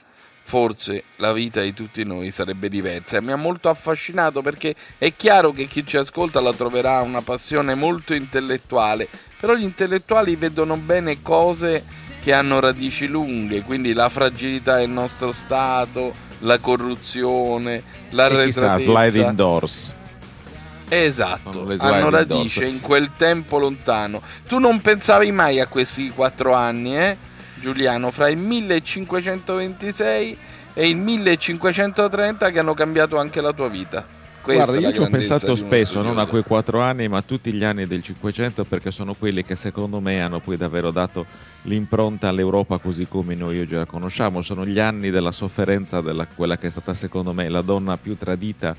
forse 0.44 1.04
la 1.16 1.30
vita 1.30 1.60
di 1.60 1.74
tutti 1.74 2.04
noi 2.04 2.30
sarebbe 2.30 2.70
diversa. 2.70 3.18
E 3.18 3.20
mi 3.20 3.32
ha 3.32 3.36
molto 3.36 3.68
affascinato 3.68 4.40
perché 4.40 4.74
è 4.96 5.14
chiaro 5.14 5.52
che 5.52 5.66
chi 5.66 5.86
ci 5.86 5.98
ascolta 5.98 6.40
la 6.40 6.54
troverà 6.54 7.02
una 7.02 7.20
passione 7.20 7.74
molto 7.74 8.14
intellettuale, 8.14 9.10
però 9.38 9.52
gli 9.54 9.64
intellettuali 9.64 10.34
vedono 10.36 10.78
bene 10.78 11.20
cose 11.20 11.84
che 12.22 12.32
hanno 12.32 12.60
radici 12.60 13.08
lunghe, 13.08 13.60
quindi 13.60 13.92
la 13.92 14.08
fragilità 14.08 14.76
del 14.76 14.88
nostro 14.88 15.32
Stato, 15.32 16.14
la 16.38 16.58
corruzione, 16.60 17.82
l'arretratezza. 18.08 18.76
Chissà, 18.76 18.90
sliding 18.90 19.32
doors. 19.32 19.94
Esatto, 20.94 21.66
hanno 21.78 22.10
radice 22.10 22.66
in 22.66 22.82
quel 22.82 23.12
tempo 23.16 23.58
lontano. 23.58 24.20
Tu 24.46 24.58
non 24.58 24.82
pensavi 24.82 25.32
mai 25.32 25.58
a 25.58 25.66
questi 25.66 26.10
quattro 26.10 26.52
anni, 26.52 26.98
eh? 26.98 27.16
Giuliano, 27.58 28.10
fra 28.10 28.28
il 28.28 28.36
1526 28.36 30.36
e 30.74 30.88
il 30.88 30.98
1530 30.98 32.50
che 32.50 32.58
hanno 32.58 32.74
cambiato 32.74 33.16
anche 33.16 33.40
la 33.40 33.54
tua 33.54 33.68
vita. 33.68 34.06
Questa 34.42 34.64
Guarda, 34.64 34.88
io 34.88 34.92
ci 34.92 35.00
ho 35.00 35.08
pensato 35.08 35.56
spesso, 35.56 36.02
non 36.02 36.18
a 36.18 36.26
quei 36.26 36.42
quattro 36.42 36.80
anni, 36.80 37.08
ma 37.08 37.18
a 37.18 37.22
tutti 37.22 37.52
gli 37.52 37.64
anni 37.64 37.86
del 37.86 38.02
Cinquecento, 38.02 38.64
perché 38.64 38.90
sono 38.90 39.14
quelli 39.14 39.44
che 39.44 39.56
secondo 39.56 39.98
me 39.98 40.20
hanno 40.20 40.40
poi 40.40 40.58
davvero 40.58 40.90
dato 40.90 41.24
l'impronta 41.62 42.28
all'Europa 42.28 42.76
così 42.76 43.06
come 43.08 43.34
noi 43.34 43.60
oggi 43.60 43.76
la 43.76 43.86
conosciamo. 43.86 44.42
Sono 44.42 44.66
gli 44.66 44.78
anni 44.78 45.08
della 45.08 45.30
sofferenza, 45.30 46.02
della, 46.02 46.26
quella 46.26 46.58
che 46.58 46.66
è 46.66 46.70
stata 46.70 46.92
secondo 46.92 47.32
me 47.32 47.48
la 47.48 47.62
donna 47.62 47.96
più 47.96 48.14
tradita 48.18 48.76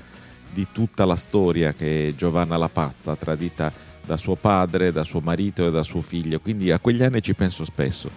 di 0.54 0.68
tutta 0.72 1.04
la 1.04 1.16
storia, 1.16 1.74
che 1.74 2.14
Giovanna 2.16 2.56
la 2.56 2.70
Pazza, 2.70 3.16
tradita 3.16 3.70
da 4.02 4.16
suo 4.16 4.36
padre, 4.36 4.92
da 4.92 5.02
suo 5.02 5.20
marito 5.20 5.66
e 5.66 5.70
da 5.70 5.82
suo 5.82 6.00
figlio. 6.00 6.40
Quindi 6.40 6.70
a 6.70 6.78
quegli 6.78 7.02
anni 7.02 7.20
ci 7.20 7.34
penso 7.34 7.64
spesso. 7.64 8.08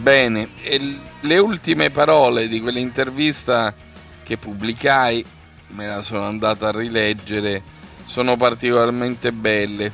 Bene, 0.00 0.48
e 0.62 0.98
le 1.20 1.38
ultime 1.38 1.90
parole 1.90 2.46
di 2.46 2.60
quell'intervista 2.60 3.74
che 4.22 4.36
pubblicai, 4.36 5.24
me 5.68 5.86
la 5.86 6.02
sono 6.02 6.24
andata 6.24 6.68
a 6.68 6.78
rileggere, 6.78 7.62
sono 8.06 8.36
particolarmente 8.36 9.32
belle. 9.32 9.92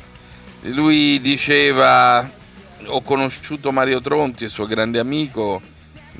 Lui 0.62 1.20
diceva, 1.20 2.28
ho 2.86 3.00
conosciuto 3.02 3.72
Mario 3.72 4.00
Tronti, 4.00 4.48
suo 4.48 4.66
grande 4.66 4.98
amico, 4.98 5.62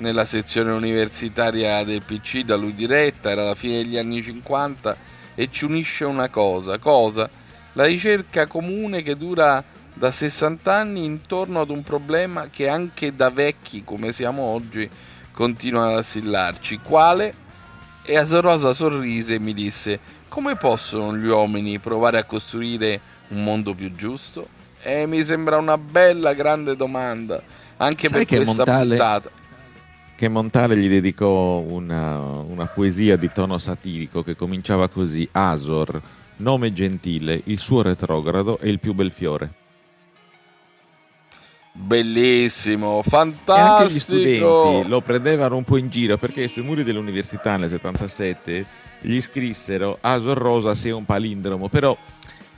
nella 0.00 0.24
sezione 0.24 0.72
universitaria 0.72 1.84
del 1.84 2.02
PC 2.02 2.40
da 2.40 2.56
lui 2.56 2.74
diretta, 2.74 3.30
era 3.30 3.44
la 3.44 3.54
fine 3.54 3.82
degli 3.82 3.96
anni 3.96 4.22
50 4.22 4.96
e 5.34 5.48
ci 5.50 5.64
unisce 5.64 6.04
una 6.04 6.28
cosa, 6.28 6.78
cosa? 6.78 7.28
La 7.74 7.84
ricerca 7.84 8.46
comune 8.46 9.02
che 9.02 9.16
dura 9.16 9.62
da 9.94 10.10
60 10.10 10.74
anni 10.74 11.04
intorno 11.04 11.60
ad 11.60 11.70
un 11.70 11.82
problema 11.82 12.48
che 12.50 12.68
anche 12.68 13.14
da 13.14 13.30
vecchi 13.30 13.84
come 13.84 14.12
siamo 14.12 14.42
oggi 14.42 14.88
continua 15.32 15.88
ad 15.88 15.98
assillarci. 15.98 16.80
Quale? 16.82 17.34
E 18.02 18.16
Asorosa 18.16 18.72
sorrise 18.72 19.34
e 19.34 19.38
mi 19.38 19.54
disse: 19.54 20.00
Come 20.28 20.56
possono 20.56 21.16
gli 21.16 21.26
uomini 21.26 21.78
provare 21.78 22.18
a 22.18 22.24
costruire 22.24 23.00
un 23.28 23.44
mondo 23.44 23.74
più 23.74 23.94
giusto? 23.94 24.48
E 24.82 25.06
mi 25.06 25.22
sembra 25.24 25.58
una 25.58 25.76
bella 25.76 26.32
grande 26.32 26.74
domanda, 26.74 27.40
anche 27.76 28.08
Sai 28.08 28.24
per 28.24 28.38
questa 28.38 28.64
Montale, 28.64 28.88
puntata. 28.88 29.30
Che 30.20 30.28
Montale 30.28 30.76
gli 30.76 30.86
dedicò 30.86 31.60
una, 31.60 32.18
una 32.18 32.66
poesia 32.66 33.16
di 33.16 33.32
tono 33.32 33.56
satirico 33.56 34.22
che 34.22 34.36
cominciava 34.36 34.86
così: 34.88 35.26
Asor, 35.32 35.98
nome 36.36 36.74
gentile, 36.74 37.40
il 37.44 37.58
suo 37.58 37.80
retrogrado 37.80 38.58
e 38.58 38.68
il 38.68 38.78
più 38.78 38.92
bel 38.92 39.12
fiore. 39.12 39.50
Bellissimo, 41.72 43.00
fantastico. 43.02 43.54
E 43.54 43.60
anche 43.62 43.94
gli 43.94 43.98
studenti 43.98 44.88
lo 44.90 45.00
prendevano 45.00 45.56
un 45.56 45.64
po' 45.64 45.78
in 45.78 45.88
giro 45.88 46.18
perché 46.18 46.48
sui 46.48 46.64
muri 46.64 46.84
dell'università 46.84 47.56
nel 47.56 47.70
77 47.70 48.66
gli 49.00 49.22
scrissero 49.22 49.96
Asor 50.02 50.36
Rosa 50.36 50.74
sei 50.74 50.90
un 50.90 51.06
palindromo, 51.06 51.68
però 51.68 51.96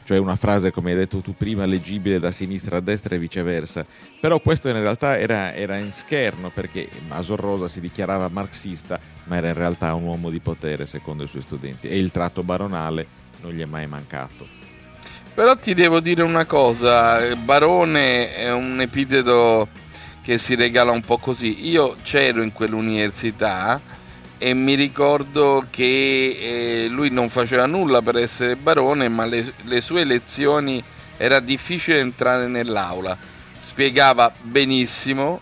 cioè 0.05 0.18
una 0.18 0.36
frase 0.36 0.70
come 0.70 0.90
hai 0.90 0.96
detto 0.96 1.18
tu 1.18 1.34
prima 1.34 1.64
leggibile 1.64 2.18
da 2.18 2.30
sinistra 2.30 2.78
a 2.78 2.80
destra 2.80 3.14
e 3.14 3.18
viceversa. 3.18 3.84
Però 4.20 4.40
questo 4.40 4.68
in 4.68 4.80
realtà 4.80 5.18
era, 5.18 5.55
era 5.55 5.76
in 5.76 5.92
scherno 5.92 6.50
perché 6.50 6.88
Asor 7.09 7.40
Rosa 7.40 7.68
si 7.68 7.80
dichiarava 7.80 8.28
marxista, 8.28 8.98
ma 9.24 9.36
era 9.36 9.48
in 9.48 9.55
realtà 9.55 9.94
un 9.94 10.05
uomo 10.05 10.30
di 10.30 10.40
potere 10.40 10.86
secondo 10.86 11.24
i 11.24 11.28
suoi 11.28 11.42
studenti 11.42 11.88
e 11.88 11.98
il 11.98 12.11
tratto 12.11 12.42
baronale 12.42 13.07
non 13.42 13.53
gli 13.53 13.61
è 13.61 13.66
mai 13.66 13.86
mancato. 13.86 14.61
Però 15.34 15.57
ti 15.57 15.72
devo 15.72 16.00
dire 16.00 16.22
una 16.22 16.44
cosa, 16.44 17.34
barone 17.36 18.34
è 18.34 18.53
un 18.53 18.80
epiteto 18.80 19.66
che 20.22 20.36
si 20.36 20.55
regala 20.55 20.92
un 20.92 21.00
po' 21.00 21.18
così. 21.18 21.68
Io 21.68 21.96
c'ero 22.03 22.42
in 22.42 22.53
quell'università 22.53 23.80
e 24.45 24.55
mi 24.55 24.74
ricordo 24.74 25.66
che 25.70 25.84
eh, 26.84 26.88
lui 26.88 27.11
non 27.11 27.28
faceva 27.28 27.64
nulla 27.66 28.03
per 28.03 28.16
essere 28.16 28.57
barone, 28.57 29.09
ma 29.09 29.24
le, 29.24 29.53
le 29.62 29.80
sue 29.80 30.03
lezioni 30.03 30.82
era 31.16 31.38
difficile 31.38 32.01
entrare 32.01 32.49
nell'aula. 32.49 33.16
Spiegava 33.57 34.32
benissimo, 34.43 35.40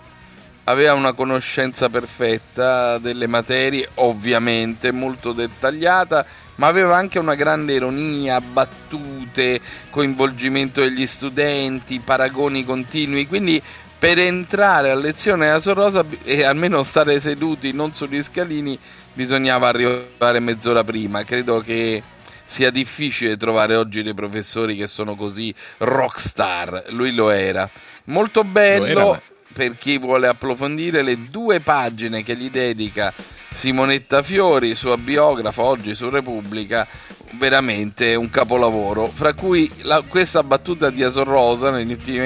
aveva 0.64 0.92
una 0.92 1.14
conoscenza 1.14 1.88
perfetta 1.88 2.98
delle 2.98 3.26
materie, 3.26 3.88
ovviamente 3.94 4.92
molto 4.92 5.32
dettagliata 5.32 6.26
ma 6.56 6.66
aveva 6.66 6.94
anche 6.94 7.18
una 7.18 7.34
grande 7.34 7.72
ironia, 7.72 8.38
battute, 8.42 9.58
coinvolgimento 9.88 10.82
degli 10.82 11.06
studenti, 11.06 12.00
paragoni 12.00 12.66
continui, 12.66 13.26
quindi 13.26 13.62
per 14.00 14.18
entrare 14.18 14.90
a 14.90 14.94
lezione 14.94 15.50
a 15.50 15.60
Sorosa 15.60 16.02
e 16.24 16.42
almeno 16.42 16.82
stare 16.82 17.20
seduti 17.20 17.72
non 17.72 17.92
sugli 17.92 18.22
scalini 18.22 18.78
bisognava 19.12 19.68
arrivare 19.68 20.40
mezz'ora 20.40 20.82
prima. 20.82 21.22
Credo 21.22 21.60
che 21.60 22.02
sia 22.46 22.70
difficile 22.70 23.36
trovare 23.36 23.76
oggi 23.76 24.02
dei 24.02 24.14
professori 24.14 24.74
che 24.74 24.86
sono 24.86 25.16
così 25.16 25.54
rockstar. 25.78 26.84
Lui 26.88 27.14
lo 27.14 27.28
era. 27.28 27.68
Molto 28.04 28.42
bello 28.42 29.12
era, 29.12 29.22
per 29.52 29.76
chi 29.76 29.98
vuole 29.98 30.28
approfondire 30.28 31.02
le 31.02 31.18
due 31.28 31.60
pagine 31.60 32.22
che 32.22 32.34
gli 32.36 32.48
dedica 32.48 33.12
Simonetta 33.50 34.22
Fiori, 34.22 34.76
sua 34.76 34.96
biografa 34.96 35.60
oggi 35.60 35.94
su 35.94 36.08
Repubblica, 36.08 36.86
veramente 37.32 38.14
un 38.14 38.30
capolavoro. 38.30 39.08
Fra 39.08 39.34
cui 39.34 39.70
la, 39.82 40.02
questa 40.08 40.42
battuta 40.42 40.88
di 40.88 41.04
Asor 41.04 41.26
Rosa, 41.26 41.70
negli 41.70 41.92
ultimi 41.92 42.20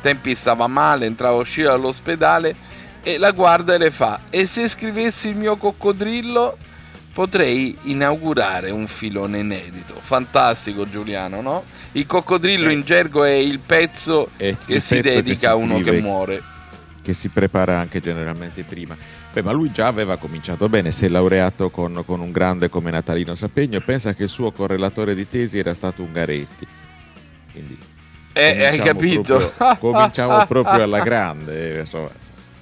tempi 0.00 0.34
stava 0.34 0.66
male, 0.66 1.06
entrava 1.06 1.36
e 1.36 1.40
usciva 1.40 1.70
dall'ospedale 1.70 2.56
e 3.02 3.18
la 3.18 3.30
guarda 3.30 3.74
e 3.74 3.78
le 3.78 3.90
fa: 3.90 4.20
E 4.30 4.46
se 4.46 4.68
scrivessi 4.68 5.28
il 5.28 5.36
mio 5.36 5.56
coccodrillo? 5.56 6.56
Potrei 7.12 7.76
inaugurare 7.82 8.70
un 8.70 8.86
filone 8.86 9.40
inedito. 9.40 9.96
Fantastico, 9.98 10.88
Giuliano, 10.88 11.40
no? 11.40 11.64
Il 11.92 12.06
coccodrillo 12.06 12.68
eh. 12.68 12.72
in 12.72 12.82
gergo 12.82 13.24
è 13.24 13.32
il 13.32 13.58
pezzo 13.58 14.30
è 14.36 14.56
che 14.64 14.74
il 14.74 14.80
si 14.80 15.00
pezzo 15.00 15.20
dedica 15.20 15.32
che 15.32 15.38
si 15.38 15.46
a 15.46 15.54
uno 15.56 15.80
che 15.80 16.00
muore. 16.00 16.42
Che 17.02 17.12
si 17.12 17.28
prepara 17.28 17.78
anche 17.78 18.00
generalmente 18.00 18.62
prima. 18.62 18.96
Beh, 19.32 19.42
ma 19.42 19.50
lui 19.52 19.72
già 19.72 19.88
aveva 19.88 20.16
cominciato 20.16 20.68
bene, 20.68 20.92
si 20.92 21.06
è 21.06 21.08
laureato 21.08 21.70
con, 21.70 22.02
con 22.06 22.20
un 22.20 22.30
grande 22.30 22.68
come 22.68 22.90
Natalino 22.90 23.34
Sapegno 23.34 23.78
e 23.78 23.80
pensa 23.80 24.14
che 24.14 24.24
il 24.24 24.28
suo 24.28 24.52
correlatore 24.52 25.14
di 25.14 25.28
tesi 25.28 25.58
era 25.58 25.74
stato 25.74 26.02
Ungaretti. 26.02 26.66
Quindi 27.52 27.78
eh, 28.32 28.66
hai 28.66 28.78
capito? 28.78 29.36
Proprio, 29.36 29.76
cominciamo 29.92 30.46
proprio 30.46 30.82
alla 30.84 31.02
grande, 31.02 31.80
insomma, 31.80 32.10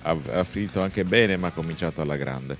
ha, 0.02 0.16
ha 0.32 0.44
finito 0.44 0.80
anche 0.80 1.04
bene, 1.04 1.36
ma 1.36 1.48
ha 1.48 1.52
cominciato 1.52 2.00
alla 2.00 2.16
grande. 2.16 2.56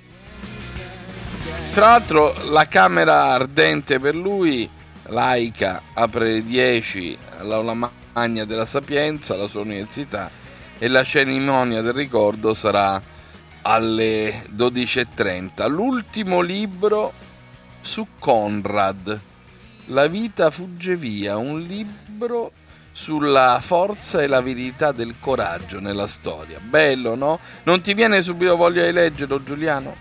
Tra 1.73 1.85
l'altro 1.87 2.35
la 2.49 2.67
camera 2.67 3.33
ardente 3.33 3.99
per 3.99 4.15
lui, 4.15 4.69
laica, 5.07 5.81
apre 5.93 6.43
10 6.43 7.17
all'aula 7.39 7.91
magna 8.13 8.45
della 8.45 8.65
Sapienza, 8.65 9.35
la 9.35 9.47
sua 9.47 9.61
università, 9.61 10.29
e 10.77 10.87
la 10.87 11.03
cerimonia 11.03 11.81
del 11.81 11.93
ricordo 11.93 12.53
sarà 12.53 13.01
alle 13.61 14.45
12.30. 14.55 15.69
L'ultimo 15.69 16.41
libro 16.41 17.13
su 17.81 18.05
Conrad, 18.17 19.19
La 19.85 20.07
vita 20.07 20.49
fugge 20.49 20.95
via, 20.95 21.37
un 21.37 21.61
libro 21.61 22.51
sulla 22.99 23.59
forza 23.61 24.21
e 24.21 24.27
la 24.27 24.41
verità 24.41 24.91
del 24.91 25.15
coraggio 25.17 25.79
nella 25.79 26.05
storia. 26.05 26.59
Bello, 26.59 27.15
no? 27.15 27.39
Non 27.63 27.79
ti 27.79 27.93
viene 27.93 28.21
subito 28.21 28.57
voglia 28.57 28.83
di 28.83 28.91
leggerlo, 28.91 29.41
Giuliano? 29.41 29.95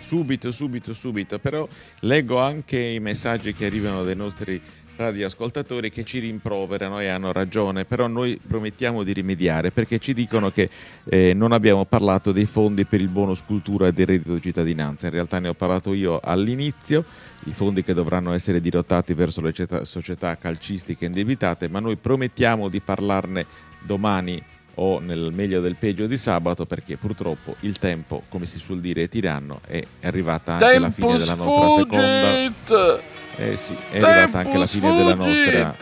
Subito, 0.00 0.50
subito, 0.50 0.94
subito, 0.94 1.38
però 1.38 1.68
leggo 2.00 2.40
anche 2.40 2.78
i 2.78 2.98
messaggi 2.98 3.52
che 3.52 3.66
arrivano 3.66 4.04
dai 4.04 4.16
nostri 4.16 4.58
radioascoltatori 5.00 5.90
che 5.90 6.04
ci 6.04 6.18
rimproverano 6.18 7.00
e 7.00 7.08
hanno 7.08 7.32
ragione, 7.32 7.84
però 7.84 8.06
noi 8.06 8.38
promettiamo 8.46 9.02
di 9.02 9.12
rimediare 9.12 9.70
perché 9.70 9.98
ci 9.98 10.14
dicono 10.14 10.50
che 10.50 10.68
eh, 11.04 11.32
non 11.34 11.52
abbiamo 11.52 11.84
parlato 11.84 12.32
dei 12.32 12.46
fondi 12.46 12.84
per 12.84 13.00
il 13.00 13.08
bonus 13.08 13.42
cultura 13.44 13.88
e 13.88 13.92
del 13.92 14.06
reddito 14.06 14.34
di 14.34 14.42
cittadinanza. 14.42 15.06
In 15.06 15.12
realtà 15.12 15.38
ne 15.38 15.48
ho 15.48 15.54
parlato 15.54 15.92
io 15.92 16.20
all'inizio, 16.22 17.04
i 17.44 17.52
fondi 17.52 17.82
che 17.82 17.94
dovranno 17.94 18.32
essere 18.32 18.60
dirottati 18.60 19.14
verso 19.14 19.40
le 19.40 19.52
società 19.82 20.36
calcistiche 20.36 21.06
indebitate, 21.06 21.68
ma 21.68 21.80
noi 21.80 21.96
promettiamo 21.96 22.68
di 22.68 22.80
parlarne 22.80 23.46
domani 23.80 24.42
o 24.74 24.98
nel 24.98 25.30
meglio 25.32 25.60
del 25.60 25.76
peggio 25.76 26.06
di 26.06 26.16
sabato 26.16 26.64
perché 26.64 26.96
purtroppo 26.96 27.56
il 27.60 27.78
tempo, 27.78 28.22
come 28.28 28.46
si 28.46 28.58
suol 28.58 28.80
dire, 28.80 29.04
è 29.04 29.08
tiranno, 29.08 29.60
è 29.66 29.82
arrivata 30.02 30.52
anche 30.52 30.66
tempo 30.66 30.80
la 30.80 30.90
fine 30.90 31.18
della 31.18 31.34
nostra 31.34 31.70
seconda 31.70 33.18
eh 33.40 33.56
sì, 33.56 33.74
è 33.74 33.92
Tempo 33.92 34.06
arrivata 34.06 34.38
anche 34.38 34.58
la 34.58 34.66
fine 34.66 34.96
della 34.96 35.14
nostra 35.14 35.76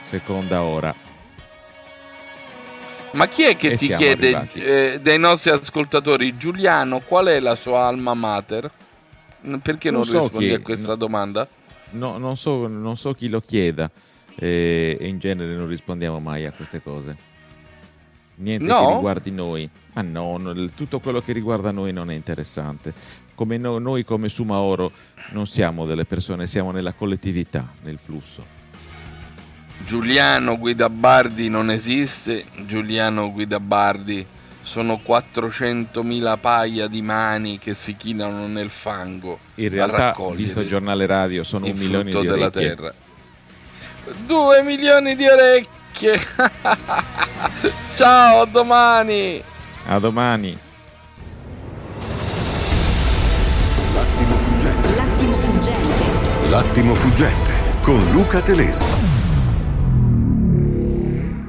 seconda 0.00 0.62
ora. 0.62 0.94
Ma 3.12 3.26
chi 3.26 3.42
è 3.42 3.56
che 3.56 3.72
e 3.72 3.76
ti 3.76 3.92
chiede 3.92 4.48
eh, 4.52 5.00
dei 5.00 5.18
nostri 5.18 5.50
ascoltatori, 5.50 6.36
Giuliano, 6.36 7.00
qual 7.00 7.26
è 7.26 7.40
la 7.40 7.54
sua 7.54 7.86
alma 7.86 8.14
mater? 8.14 8.70
Perché 9.62 9.90
non, 9.90 10.00
non 10.00 10.08
so 10.08 10.20
rispondi 10.20 10.48
chi, 10.48 10.54
a 10.54 10.60
questa 10.60 10.92
no, 10.92 10.96
domanda? 10.96 11.48
No, 11.90 12.18
non 12.18 12.36
so, 12.36 12.66
non 12.66 12.96
so, 12.96 13.14
chi 13.14 13.28
lo 13.28 13.40
chieda 13.40 13.90
eh, 14.36 14.96
e 14.98 15.06
in 15.06 15.18
genere 15.18 15.54
non 15.54 15.66
rispondiamo 15.66 16.20
mai 16.20 16.46
a 16.46 16.52
queste 16.52 16.82
cose. 16.82 17.16
niente 18.36 18.64
no? 18.64 18.86
che 18.86 18.94
riguardi 18.94 19.30
noi. 19.30 19.68
Ma 19.92 20.02
no, 20.02 20.40
tutto 20.74 21.00
quello 21.00 21.20
che 21.20 21.32
riguarda 21.32 21.70
noi 21.72 21.92
non 21.92 22.10
è 22.10 22.14
interessante. 22.14 22.94
Come 23.40 23.56
no, 23.56 23.78
noi 23.78 24.04
come 24.04 24.28
Sumaoro 24.28 24.92
non 25.30 25.46
siamo 25.46 25.86
delle 25.86 26.04
persone, 26.04 26.46
siamo 26.46 26.72
nella 26.72 26.92
collettività, 26.92 27.72
nel 27.84 27.98
flusso. 27.98 28.44
Giuliano 29.86 30.58
Guidabardi 30.58 31.48
non 31.48 31.70
esiste, 31.70 32.44
Giuliano 32.66 33.32
Guidabardi 33.32 34.26
sono 34.60 35.00
400.000 35.02 36.38
paia 36.38 36.86
di 36.86 37.00
mani 37.00 37.56
che 37.56 37.72
si 37.72 37.96
chinano 37.96 38.46
nel 38.46 38.68
fango. 38.68 39.38
In 39.54 39.70
realtà, 39.70 40.14
visto 40.34 40.60
il 40.60 40.68
giornale 40.68 41.06
radio, 41.06 41.42
sono 41.42 41.64
un 41.64 41.72
milione 41.72 42.10
di 42.10 42.16
orecchie. 42.16 42.30
della 42.30 42.50
terra. 42.50 42.94
Due 44.26 44.62
milioni 44.62 45.16
di 45.16 45.26
orecchie! 45.26 46.20
Ciao, 47.96 48.42
a 48.42 48.44
domani! 48.44 49.42
A 49.86 49.98
domani! 49.98 50.68
L'attimo 56.50 56.96
fuggente 56.96 57.52
con 57.80 58.10
Luca 58.10 58.40
Telesi. 58.40 59.09